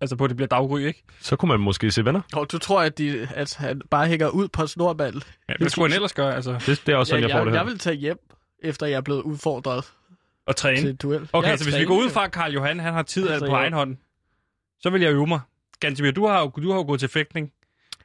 Altså 0.00 0.16
på, 0.16 0.24
at 0.24 0.28
det 0.30 0.36
bliver 0.36 0.48
daggry, 0.48 0.80
ikke? 0.80 1.02
Så 1.20 1.36
kunne 1.36 1.48
man 1.48 1.60
måske 1.60 1.90
se 1.90 2.04
venner. 2.04 2.20
Og 2.32 2.52
du 2.52 2.58
tror, 2.58 2.80
at, 2.82 2.98
de, 2.98 3.28
at 3.34 3.54
han 3.54 3.80
bare 3.90 4.06
hænger 4.06 4.28
ud 4.28 4.48
på 4.48 4.66
snorball? 4.66 5.22
Ja, 5.48 5.54
hvad 5.58 5.68
skulle 5.68 5.88
han 5.90 5.94
ellers 5.96 6.12
gøre? 6.12 6.34
Altså, 6.34 6.52
Det, 6.66 6.82
det 6.86 6.92
er 6.92 6.96
også 6.96 7.10
sådan, 7.10 7.22
ja, 7.24 7.28
jeg 7.28 7.38
får 7.40 7.44
det 7.44 7.52
her. 7.52 7.58
jeg 7.60 7.66
vil 7.66 7.78
tage 7.78 7.96
hjem, 7.96 8.18
efter 8.62 8.86
jeg 8.86 8.96
er 8.96 9.00
blevet 9.00 9.22
udfordret 9.22 9.84
at 10.46 10.56
træne. 10.56 10.76
til 10.80 10.88
et 10.88 11.02
duel. 11.02 11.28
Okay, 11.32 11.48
Jeg 11.48 11.58
så 11.58 11.64
hvis 11.64 11.78
vi 11.78 11.84
går 11.84 11.96
ud 11.98 12.10
fra, 12.10 12.24
at 12.24 12.32
Karl 12.32 12.52
Johan 12.52 12.80
han 12.80 12.92
har 12.92 13.02
tid 13.02 13.22
Altså, 13.22 13.32
altså, 13.32 13.46
på 13.46 13.52
jeg- 13.56 13.60
egen 13.62 13.72
hånd, 13.72 13.96
så 14.80 14.90
vil 14.90 15.02
jeg 15.02 15.12
øve 15.12 15.26
mig. 15.26 15.40
Gansimir, 15.80 16.10
du 16.10 16.26
har 16.26 16.40
jo, 16.40 16.48
du 16.62 16.70
har 16.70 16.76
jo 16.78 16.84
gået 16.84 17.00
til 17.00 17.08
fægtning. 17.08 17.50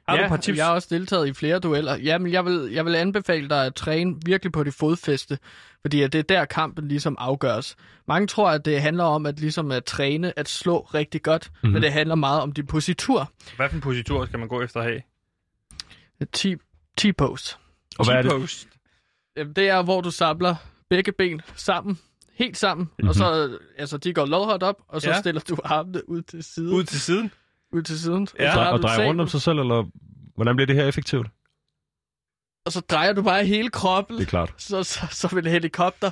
Har 0.08 0.14
ja, 0.16 0.20
du 0.20 0.24
et 0.24 0.28
par 0.28 0.36
tips? 0.36 0.58
jeg 0.58 0.66
har 0.66 0.72
også 0.74 0.88
deltaget 0.90 1.26
i 1.28 1.32
flere 1.32 1.58
dueller. 1.58 1.96
Jamen, 1.96 2.32
jeg 2.32 2.44
vil, 2.44 2.68
jeg 2.72 2.84
vil 2.84 2.94
anbefale 2.94 3.48
dig 3.48 3.66
at 3.66 3.74
træne 3.74 4.14
virkelig 4.26 4.52
på 4.52 4.64
det 4.64 4.74
fodfæste, 4.74 5.38
fordi 5.80 6.02
at 6.02 6.12
det 6.12 6.18
er 6.18 6.22
der 6.22 6.44
kampen 6.44 6.88
ligesom 6.88 7.16
afgøres. 7.18 7.76
Mange 8.08 8.26
tror, 8.26 8.50
at 8.50 8.64
det 8.64 8.80
handler 8.80 9.04
om 9.04 9.26
at 9.26 9.40
ligesom 9.40 9.70
at 9.72 9.84
træne, 9.84 10.38
at 10.38 10.48
slå 10.48 10.78
rigtig 10.80 11.22
godt, 11.22 11.50
Mhm. 11.50 11.58
mm-hmm. 11.62 11.72
men 11.72 11.82
det 11.82 11.92
handler 11.92 12.14
meget 12.14 12.40
om 12.40 12.52
din 12.52 12.66
positur. 12.66 13.32
Hvad 13.56 13.68
for 13.68 13.74
en 13.74 13.80
positur 13.80 14.26
skal 14.26 14.38
man 14.38 14.48
gå 14.48 14.62
efter 14.62 14.80
at 14.80 14.86
have? 14.86 15.00
10 16.32 16.54
T-pose. 16.98 17.56
Og 17.98 18.04
hvad 18.06 18.14
er 18.14 18.22
det? 18.22 18.30
T-post. 18.30 18.68
Jamen, 19.36 19.52
det 19.52 19.68
er, 19.68 19.82
hvor 19.82 20.00
du 20.00 20.10
samler 20.10 20.56
begge 20.90 21.12
ben 21.12 21.40
sammen, 21.56 21.98
helt 22.34 22.56
sammen, 22.56 22.84
mm-hmm. 22.84 23.08
og 23.08 23.14
så, 23.14 23.58
altså, 23.78 23.96
de 23.98 24.14
går 24.14 24.26
lodret 24.26 24.62
op, 24.62 24.76
og 24.88 25.02
så. 25.02 25.10
Ja. 25.10 25.20
stiller 25.20 25.40
du 25.48 25.56
armene 25.64 26.08
ud 26.08 26.22
til 26.22 26.44
siden. 26.44 26.72
Ud 26.72 26.84
til 26.84 27.00
siden? 27.00 27.30
Ud 27.74 27.82
til 27.82 28.00
siden. 28.00 28.28
Ja. 28.38 28.58
og, 28.58 28.72
Og 28.72 28.82
dreje 28.82 29.06
rundt 29.06 29.20
om 29.20 29.28
sig 29.28 29.42
selv, 29.42 29.58
eller 29.58 29.84
hvordan 30.34 30.56
bliver 30.56 30.66
det 30.66 30.76
her 30.76 30.86
effektivt? 30.86 31.26
og 32.66 32.72
så 32.72 32.80
drejer 32.80 33.12
du 33.12 33.22
bare 33.22 33.44
hele 33.44 33.70
kroppen. 33.70 34.16
Det 34.16 34.22
er 34.22 34.28
klart. 34.28 34.54
så, 34.56 34.82
så, 34.82 35.06
som 35.10 35.38
en 35.38 35.46
helikopter. 35.46 36.10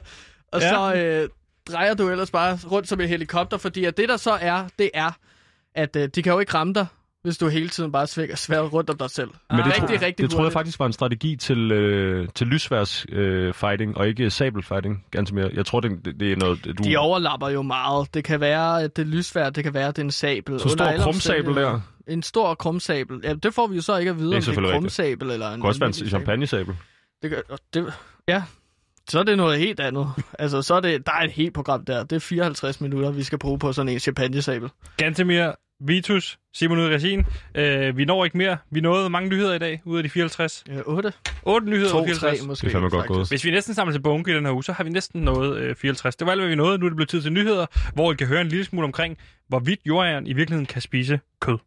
Og 0.52 0.60
ja. 0.60 0.68
så 0.68 0.94
øh, 0.94 1.28
drejer 1.68 1.94
du 1.94 2.10
ellers 2.10 2.30
bare 2.30 2.58
rundt 2.70 2.88
som 2.88 3.00
en 3.00 3.08
helikopter, 3.08 3.56
fordi 3.56 3.84
at 3.84 3.96
det 3.96 4.08
der 4.08 4.16
så 4.16 4.30
er, 4.30 4.68
det 4.78 4.90
er, 4.94 5.10
at 5.74 5.96
øh, 5.96 6.08
de 6.14 6.22
kan 6.22 6.32
jo 6.32 6.38
ikke 6.38 6.54
ramme 6.54 6.74
dig, 6.74 6.86
hvis 7.22 7.38
du 7.38 7.48
hele 7.48 7.68
tiden 7.68 7.92
bare 7.92 8.06
svinger 8.06 8.36
sværet 8.36 8.72
rundt 8.72 8.90
om 8.90 8.98
dig 8.98 9.10
selv. 9.10 9.30
Men 9.50 9.58
det, 9.58 9.66
rigtig, 9.66 9.98
tro, 9.98 10.06
rigtig 10.06 10.18
det 10.18 10.30
troede 10.30 10.44
jeg 10.44 10.52
faktisk 10.52 10.78
var 10.78 10.86
en 10.86 10.92
strategi 10.92 11.36
til, 11.36 11.72
øh, 11.72 12.28
til 12.34 12.46
lysværs 12.46 13.06
øh, 13.08 13.54
fighting, 13.54 13.96
og 13.96 14.08
ikke 14.08 14.30
sabel 14.30 14.62
fighting, 14.62 15.04
ganske 15.10 15.34
mere. 15.34 15.50
Jeg 15.54 15.66
tror, 15.66 15.80
det, 15.80 16.20
det, 16.20 16.32
er 16.32 16.36
noget, 16.36 16.64
du... 16.64 16.82
De 16.84 16.96
overlapper 16.96 17.48
jo 17.48 17.62
meget. 17.62 18.14
Det 18.14 18.24
kan 18.24 18.40
være, 18.40 18.82
at 18.82 18.96
det 18.96 19.06
lysværd, 19.06 19.52
det 19.52 19.64
kan 19.64 19.74
være, 19.74 19.88
at 19.88 19.96
det 19.96 20.02
er 20.02 20.06
en 20.06 20.10
sabel. 20.10 20.60
Så 20.60 20.68
stor 20.68 20.92
krumsabel 20.98 21.54
der. 21.54 21.80
En 22.08 22.22
stor 22.22 22.54
krumsabel. 22.54 23.20
Ja, 23.24 23.34
det 23.34 23.54
får 23.54 23.66
vi 23.66 23.76
jo 23.76 23.82
så 23.82 23.96
ikke 23.96 24.10
at 24.10 24.18
vide, 24.18 24.32
Det 24.32 24.48
er 24.48 24.50
om 24.50 24.54
det 24.54 24.64
er 24.64 24.68
en 24.68 24.80
krumsabel 24.80 25.30
eller 25.30 25.46
en 25.46 25.52
Det 25.52 25.60
kan 25.60 25.68
også 25.68 25.80
være 25.80 25.88
en 25.88 26.08
champagne-sabel. 26.08 26.74
Det, 27.22 27.42
og 27.48 27.58
det, 27.74 27.92
ja, 28.28 28.42
så 29.08 29.18
er 29.18 29.22
det 29.22 29.36
noget 29.36 29.58
helt 29.58 29.80
andet. 29.80 30.06
altså, 30.38 30.62
så 30.62 30.74
er 30.74 30.80
det, 30.80 31.06
der 31.06 31.12
er 31.12 31.24
et 31.24 31.32
helt 31.32 31.54
program 31.54 31.84
der. 31.84 32.04
Det 32.04 32.16
er 32.16 32.20
54 32.20 32.80
minutter, 32.80 33.10
vi 33.10 33.22
skal 33.22 33.38
bruge 33.38 33.58
på 33.58 33.72
sådan 33.72 33.88
en 33.88 33.98
champagne-sabel. 33.98 34.70
Gantemir, 34.96 35.52
Vitus, 35.86 36.38
Simon 36.54 36.78
Udresin. 36.78 37.24
Øh, 37.54 37.96
vi 37.96 38.04
når 38.04 38.24
ikke 38.24 38.38
mere. 38.38 38.56
Vi 38.70 38.80
nåede 38.80 39.10
mange 39.10 39.28
nyheder 39.28 39.54
i 39.54 39.58
dag, 39.58 39.80
ud 39.84 39.96
af 39.96 40.02
de 40.02 40.08
54. 40.08 40.64
Ja, 40.68 40.80
8, 40.86 41.12
8 41.42 41.66
nyheder 41.70 41.86
ud 41.86 41.90
2, 41.90 41.98
af 41.98 42.04
54. 42.04 42.38
3 42.38 42.46
måske. 42.46 42.66
Det 42.66 42.74
er 42.74 42.80
godt 42.80 42.92
faktisk. 42.92 43.08
gået. 43.08 43.28
Hvis 43.28 43.44
vi 43.44 43.50
næsten 43.50 43.74
samler 43.74 43.92
til 43.92 44.00
bunke 44.00 44.32
i 44.32 44.34
den 44.34 44.44
her 44.44 44.52
uge, 44.52 44.64
så 44.64 44.72
har 44.72 44.84
vi 44.84 44.90
næsten 44.90 45.20
nået 45.20 45.56
øh, 45.58 45.76
54. 45.76 46.16
Det 46.16 46.26
var 46.26 46.32
alt, 46.32 46.40
hvad 46.40 46.48
vi 46.48 46.54
nåede. 46.54 46.78
Nu 46.78 46.84
er 46.86 46.88
det 46.90 46.96
blevet 46.96 47.08
tid 47.08 47.22
til 47.22 47.32
nyheder, 47.32 47.66
hvor 47.94 48.12
I 48.12 48.16
kan 48.16 48.26
høre 48.26 48.40
en 48.40 48.48
lille 48.48 48.64
smule 48.64 48.84
omkring, 48.84 49.18
hvorvidt 49.48 49.80
jordæren 49.86 50.26
i 50.26 50.32
virkeligheden 50.32 50.66
kan 50.66 50.82
spise 50.82 51.20
kød. 51.40 51.58